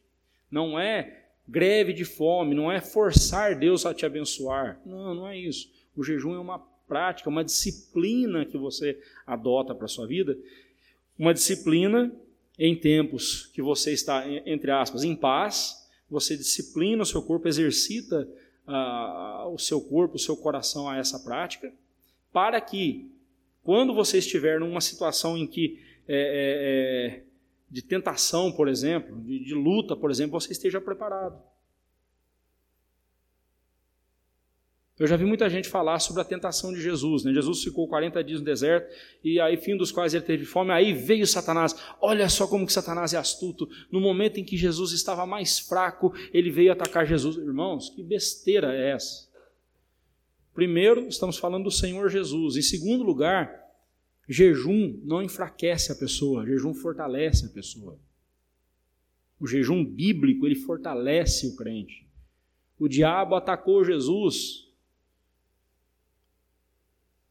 Não 0.49 0.79
é 0.79 1.25
greve 1.47 1.93
de 1.93 2.05
fome, 2.05 2.55
não 2.55 2.71
é 2.71 2.82
forçar 2.82 3.57
Deus 3.57 3.86
a 3.86 3.93
te 3.93 4.05
abençoar. 4.05 4.82
Não, 4.86 5.13
não 5.13 5.27
é 5.27 5.38
isso. 5.38 5.71
O 5.95 6.03
jejum 6.03 6.34
é 6.34 6.39
uma 6.39 6.59
prática, 6.88 7.29
uma 7.29 7.43
disciplina 7.43 8.45
que 8.45 8.57
você 8.57 8.99
adota 9.25 9.75
para 9.75 9.86
a 9.86 9.89
sua 9.89 10.07
vida. 10.07 10.38
Uma 11.17 11.34
disciplina 11.34 12.11
em 12.64 12.76
tempos 12.76 13.47
que 13.55 13.59
você 13.59 13.91
está, 13.91 14.24
entre 14.45 14.70
aspas, 14.70 15.03
em 15.03 15.16
paz, 15.16 15.89
você 16.07 16.38
disciplina 16.38 17.01
o 17.01 17.05
seu 17.05 17.24
corpo, 17.24 17.47
exercita 17.47 18.30
uh, 18.68 19.51
o 19.51 19.57
seu 19.57 19.82
corpo, 19.82 20.18
o 20.18 20.20
seu 20.20 20.38
coração 20.38 20.88
a 20.88 20.95
essa 20.95 21.18
prática, 21.18 21.74
para 22.32 22.62
que, 22.62 23.09
quando 23.64 23.95
você 23.95 24.20
estiver 24.20 24.59
numa 24.59 24.80
situação 24.80 25.36
em 25.36 25.47
que 25.47 25.80
é, 26.07 26.14
é, 26.14 27.18
é, 27.18 27.24
de 27.68 27.82
tentação, 27.82 28.51
por 28.51 28.68
exemplo, 28.68 29.20
de, 29.22 29.43
de 29.43 29.55
luta, 29.55 29.95
por 29.95 30.12
exemplo, 30.12 30.39
você 30.39 30.51
esteja 30.51 30.80
preparado. 30.80 31.41
Eu 35.02 35.08
já 35.08 35.18
vi 35.18 35.26
muita 35.26 35.49
gente 35.49 35.68
falar 35.68 35.97
sobre 35.97 36.22
a 36.22 36.24
tentação 36.24 36.72
de 36.72 36.80
Jesus. 36.80 37.24
Né? 37.24 37.34
Jesus 37.34 37.64
ficou 37.64 37.88
40 37.88 38.24
dias 38.24 38.39
no 38.39 38.45
deserto, 38.45 38.95
e 39.24 39.39
aí, 39.39 39.58
fim 39.58 39.76
dos 39.76 39.91
quais 39.91 40.14
ele 40.14 40.24
teve 40.24 40.45
fome, 40.45 40.72
aí 40.72 40.93
veio 40.93 41.26
Satanás. 41.26 41.76
Olha 41.99 42.30
só 42.30 42.45
como 42.45 42.68
que 42.68 42.72
Satanás 42.72 43.12
é 43.12 43.18
astuto. 43.18 43.68
No 43.91 43.99
momento 43.99 44.39
em 44.39 44.43
que 44.43 44.56
Jesus 44.56 44.91
estava 44.91 45.26
mais 45.26 45.58
fraco, 45.58 46.14
ele 46.32 46.52
veio 46.52 46.72
atacar 46.72 47.08
Jesus. 47.08 47.36
Irmãos, 47.38 47.89
que 47.89 48.04
besteira 48.04 48.76
é 48.76 48.91
essa? 48.91 49.28
Primeiro, 50.54 51.08
estamos 51.08 51.39
falando 51.39 51.64
do 51.64 51.72
Senhor 51.72 52.08
Jesus. 52.08 52.56
Em 52.56 52.62
segundo 52.62 53.04
lugar, 53.04 53.52
jejum 54.30 54.99
não 55.04 55.24
enfraquece 55.24 55.91
a 55.91 55.95
pessoa, 55.95 56.45
jejum 56.45 56.76
fortalece 56.76 57.47
a 57.47 57.49
pessoa. 57.49 57.97
O 59.39 59.47
jejum 59.47 59.84
bíblico, 59.84 60.45
ele 60.45 60.58
fortalece 60.58 61.47
o 61.47 61.56
crente. 61.56 62.06
O 62.78 62.88
diabo 62.88 63.34
atacou 63.34 63.84
Jesus 63.84 64.70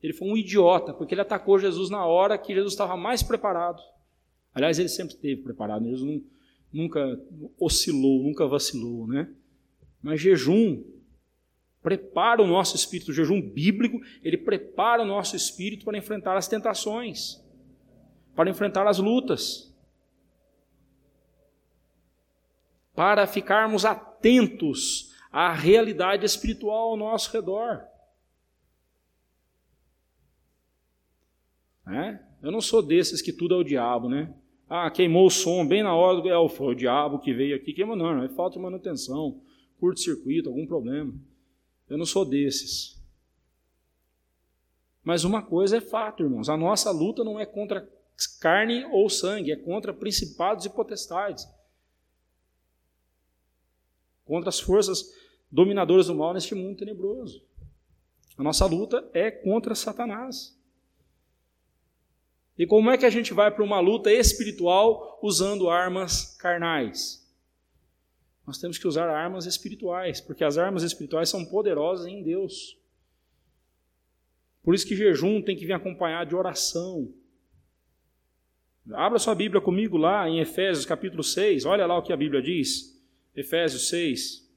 ele 0.02 0.12
foi 0.12 0.28
um 0.28 0.36
idiota, 0.36 0.94
porque 0.94 1.14
ele 1.14 1.20
atacou 1.20 1.58
Jesus 1.58 1.90
na 1.90 2.04
hora 2.06 2.38
que 2.38 2.54
Jesus 2.54 2.72
estava 2.72 2.96
mais 2.96 3.22
preparado. 3.22 3.82
Aliás, 4.54 4.78
ele 4.78 4.88
sempre 4.88 5.14
esteve 5.14 5.42
preparado, 5.42 5.84
Jesus 5.84 6.10
não, 6.10 6.22
nunca 6.72 7.20
oscilou, 7.58 8.22
nunca 8.22 8.46
vacilou, 8.46 9.06
né? 9.06 9.28
Mas 10.02 10.20
jejum 10.20 10.82
prepara 11.82 12.42
o 12.42 12.46
nosso 12.46 12.76
espírito, 12.76 13.10
o 13.10 13.14
jejum 13.14 13.40
bíblico, 13.40 14.00
ele 14.22 14.36
prepara 14.36 15.02
o 15.02 15.06
nosso 15.06 15.36
espírito 15.36 15.84
para 15.84 15.98
enfrentar 15.98 16.36
as 16.36 16.48
tentações, 16.48 17.42
para 18.34 18.50
enfrentar 18.50 18.86
as 18.86 18.98
lutas, 18.98 19.74
para 22.94 23.26
ficarmos 23.26 23.84
atentos 23.84 25.14
à 25.32 25.52
realidade 25.52 26.26
espiritual 26.26 26.90
ao 26.90 26.96
nosso 26.96 27.32
redor. 27.32 27.82
É? 31.90 32.20
Eu 32.42 32.50
não 32.52 32.60
sou 32.60 32.82
desses 32.82 33.20
que 33.20 33.32
tudo 33.32 33.54
é 33.54 33.58
o 33.58 33.64
diabo, 33.64 34.08
né? 34.08 34.32
Ah, 34.68 34.88
queimou 34.90 35.26
o 35.26 35.30
som 35.30 35.66
bem 35.66 35.82
na 35.82 35.94
hora, 35.94 36.20
do, 36.20 36.28
é, 36.28 36.48
foi 36.48 36.74
o 36.74 36.76
diabo 36.76 37.18
que 37.18 37.34
veio 37.34 37.56
aqui, 37.56 37.72
queimou, 37.72 37.96
não, 37.96 38.14
não, 38.14 38.22
é 38.22 38.28
falta 38.28 38.56
de 38.56 38.62
manutenção, 38.62 39.40
curto-circuito, 39.80 40.48
algum 40.48 40.66
problema. 40.66 41.12
Eu 41.88 41.98
não 41.98 42.06
sou 42.06 42.24
desses. 42.24 43.00
Mas 45.02 45.24
uma 45.24 45.42
coisa 45.42 45.78
é 45.78 45.80
fato, 45.80 46.22
irmãos: 46.22 46.48
a 46.48 46.56
nossa 46.56 46.90
luta 46.90 47.24
não 47.24 47.40
é 47.40 47.44
contra 47.44 47.88
carne 48.40 48.84
ou 48.92 49.10
sangue, 49.10 49.50
é 49.50 49.56
contra 49.56 49.92
principados 49.92 50.64
e 50.64 50.70
potestades. 50.70 51.48
Contra 54.24 54.50
as 54.50 54.60
forças 54.60 55.12
dominadoras 55.50 56.06
do 56.06 56.14
mal 56.14 56.32
neste 56.32 56.54
mundo 56.54 56.78
tenebroso. 56.78 57.42
A 58.38 58.42
nossa 58.42 58.64
luta 58.66 59.08
é 59.12 59.30
contra 59.30 59.74
Satanás. 59.74 60.56
E 62.58 62.66
como 62.66 62.90
é 62.90 62.98
que 62.98 63.06
a 63.06 63.10
gente 63.10 63.32
vai 63.32 63.50
para 63.50 63.64
uma 63.64 63.80
luta 63.80 64.12
espiritual 64.12 65.18
usando 65.22 65.70
armas 65.70 66.36
carnais? 66.36 67.20
Nós 68.46 68.58
temos 68.58 68.78
que 68.78 68.86
usar 68.86 69.08
armas 69.08 69.46
espirituais, 69.46 70.20
porque 70.20 70.44
as 70.44 70.58
armas 70.58 70.82
espirituais 70.82 71.28
são 71.28 71.44
poderosas 71.44 72.06
em 72.06 72.22
Deus. 72.22 72.76
Por 74.62 74.74
isso 74.74 74.86
que 74.86 74.96
jejum 74.96 75.40
tem 75.40 75.56
que 75.56 75.64
vir 75.64 75.72
acompanhado 75.72 76.30
de 76.30 76.36
oração. 76.36 77.12
Abra 78.92 79.18
sua 79.18 79.34
Bíblia 79.34 79.60
comigo 79.60 79.96
lá 79.96 80.28
em 80.28 80.40
Efésios 80.40 80.84
capítulo 80.84 81.22
6, 81.22 81.64
olha 81.64 81.86
lá 81.86 81.96
o 81.96 82.02
que 82.02 82.12
a 82.12 82.16
Bíblia 82.16 82.42
diz. 82.42 83.00
Efésios 83.34 83.88
6. 83.88 84.50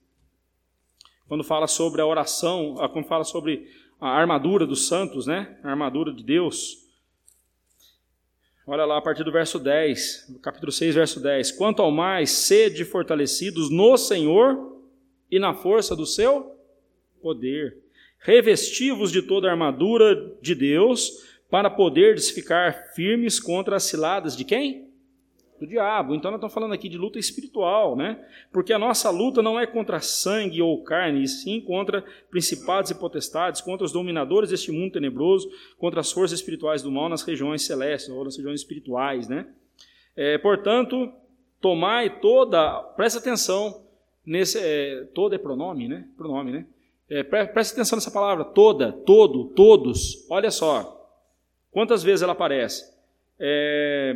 Quando 1.27 1.43
fala 1.43 1.67
sobre 1.67 2.01
a 2.01 2.05
oração, 2.05 2.75
ah, 2.79 2.89
quando 2.89 3.07
fala 3.07 3.23
sobre 3.23 3.67
a 3.99 4.09
armadura 4.09 4.65
dos 4.65 4.87
santos, 4.87 5.27
né? 5.27 5.59
A 5.63 5.69
armadura 5.69 6.11
de 6.11 6.23
Deus. 6.23 6.82
Olha 8.65 8.85
lá 8.85 8.97
a 8.97 9.01
partir 9.01 9.25
do 9.25 9.31
verso 9.31 9.59
10, 9.59 10.37
capítulo 10.41 10.71
6, 10.71 10.95
verso 10.95 11.19
10. 11.19 11.51
Quanto 11.51 11.81
ao 11.81 11.91
mais, 11.91 12.31
sede 12.31 12.85
fortalecidos 12.85 13.69
no 13.69 13.97
Senhor 13.97 14.79
e 15.29 15.37
na 15.37 15.53
força 15.53 15.93
do 15.97 16.05
seu 16.05 16.55
poder. 17.21 17.77
Revestivos 18.19 19.11
de 19.11 19.21
toda 19.21 19.49
a 19.49 19.51
armadura 19.51 20.33
de 20.41 20.55
Deus, 20.55 21.11
para 21.49 21.69
poderes 21.69 22.29
ficar 22.29 22.93
firmes 22.95 23.37
contra 23.37 23.75
as 23.75 23.83
ciladas 23.83 24.35
de 24.35 24.45
quem? 24.45 24.92
Do 25.63 25.69
diabo. 25.69 26.13
Então 26.13 26.29
nós 26.29 26.39
estamos 26.39 26.53
falando 26.53 26.73
aqui 26.73 26.89
de 26.89 26.97
luta 26.97 27.17
espiritual, 27.17 27.95
né? 27.95 28.19
Porque 28.51 28.73
a 28.73 28.79
nossa 28.79 29.09
luta 29.09 29.41
não 29.41 29.59
é 29.59 29.65
contra 29.65 30.01
sangue 30.01 30.61
ou 30.61 30.83
carne, 30.83 31.23
e 31.23 31.27
sim 31.27 31.61
contra 31.61 32.03
principados 32.29 32.91
e 32.91 32.95
potestades, 32.95 33.61
contra 33.61 33.85
os 33.85 33.91
dominadores 33.91 34.49
deste 34.49 34.71
mundo 34.71 34.93
tenebroso, 34.93 35.49
contra 35.77 36.01
as 36.01 36.11
forças 36.11 36.39
espirituais 36.39 36.81
do 36.81 36.91
mal 36.91 37.07
nas 37.07 37.23
regiões 37.23 37.61
celestes 37.65 38.09
ou 38.09 38.25
nas 38.25 38.35
regiões 38.35 38.59
espirituais, 38.59 39.29
né? 39.29 39.47
É, 40.15 40.37
portanto, 40.37 41.11
tomai 41.61 42.19
toda, 42.19 42.83
presta 42.97 43.19
atenção 43.19 43.85
nesse, 44.25 44.59
é, 44.59 45.05
toda 45.13 45.35
é 45.35 45.37
pronome, 45.37 45.87
né? 45.87 46.07
Pronome, 46.17 46.51
né? 46.51 46.65
É, 47.09 47.23
presta 47.23 47.73
atenção 47.73 47.95
nessa 47.95 48.11
palavra, 48.11 48.43
toda, 48.43 48.91
todo, 48.91 49.45
todos. 49.55 50.27
Olha 50.29 50.51
só, 50.51 50.99
Quantas 51.73 52.03
vezes 52.03 52.21
ela 52.21 52.33
aparece? 52.33 52.93
É, 53.39 54.15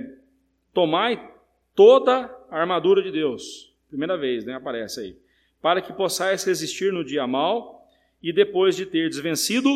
Tomai 0.77 1.33
toda 1.77 2.25
a 2.49 2.59
armadura 2.59 3.01
de 3.01 3.11
Deus. 3.11 3.73
Primeira 3.87 4.17
vez, 4.17 4.43
né? 4.43 4.55
Aparece 4.55 4.99
aí. 4.99 5.17
Para 5.61 5.81
que 5.81 5.93
possais 5.93 6.43
resistir 6.43 6.91
no 6.91 7.05
dia 7.05 7.25
mal 7.25 7.87
e 8.21 8.33
depois 8.33 8.75
de 8.75 8.85
ter 8.85 9.07
desvencido 9.07 9.69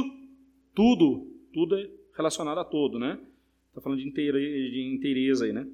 tudo, 0.76 1.32
tudo 1.54 1.78
é 1.78 1.88
relacionado 2.18 2.60
a 2.60 2.66
todo, 2.66 3.00
né? 3.00 3.18
Está 3.70 3.80
falando 3.80 4.00
de, 4.00 4.08
inteira, 4.08 4.40
de 4.40 4.94
inteireza 4.94 5.46
aí, 5.46 5.54
né? 5.54 5.66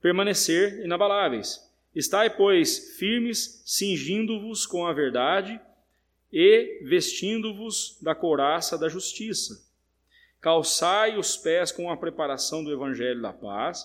Permanecer 0.00 0.84
inabaláveis. 0.84 1.60
Estai, 1.94 2.34
pois, 2.34 2.96
firmes, 2.96 3.62
cingindo-vos 3.66 4.64
com 4.64 4.86
a 4.86 4.92
verdade 4.92 5.60
e 6.32 6.82
vestindo-vos 6.84 7.98
da 8.00 8.14
couraça 8.14 8.78
da 8.78 8.88
justiça 8.88 9.66
calçai 10.46 11.18
os 11.18 11.36
pés 11.36 11.72
com 11.72 11.90
a 11.90 11.96
preparação 11.96 12.62
do 12.62 12.72
evangelho 12.72 13.20
da 13.20 13.32
paz, 13.32 13.84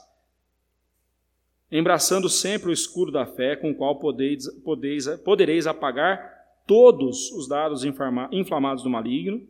embraçando 1.71 2.27
sempre 2.27 2.69
o 2.69 2.73
escuro 2.73 3.11
da 3.11 3.25
fé, 3.25 3.55
com 3.55 3.71
o 3.71 3.75
qual 3.75 3.97
podeis, 3.97 4.47
podeis, 4.61 5.07
podereis 5.23 5.65
apagar 5.65 6.41
todos 6.67 7.31
os 7.31 7.47
dados 7.47 7.83
inflamados 7.85 8.83
do 8.83 8.89
maligno. 8.89 9.47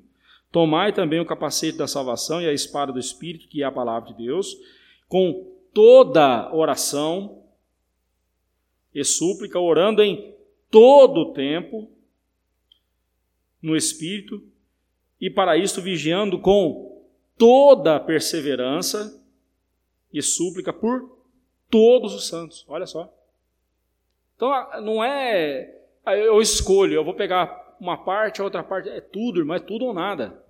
Tomai 0.52 0.94
também 0.94 1.20
o 1.20 1.26
capacete 1.26 1.78
da 1.78 1.88
salvação 1.88 2.42
e 2.42 2.48
a 2.48 2.54
espada 2.54 2.92
do 2.92 3.00
Espírito, 3.00 3.48
que 3.48 3.64
é 3.64 3.66
a 3.66 3.72
palavra 3.72 4.14
de 4.14 4.26
Deus, 4.26 4.56
com 5.08 5.50
toda 5.74 6.54
oração 6.54 7.42
e 8.94 9.04
súplica, 9.04 9.60
orando 9.60 10.04
em 10.04 10.36
todo 10.70 11.22
o 11.22 11.34
tempo 11.34 11.90
no 13.62 13.76
Espírito, 13.76 14.44
e 15.20 15.30
para 15.30 15.58
isto 15.58 15.82
vigiando 15.82 16.40
com 16.40 17.06
toda 17.38 18.00
perseverança 18.00 19.24
e 20.12 20.22
súplica 20.22 20.74
por 20.74 21.21
todos 21.72 22.14
os 22.14 22.28
santos. 22.28 22.66
Olha 22.68 22.86
só. 22.86 23.12
Então, 24.36 24.52
não 24.82 25.04
é. 25.04 25.80
Eu 26.06 26.42
escolho, 26.42 26.94
eu 26.94 27.06
vou 27.06 27.14
pegar 27.14 27.76
uma 27.80 27.98
parte, 27.98 28.42
a 28.42 28.44
outra 28.44 28.64
parte. 28.64 28.90
É 28.90 29.02
tudo, 29.02 29.40
irmão, 29.40 29.56
é 29.56 29.60
tudo 29.60 29.86
ou 29.86 29.94
nada. 29.94 30.44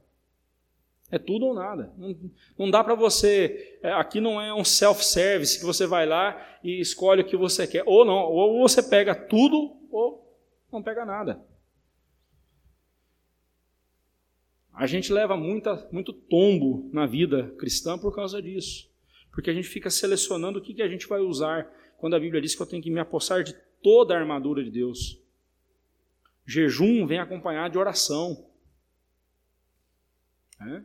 É 1.12 1.20
tudo 1.20 1.46
ou 1.46 1.54
nada. 1.54 1.94
Não, 1.98 2.16
não 2.58 2.72
dá 2.72 2.84
para 2.84 2.96
você. 2.96 3.80
É, 3.84 3.92
aqui 3.92 4.20
não 4.22 4.42
é 4.42 4.54
um 4.54 4.64
self-service 4.64 5.60
que 5.60 5.66
você 5.66 5.86
vai 5.86 6.06
lá 6.06 6.42
e 6.64 6.80
escolhe 6.80 7.22
o 7.22 7.26
que 7.26 7.38
você 7.38 7.68
quer. 7.68 7.84
Ou 7.86 8.06
não, 8.06 8.16
ou 8.16 8.62
você 8.62 8.82
pega 8.82 9.14
tudo 9.14 9.78
ou 9.92 10.22
não 10.72 10.82
pega 10.82 11.06
nada. 11.06 11.42
A 14.74 14.88
gente 14.88 15.12
leva 15.12 15.36
muita, 15.38 15.88
muito 15.92 16.14
tombo 16.14 16.90
na 16.94 17.06
vida 17.06 17.54
cristã 17.58 17.98
por 17.98 18.16
causa 18.16 18.42
disso. 18.42 18.91
Porque 19.32 19.50
a 19.50 19.54
gente 19.54 19.68
fica 19.68 19.90
selecionando 19.90 20.60
o 20.60 20.62
que, 20.62 20.74
que 20.74 20.82
a 20.82 20.88
gente 20.88 21.08
vai 21.08 21.20
usar 21.20 21.66
quando 21.98 22.16
a 22.16 22.20
Bíblia 22.20 22.42
diz 22.42 22.56
que 22.56 22.62
eu 22.62 22.66
tenho 22.66 22.82
que 22.82 22.92
me 22.92 23.00
apossar 23.00 23.44
de 23.44 23.54
toda 23.82 24.14
a 24.14 24.20
armadura 24.20 24.64
de 24.64 24.72
Deus. 24.72 25.20
Jejum 26.46 27.06
vem 27.06 27.20
acompanhado 27.20 27.72
de 27.72 27.78
oração. 27.78 28.50
É? 30.60 30.84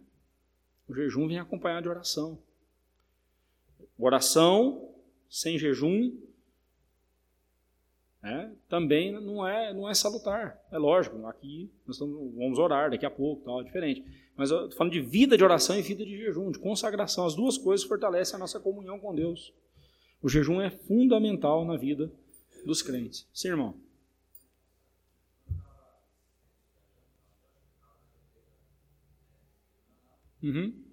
O 0.89 0.95
jejum 0.95 1.27
vem 1.27 1.39
acompanhado 1.39 1.83
de 1.83 1.89
oração. 1.89 2.39
Oração 3.99 4.95
sem 5.29 5.59
jejum 5.59 6.17
é, 8.23 8.51
também 8.69 9.13
não 9.13 9.47
é, 9.47 9.73
não 9.73 9.89
é 9.89 9.95
salutar. 9.95 10.59
É 10.71 10.79
lógico, 10.79 11.25
aqui 11.27 11.71
nós 11.87 11.99
vamos 11.99 12.59
orar 12.59 12.91
daqui 12.91 13.07
a 13.07 13.11
pouco, 13.11 13.45
tal, 13.45 13.61
é 13.61 13.65
diferente. 13.65 14.05
Mas 14.37 14.51
eu 14.51 14.65
estou 14.65 14.79
falando 14.79 14.93
de 14.93 15.01
vida 15.01 15.37
de 15.37 15.45
oração 15.45 15.79
e 15.79 15.83
vida 15.83 16.05
de 16.05 16.17
jejum, 16.17 16.51
de 16.51 16.59
consagração. 16.59 17.25
As 17.25 17.35
duas 17.35 17.57
coisas 17.57 17.87
fortalecem 17.87 18.37
a 18.37 18.39
nossa 18.39 18.61
comunhão 18.61 18.99
com 18.99 19.15
Deus. 19.15 19.53
O 20.23 20.29
jejum 20.29 20.61
é 20.61 20.71
fundamental 20.71 21.65
na 21.65 21.77
vida 21.77 22.13
dos 22.65 22.83
crentes. 22.83 23.29
Sim, 23.33 23.49
irmão? 23.49 23.75
Uhum. 30.43 30.86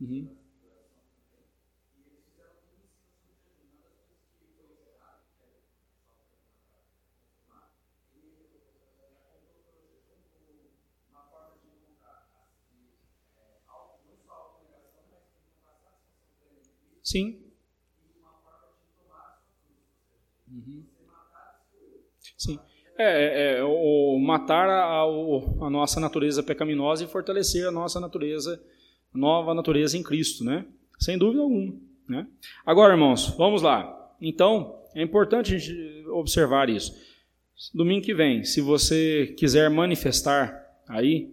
Uhum. 0.00 0.28
Sim. 17.02 17.42
Uhum. 20.48 20.84
Sim. 22.38 22.58
É, 22.96 23.04
é, 23.04 23.58
é, 23.58 23.64
o 23.64 24.18
matar 24.18 24.68
a, 24.68 25.00
a, 25.02 25.70
nossa 25.70 25.98
natureza 25.98 26.42
pecaminosa 26.42 27.04
e 27.04 27.08
fortalecer 27.08 27.66
a 27.66 27.70
nossa 27.70 27.98
natureza 27.98 28.62
nova 29.12 29.54
natureza 29.54 29.96
em 29.96 30.02
Cristo, 30.02 30.44
né? 30.44 30.64
Sem 30.98 31.18
dúvida 31.18 31.42
alguma. 31.42 31.74
Né? 32.08 32.26
Agora, 32.64 32.94
irmãos, 32.94 33.34
vamos 33.36 33.62
lá. 33.62 34.14
Então, 34.20 34.80
é 34.94 35.02
importante 35.02 35.54
a 35.54 35.58
gente 35.58 36.06
observar 36.08 36.68
isso. 36.68 36.94
Domingo 37.74 38.04
que 38.04 38.14
vem, 38.14 38.42
se 38.44 38.60
você 38.60 39.34
quiser 39.38 39.68
manifestar 39.70 40.66
aí, 40.88 41.32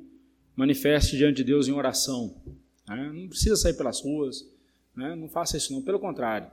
manifeste 0.56 1.18
diante 1.18 1.38
de 1.38 1.46
Deus 1.46 1.68
em 1.68 1.72
oração. 1.72 2.36
Né? 2.88 3.12
Não 3.14 3.28
precisa 3.28 3.56
sair 3.56 3.74
pelas 3.74 4.02
ruas, 4.02 4.48
né? 4.96 5.16
não 5.16 5.30
faça 5.30 5.58
isso 5.58 5.74
não, 5.74 5.82
pelo 5.82 6.00
contrário. 6.00 6.50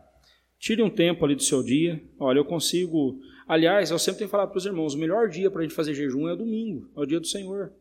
Tire 0.59 0.83
um 0.83 0.89
tempo 0.89 1.25
ali 1.25 1.35
do 1.35 1.43
seu 1.43 1.63
dia. 1.63 2.03
Olha, 2.19 2.39
eu 2.39 2.45
consigo. 2.45 3.21
Aliás, 3.47 3.91
eu 3.91 3.99
sempre 3.99 4.21
tenho 4.21 4.31
falado 4.31 4.49
para 4.49 4.59
os 4.59 4.65
irmãos: 4.65 4.95
o 4.95 4.99
melhor 4.99 5.29
dia 5.29 5.51
para 5.51 5.61
a 5.61 5.63
gente 5.63 5.75
fazer 5.75 5.93
jejum 5.93 6.27
é 6.29 6.33
o 6.33 6.37
domingo, 6.37 6.89
é 6.97 7.01
o 7.01 7.05
dia 7.05 7.21
do 7.21 7.27
Senhor. 7.27 7.73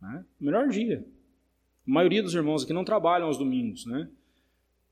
Né? 0.00 0.24
O 0.40 0.44
melhor 0.44 0.68
dia. 0.68 1.04
A 1.88 1.90
maioria 1.90 2.22
dos 2.22 2.34
irmãos 2.34 2.64
aqui 2.64 2.72
não 2.74 2.84
trabalham 2.84 3.28
aos 3.28 3.38
domingos, 3.38 3.86
né? 3.86 4.10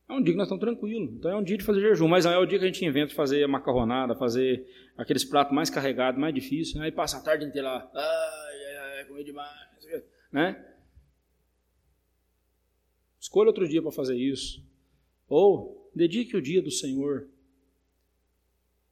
É 0.09 0.13
um 0.15 0.23
dia 0.23 0.33
que 0.33 0.39
nós 0.39 0.47
estamos 0.47 0.63
tranquilos. 0.63 1.13
Então 1.13 1.31
é 1.31 1.37
um 1.37 1.43
dia 1.43 1.59
de 1.59 1.65
fazer 1.65 1.81
jejum, 1.81 2.09
mas 2.09 2.25
não 2.25 2.33
é 2.33 2.39
o 2.39 2.47
dia 2.47 2.59
que 2.59 2.65
a 2.65 2.69
gente 2.69 2.83
inventa 2.85 3.13
fazer 3.13 3.47
macarronada, 3.47 4.15
fazer 4.15 4.67
aqueles 4.97 5.23
pratos 5.23 5.55
mais 5.55 5.69
carregados, 5.69 6.19
mais 6.19 6.35
difíceis. 6.35 6.75
Né? 6.75 6.87
Aí 6.87 6.93
passa 6.93 7.19
a 7.19 7.21
tarde 7.21 7.45
inteira 7.45 7.69
lá, 7.69 7.91
ai, 7.93 8.99
ai, 8.99 9.05
comer 9.05 9.25
demais, 9.25 9.87
né? 10.33 10.65
Escolha 13.21 13.49
outro 13.49 13.69
dia 13.69 13.83
para 13.83 13.93
fazer 13.93 14.17
isso. 14.17 14.65
Ou 15.29 15.91
dedique 15.95 16.35
o 16.35 16.41
dia 16.41 16.63
do 16.63 16.71
Senhor. 16.71 17.29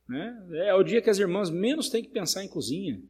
Né? 0.07 0.47
É 0.67 0.75
o 0.75 0.83
dia 0.83 1.01
que 1.01 1.09
as 1.09 1.19
irmãs 1.19 1.49
menos 1.49 1.89
têm 1.89 2.03
que 2.03 2.11
pensar 2.11 2.45
em 2.45 2.49
cozinha. 2.49 3.01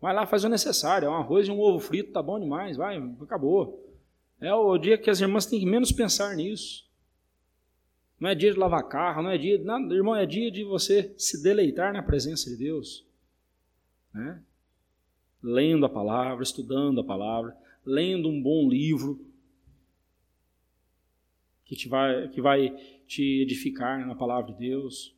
Vai 0.00 0.12
lá, 0.12 0.26
faz 0.26 0.44
o 0.44 0.48
necessário. 0.48 1.06
É 1.06 1.10
um 1.10 1.14
arroz 1.14 1.48
e 1.48 1.50
um 1.50 1.60
ovo 1.60 1.78
frito, 1.78 2.12
tá 2.12 2.22
bom 2.22 2.38
demais, 2.38 2.76
vai, 2.76 2.98
acabou. 3.20 3.85
É 4.40 4.52
o 4.52 4.76
dia 4.76 4.98
que 4.98 5.08
as 5.08 5.20
irmãs 5.20 5.46
têm 5.46 5.60
que 5.60 5.66
menos 5.66 5.92
pensar 5.92 6.34
nisso. 6.36 6.86
Não 8.18 8.30
é 8.30 8.34
dia 8.34 8.52
de 8.52 8.58
lavar 8.58 8.86
carro, 8.88 9.22
não 9.22 9.30
é 9.30 9.38
dia. 9.38 9.58
Não, 9.62 9.92
irmão, 9.92 10.14
é 10.14 10.26
dia 10.26 10.50
de 10.50 10.64
você 10.64 11.14
se 11.16 11.42
deleitar 11.42 11.92
na 11.92 12.02
presença 12.02 12.50
de 12.50 12.56
Deus. 12.56 13.06
Né? 14.12 14.42
Lendo 15.42 15.84
a 15.86 15.88
palavra, 15.88 16.42
estudando 16.42 17.00
a 17.00 17.04
palavra, 17.04 17.56
lendo 17.84 18.28
um 18.28 18.42
bom 18.42 18.68
livro 18.68 19.24
que, 21.64 21.76
te 21.76 21.88
vai, 21.88 22.28
que 22.28 22.40
vai 22.40 22.70
te 23.06 23.42
edificar 23.42 24.06
na 24.06 24.14
palavra 24.14 24.52
de 24.52 24.58
Deus. 24.58 25.14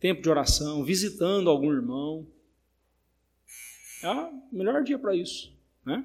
Tempo 0.00 0.22
de 0.22 0.30
oração, 0.30 0.82
visitando 0.82 1.48
algum 1.48 1.72
irmão. 1.72 2.26
É 4.02 4.10
o 4.10 4.42
melhor 4.50 4.82
dia 4.82 4.98
para 4.98 5.14
isso. 5.14 5.54
Né? 5.84 6.04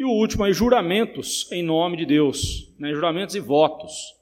E 0.00 0.04
o 0.04 0.08
último 0.08 0.44
aí, 0.44 0.52
juramentos 0.54 1.46
em 1.52 1.62
nome 1.62 1.94
de 1.98 2.06
Deus. 2.06 2.72
Né? 2.78 2.94
Juramentos 2.94 3.34
e 3.34 3.38
votos. 3.38 4.14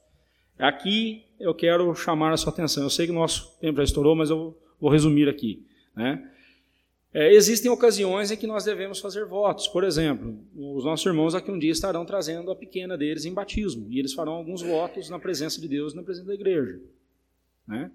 Aqui 0.57 1.23
eu 1.39 1.55
quero 1.55 1.95
chamar 1.95 2.33
a 2.33 2.37
sua 2.37 2.51
atenção. 2.51 2.83
Eu 2.83 2.89
sei 2.89 3.05
que 3.05 3.13
o 3.13 3.15
nosso 3.15 3.57
tempo 3.61 3.77
já 3.77 3.85
estourou, 3.85 4.13
mas 4.13 4.29
eu 4.29 4.57
vou 4.77 4.91
resumir 4.91 5.29
aqui. 5.29 5.65
Né? 5.95 6.21
É, 7.13 7.33
existem 7.33 7.71
ocasiões 7.71 8.29
em 8.29 8.35
que 8.35 8.45
nós 8.45 8.65
devemos 8.65 8.99
fazer 8.99 9.25
votos. 9.25 9.69
Por 9.69 9.85
exemplo, 9.85 10.37
os 10.53 10.83
nossos 10.83 11.05
irmãos 11.05 11.33
aqui 11.33 11.49
um 11.49 11.57
dia 11.57 11.71
estarão 11.71 12.03
trazendo 12.03 12.51
a 12.51 12.55
pequena 12.57 12.97
deles 12.97 13.23
em 13.23 13.33
batismo. 13.33 13.87
E 13.89 13.99
eles 13.99 14.11
farão 14.11 14.33
alguns 14.33 14.61
votos 14.61 15.09
na 15.09 15.17
presença 15.17 15.61
de 15.61 15.67
Deus, 15.69 15.93
na 15.93 16.03
presença 16.03 16.27
da 16.27 16.33
igreja. 16.33 16.77
Né? 17.65 17.89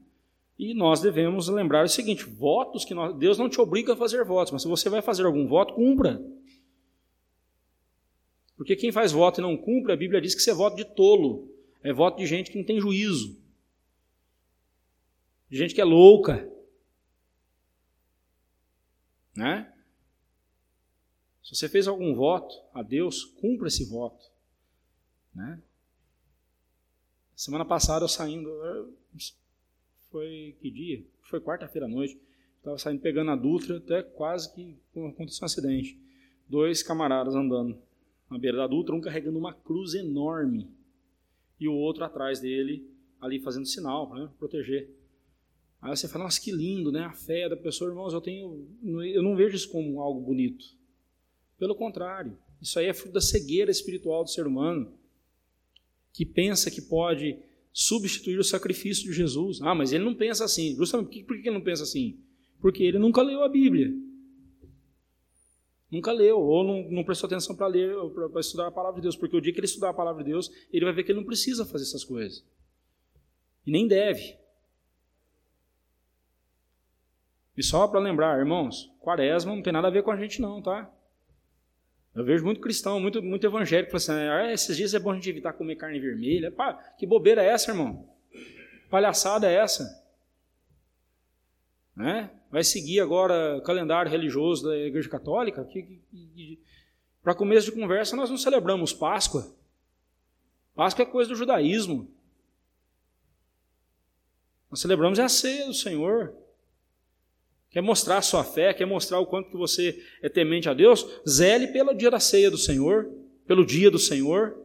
E 0.59 0.73
nós 0.73 1.03
devemos 1.03 1.51
lembrar 1.51 1.85
o 1.85 1.89
seguinte: 1.89 2.25
votos 2.25 2.83
que 2.83 2.95
nós, 2.95 3.15
Deus 3.15 3.37
não 3.37 3.51
te 3.51 3.61
obriga 3.61 3.93
a 3.93 3.97
fazer 3.97 4.25
votos, 4.25 4.55
mas 4.55 4.63
se 4.63 4.69
você 4.69 4.89
vai 4.89 5.03
fazer 5.03 5.27
algum 5.27 5.47
voto, 5.47 5.75
cumpra. 5.75 6.19
Porque 8.57 8.77
quem 8.77 8.93
faz 8.93 9.13
voto 9.13 9.41
e 9.41 9.43
não 9.43 9.57
cumpre, 9.57 9.93
a 9.93 9.97
Bíblia 9.97 10.21
diz 10.21 10.35
que 10.35 10.41
isso 10.41 10.51
é 10.51 10.55
voto 10.55 10.77
de 10.77 10.85
tolo. 10.85 11.53
É 11.83 11.93
voto 11.93 12.19
de 12.19 12.27
gente 12.27 12.51
que 12.51 12.59
não 12.59 12.65
tem 12.65 12.81
juízo. 12.81 13.39
De 15.51 15.57
gente 15.57 15.75
que 15.75 15.81
é 15.81 15.85
louca. 15.85 16.51
Né? 19.37 19.73
Se 21.43 21.55
você 21.55 21.69
fez 21.69 21.89
algum 21.89 22.15
voto 22.15 22.55
a 22.73 22.83
Deus, 22.83 23.25
cumpra 23.25 23.69
esse 23.69 23.85
voto. 23.85 24.25
Né? 25.35 25.61
Semana 27.35 27.65
passada 27.65 28.05
eu 28.05 28.09
saindo, 28.09 28.49
foi 30.11 30.57
que 30.61 30.71
dia? 30.71 31.05
Foi 31.23 31.41
quarta-feira 31.41 31.87
à 31.87 31.91
noite. 31.91 32.19
Estava 32.59 32.79
saindo 32.79 33.03
pegando 33.03 33.33
a 33.33 33.37
Dutra, 33.37 33.77
até 33.77 34.03
quase 34.03 34.55
que 34.55 34.79
aconteceu 34.97 35.43
um 35.43 35.47
acidente. 35.47 36.01
Dois 36.49 36.83
camaradas 36.83 37.35
andando 37.35 37.83
na 38.31 38.39
beira 38.39 38.59
da 38.59 38.67
Dutra, 38.67 38.95
um 38.95 39.01
carregando 39.01 39.39
uma 39.39 39.53
cruz 39.53 39.95
enorme 39.95 40.69
e 41.59 41.69
o 41.69 41.75
outro 41.75 42.05
atrás 42.05 42.41
dele, 42.41 42.89
ali 43.21 43.41
fazendo 43.41 43.67
sinal, 43.67 44.13
né, 44.15 44.29
proteger. 44.39 44.91
Aí 45.81 45.95
você 45.95 46.09
fala, 46.09 46.25
nossa, 46.25 46.41
que 46.41 46.51
lindo, 46.51 46.91
né? 46.91 47.01
A 47.01 47.13
fé 47.13 47.47
da 47.49 47.57
pessoa, 47.57 47.91
irmãos, 47.91 48.15
eu 48.15 48.21
tenho, 48.21 48.67
eu 48.83 49.23
não 49.23 49.37
vejo 49.37 49.55
isso 49.55 49.71
como 49.71 50.01
algo 50.01 50.21
bonito. 50.21 50.65
Pelo 51.59 51.75
contrário, 51.75 52.39
isso 52.61 52.79
aí 52.79 52.87
é 52.87 52.95
fruto 52.95 53.13
da 53.13 53.21
cegueira 53.21 53.71
espiritual 53.71 54.25
do 54.25 54.31
ser 54.31 54.47
humano, 54.47 54.93
que 56.13 56.25
pensa 56.25 56.71
que 56.71 56.81
pode 56.81 57.39
substituir 57.71 58.39
o 58.39 58.45
sacrifício 58.45 59.05
de 59.05 59.13
Jesus. 59.13 59.61
Ah, 59.61 59.75
mas 59.75 59.93
ele 59.93 60.05
não 60.05 60.15
pensa 60.15 60.45
assim. 60.45 60.75
Justamente 60.75 61.23
por 61.25 61.37
que 61.37 61.49
ele 61.49 61.59
não 61.59 61.65
pensa 61.65 61.83
assim? 61.83 62.19
Porque 62.61 62.83
ele 62.83 62.99
nunca 62.99 63.21
leu 63.21 63.43
a 63.43 63.49
Bíblia. 63.49 63.93
Nunca 65.95 66.11
leu, 66.11 66.41
ou 66.41 66.65
não, 66.65 66.91
não 66.91 67.05
prestou 67.05 67.29
atenção 67.29 67.55
para 67.55 67.69
ler, 67.69 67.95
para 68.33 68.41
estudar 68.41 68.67
a 68.67 68.73
palavra 68.73 68.97
de 68.97 69.03
Deus, 69.03 69.17
porque 69.17 69.37
o 69.37 69.41
dia 69.41 69.53
que 69.53 69.61
ele 69.61 69.67
estudar 69.67 69.91
a 69.91 69.95
palavra 69.95 70.25
de 70.25 70.31
Deus, 70.31 70.51
ele 70.73 70.85
vai 70.85 70.93
ver 70.93 71.05
que 71.05 71.13
ele 71.13 71.21
não 71.21 71.27
precisa 71.27 71.65
fazer 71.65 71.85
essas 71.85 72.03
coisas. 72.03 72.45
E 73.65 73.71
nem 73.71 73.87
deve. 73.87 74.37
E 77.57 77.63
só 77.63 77.87
para 77.87 78.01
lembrar, 78.01 78.37
irmãos, 78.41 78.93
quaresma 78.99 79.55
não 79.55 79.63
tem 79.63 79.73
nada 79.73 79.87
a 79.87 79.91
ver 79.91 80.03
com 80.03 80.11
a 80.11 80.17
gente 80.17 80.43
não, 80.43 80.61
tá? 80.61 80.93
Eu 82.13 82.25
vejo 82.25 82.45
muito 82.45 82.61
cristão, 82.61 82.99
muito, 82.99 83.23
muito 83.23 83.47
evangélico, 83.47 83.97
falando 83.97 84.21
assim, 84.21 84.29
ah, 84.29 84.53
esses 84.53 84.77
dias 84.77 84.95
é 84.95 84.99
bom 84.99 85.13
a 85.13 85.15
gente 85.15 85.31
evitar 85.31 85.53
comer 85.53 85.77
carne 85.77 86.01
vermelha. 86.01 86.51
Pá, 86.51 86.75
que 86.99 87.07
bobeira 87.07 87.41
é 87.41 87.51
essa, 87.51 87.71
irmão? 87.71 88.13
Palhaçada 88.91 89.49
é 89.49 89.55
essa? 89.55 90.05
Né? 91.95 92.31
Vai 92.55 92.63
seguir 92.63 93.01
agora 93.01 93.57
o 93.57 93.63
calendário 93.63 94.09
religioso 94.09 94.69
da 94.69 94.77
Igreja 94.77 95.09
Católica, 95.09 95.69
para 97.21 97.35
começo 97.35 97.67
de 97.67 97.73
conversa 97.73 98.15
nós 98.15 98.31
não 98.31 98.39
celebramos 98.39 98.93
Páscoa. 98.93 99.53
Páscoa 100.73 101.03
é 101.03 101.07
coisa 101.07 101.29
do 101.31 101.35
judaísmo. 101.35 102.09
Nós 104.71 104.79
celebramos 104.79 105.19
a 105.19 105.29
ceia 105.29 105.67
do 105.67 105.75
Senhor. 105.75 106.33
Quer 107.71 107.81
mostrar 107.81 108.19
a 108.19 108.23
sua 108.23 108.45
fé, 108.45 108.73
quer 108.73 108.87
mostrar 108.87 109.19
o 109.19 109.27
quanto 109.27 109.51
que 109.51 109.57
você 109.57 110.01
é 110.23 110.29
temente 110.29 110.69
a 110.69 110.75
Deus? 110.75 111.05
Zele 111.29 111.67
pelo 111.73 111.93
dia 111.93 112.09
da 112.09 112.21
ceia 112.21 112.53
do 112.53 112.59
Senhor, 112.59 113.11
pelo 113.49 113.67
dia 113.67 113.91
do 113.91 113.99
Senhor. 113.99 114.57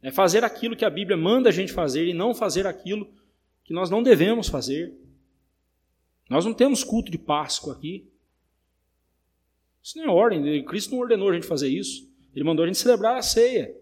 É 0.00 0.10
fazer 0.10 0.44
aquilo 0.44 0.74
que 0.74 0.86
a 0.86 0.90
Bíblia 0.90 1.18
manda 1.18 1.50
a 1.50 1.52
gente 1.52 1.74
fazer 1.74 2.06
e 2.06 2.14
não 2.14 2.34
fazer 2.34 2.66
aquilo 2.66 3.06
que 3.64 3.74
nós 3.74 3.90
não 3.90 4.02
devemos 4.02 4.48
fazer. 4.48 4.96
Nós 6.28 6.44
não 6.44 6.52
temos 6.52 6.84
culto 6.84 7.10
de 7.10 7.18
Páscoa 7.18 7.72
aqui. 7.72 8.06
Isso 9.82 9.96
não 9.98 10.04
é 10.04 10.08
ordem. 10.08 10.64
Cristo 10.64 10.90
não 10.90 10.98
ordenou 10.98 11.30
a 11.30 11.34
gente 11.34 11.46
fazer 11.46 11.68
isso. 11.68 12.08
Ele 12.34 12.44
mandou 12.44 12.64
a 12.64 12.66
gente 12.66 12.78
celebrar 12.78 13.16
a 13.16 13.22
ceia. 13.22 13.74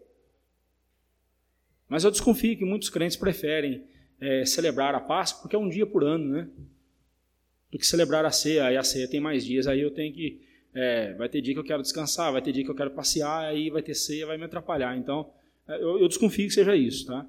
Mas 1.88 2.04
eu 2.04 2.10
desconfio 2.10 2.56
que 2.56 2.64
muitos 2.64 2.88
crentes 2.88 3.16
preferem 3.16 3.84
é, 4.20 4.44
celebrar 4.44 4.94
a 4.94 5.00
Páscoa 5.00 5.42
porque 5.42 5.56
é 5.56 5.58
um 5.58 5.68
dia 5.68 5.86
por 5.86 6.04
ano, 6.04 6.28
né? 6.32 6.48
Do 7.70 7.78
que 7.78 7.86
celebrar 7.86 8.24
a 8.24 8.30
ceia. 8.30 8.66
Aí 8.66 8.76
a 8.76 8.82
ceia 8.82 9.08
tem 9.08 9.20
mais 9.20 9.44
dias, 9.44 9.66
aí 9.66 9.80
eu 9.80 9.90
tenho 9.90 10.14
que. 10.14 10.40
É, 10.74 11.14
vai 11.14 11.28
ter 11.28 11.40
dia 11.40 11.54
que 11.54 11.60
eu 11.60 11.64
quero 11.64 11.82
descansar, 11.82 12.30
vai 12.30 12.42
ter 12.42 12.52
dia 12.52 12.62
que 12.62 12.70
eu 12.70 12.74
quero 12.74 12.90
passear, 12.90 13.46
aí 13.46 13.70
vai 13.70 13.82
ter 13.82 13.94
ceia, 13.94 14.26
vai 14.26 14.36
me 14.36 14.44
atrapalhar. 14.44 14.96
Então, 14.96 15.32
é, 15.66 15.74
eu, 15.76 15.98
eu 16.00 16.08
desconfio 16.08 16.46
que 16.46 16.54
seja 16.54 16.76
isso, 16.76 17.06
tá? 17.06 17.26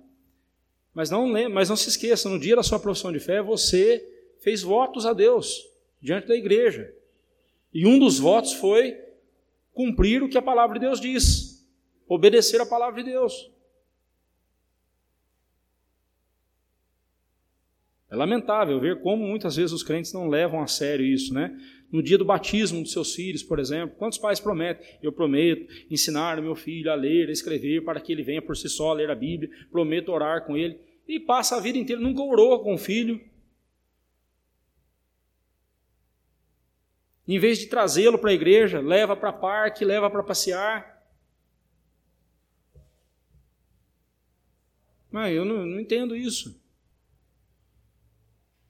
Mas 0.94 1.10
não, 1.10 1.28
mas 1.50 1.70
não 1.70 1.76
se 1.76 1.90
esqueça, 1.90 2.28
no 2.28 2.40
dia 2.40 2.56
da 2.56 2.64
sua 2.64 2.80
profissão 2.80 3.12
de 3.12 3.20
fé, 3.20 3.42
você 3.42 4.04
fez 4.40 4.62
votos 4.62 5.06
a 5.06 5.14
Deus 5.14 5.64
diante 6.02 6.28
da 6.28 6.36
igreja. 6.36 6.94
E 7.74 7.86
um 7.86 8.00
dos 8.00 8.20
votos 8.20 8.54
foi 8.54 8.98
cumprir 9.74 10.24
o 10.24 10.30
que 10.30 10.38
a 10.38 10.42
palavra 10.42 10.80
de 10.80 10.86
Deus 10.86 11.00
diz, 11.00 11.68
obedecer 12.08 12.60
a 12.60 12.66
palavra 12.66 13.04
de 13.04 13.12
Deus. 13.12 13.52
É 18.10 18.16
lamentável 18.16 18.80
ver 18.80 19.02
como 19.02 19.28
muitas 19.28 19.58
vezes 19.58 19.74
os 19.74 19.84
crentes 19.84 20.14
não 20.14 20.30
levam 20.30 20.62
a 20.62 20.68
sério 20.68 21.06
isso, 21.06 21.34
né? 21.34 21.56
No 21.92 22.02
dia 22.02 22.18
do 22.18 22.24
batismo 22.24 22.82
dos 22.82 22.94
seus 22.94 23.14
filhos, 23.14 23.44
por 23.44 23.60
exemplo, 23.60 23.96
quantos 23.98 24.18
pais 24.18 24.40
prometem? 24.40 24.86
Eu 25.04 25.12
prometo 25.12 25.68
ensinar 25.92 26.42
meu 26.42 26.56
filho 26.56 26.90
a 26.90 26.96
ler, 26.96 27.28
a 27.28 27.32
escrever, 27.32 27.84
para 27.84 28.00
que 28.00 28.12
ele 28.12 28.24
venha 28.24 28.42
por 28.42 28.56
si 28.56 28.70
só 28.70 28.94
ler 28.94 29.10
a 29.10 29.16
Bíblia, 29.16 29.50
prometo 29.72 30.12
orar 30.12 30.46
com 30.46 30.56
ele, 30.56 30.80
e 31.08 31.20
passa 31.20 31.58
a 31.58 31.60
vida 31.60 31.78
inteira, 31.78 32.02
nunca 32.02 32.22
orou 32.22 32.60
com 32.62 32.74
o 32.74 32.78
filho, 32.78 33.22
Em 37.28 37.38
vez 37.40 37.60
de 37.60 37.68
trazê-lo 37.68 38.18
para 38.18 38.30
a 38.30 38.34
igreja, 38.34 38.80
leva 38.80 39.16
para 39.16 39.34
parque, 39.34 39.84
leva 39.84 40.10
para 40.10 40.24
passear. 40.24 40.98
Mas 45.12 45.36
eu 45.36 45.44
não, 45.44 45.66
não 45.66 45.80
entendo 45.80 46.16
isso. 46.16 46.62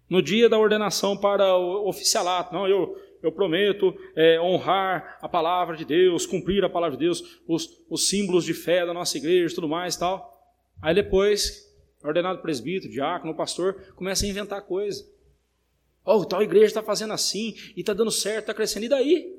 No 0.10 0.22
dia 0.22 0.48
da 0.48 0.58
ordenação 0.58 1.18
para 1.18 1.56
o 1.56 1.88
oficialato, 1.88 2.54
não, 2.54 2.68
eu, 2.68 2.98
eu 3.22 3.32
prometo 3.32 3.94
é, 4.16 4.40
honrar 4.40 5.20
a 5.22 5.28
palavra 5.28 5.76
de 5.76 5.84
Deus, 5.84 6.26
cumprir 6.26 6.64
a 6.64 6.70
palavra 6.70 6.98
de 6.98 7.04
Deus, 7.04 7.42
os, 7.48 7.84
os 7.90 8.08
símbolos 8.08 8.46
de 8.46 8.54
fé 8.54 8.86
da 8.86 8.94
nossa 8.94 9.18
igreja, 9.18 9.54
tudo 9.54 9.68
mais 9.68 9.98
tal. 9.98 10.34
Aí 10.82 10.96
depois, 10.96 11.76
ordenado 12.04 12.42
presbítero, 12.42 12.92
diácono, 12.92 13.36
pastor, 13.36 13.94
começa 13.96 14.26
a 14.26 14.30
inventar 14.30 14.62
coisa. 14.62 15.06
Oh, 16.10 16.24
tal 16.24 16.42
igreja 16.42 16.68
está 16.68 16.82
fazendo 16.82 17.12
assim, 17.12 17.54
e 17.76 17.82
está 17.82 17.92
dando 17.94 18.10
certo, 18.10 18.44
está 18.44 18.54
crescendo, 18.54 18.86
e 18.86 18.90
daí? 18.90 19.38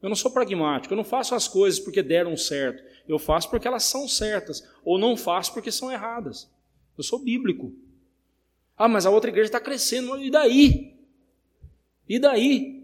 Eu 0.00 0.08
não 0.08 0.14
sou 0.14 0.30
pragmático, 0.30 0.94
eu 0.94 0.96
não 0.96 1.02
faço 1.02 1.34
as 1.34 1.48
coisas 1.48 1.80
porque 1.80 2.04
deram 2.04 2.36
certo. 2.36 2.84
Eu 3.08 3.18
faço 3.18 3.50
porque 3.50 3.66
elas 3.66 3.82
são 3.82 4.06
certas, 4.06 4.62
ou 4.84 4.96
não 4.96 5.16
faço 5.16 5.52
porque 5.52 5.72
são 5.72 5.90
erradas. 5.90 6.48
Eu 6.96 7.02
sou 7.02 7.18
bíblico. 7.18 7.74
Ah, 8.76 8.86
mas 8.86 9.06
a 9.06 9.10
outra 9.10 9.28
igreja 9.28 9.48
está 9.48 9.58
crescendo, 9.58 10.16
e 10.22 10.30
daí? 10.30 10.96
E 12.08 12.20
daí? 12.20 12.83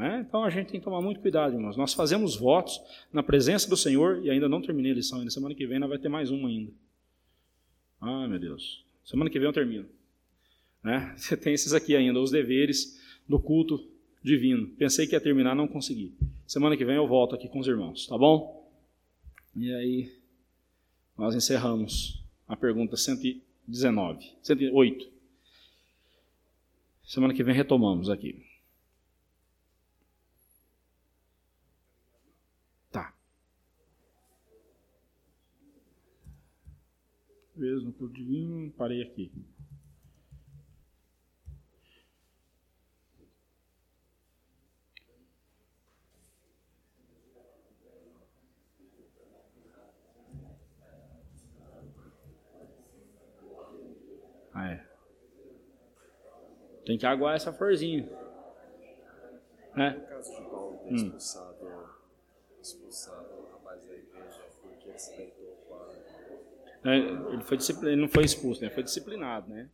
Né? 0.00 0.24
Então 0.26 0.42
a 0.42 0.48
gente 0.48 0.68
tem 0.68 0.80
que 0.80 0.84
tomar 0.84 1.02
muito 1.02 1.20
cuidado, 1.20 1.54
irmãos. 1.54 1.76
Nós 1.76 1.92
fazemos 1.92 2.34
votos 2.34 2.80
na 3.12 3.22
presença 3.22 3.68
do 3.68 3.76
Senhor 3.76 4.24
e 4.24 4.30
ainda 4.30 4.48
não 4.48 4.62
terminei 4.62 4.92
a 4.92 4.94
lição. 4.94 5.18
Ainda 5.18 5.30
semana 5.30 5.54
que 5.54 5.66
vem 5.66 5.74
ainda 5.74 5.86
vai 5.86 5.98
ter 5.98 6.08
mais 6.08 6.30
uma 6.30 6.48
ainda. 6.48 6.72
Ah, 8.00 8.26
meu 8.26 8.38
Deus. 8.38 8.82
Semana 9.04 9.28
que 9.28 9.38
vem 9.38 9.46
eu 9.46 9.52
termino. 9.52 9.86
Né? 10.82 11.12
Você 11.18 11.36
tem 11.36 11.52
esses 11.52 11.74
aqui 11.74 11.94
ainda, 11.94 12.18
os 12.18 12.30
deveres 12.30 12.98
do 13.28 13.38
culto 13.38 13.86
divino. 14.24 14.68
Pensei 14.68 15.06
que 15.06 15.14
ia 15.14 15.20
terminar, 15.20 15.54
não 15.54 15.68
consegui. 15.68 16.14
Semana 16.46 16.78
que 16.78 16.84
vem 16.84 16.96
eu 16.96 17.06
volto 17.06 17.34
aqui 17.34 17.46
com 17.46 17.58
os 17.58 17.68
irmãos, 17.68 18.06
tá 18.06 18.16
bom? 18.16 18.66
E 19.54 19.70
aí 19.70 20.18
nós 21.14 21.34
encerramos 21.34 22.24
a 22.48 22.56
pergunta 22.56 22.96
119, 22.96 24.32
108. 24.42 25.10
Semana 27.04 27.34
que 27.34 27.44
vem 27.44 27.54
retomamos 27.54 28.08
aqui. 28.08 28.48
Tá. 32.90 33.12
Vez 37.60 37.84
no 37.84 37.92
culto 37.92 38.14
divino, 38.14 38.72
parei 38.72 39.02
aqui. 39.02 39.30
Ah, 54.54 54.70
é. 54.70 54.86
Tem 56.86 56.96
que 56.96 57.04
aguar 57.04 57.36
essa 57.36 57.52
florzinha. 57.52 58.08
Né? 59.76 59.90
No 59.90 60.06
caso 60.06 60.34
de 60.34 60.42
Paulo 60.48 60.78
ter 60.78 60.92
hum. 60.92 60.94
expulsado, 60.96 61.90
expulsado 62.58 63.34
o 63.34 63.52
rapaz 63.52 63.84
da 63.84 63.92
igreja 63.92 64.46
porque 64.62 64.88
ele 64.88 64.98
se 64.98 65.14
deitou 65.14 65.56
com 65.68 65.74
a... 65.74 65.92
É, 65.92 66.69
ele, 66.84 67.42
foi 67.42 67.58
ele 67.82 68.00
não 68.00 68.08
foi 68.08 68.24
expulso, 68.24 68.62
né? 68.62 68.70
foi 68.70 68.82
disciplinado, 68.82 69.48
né? 69.48 69.68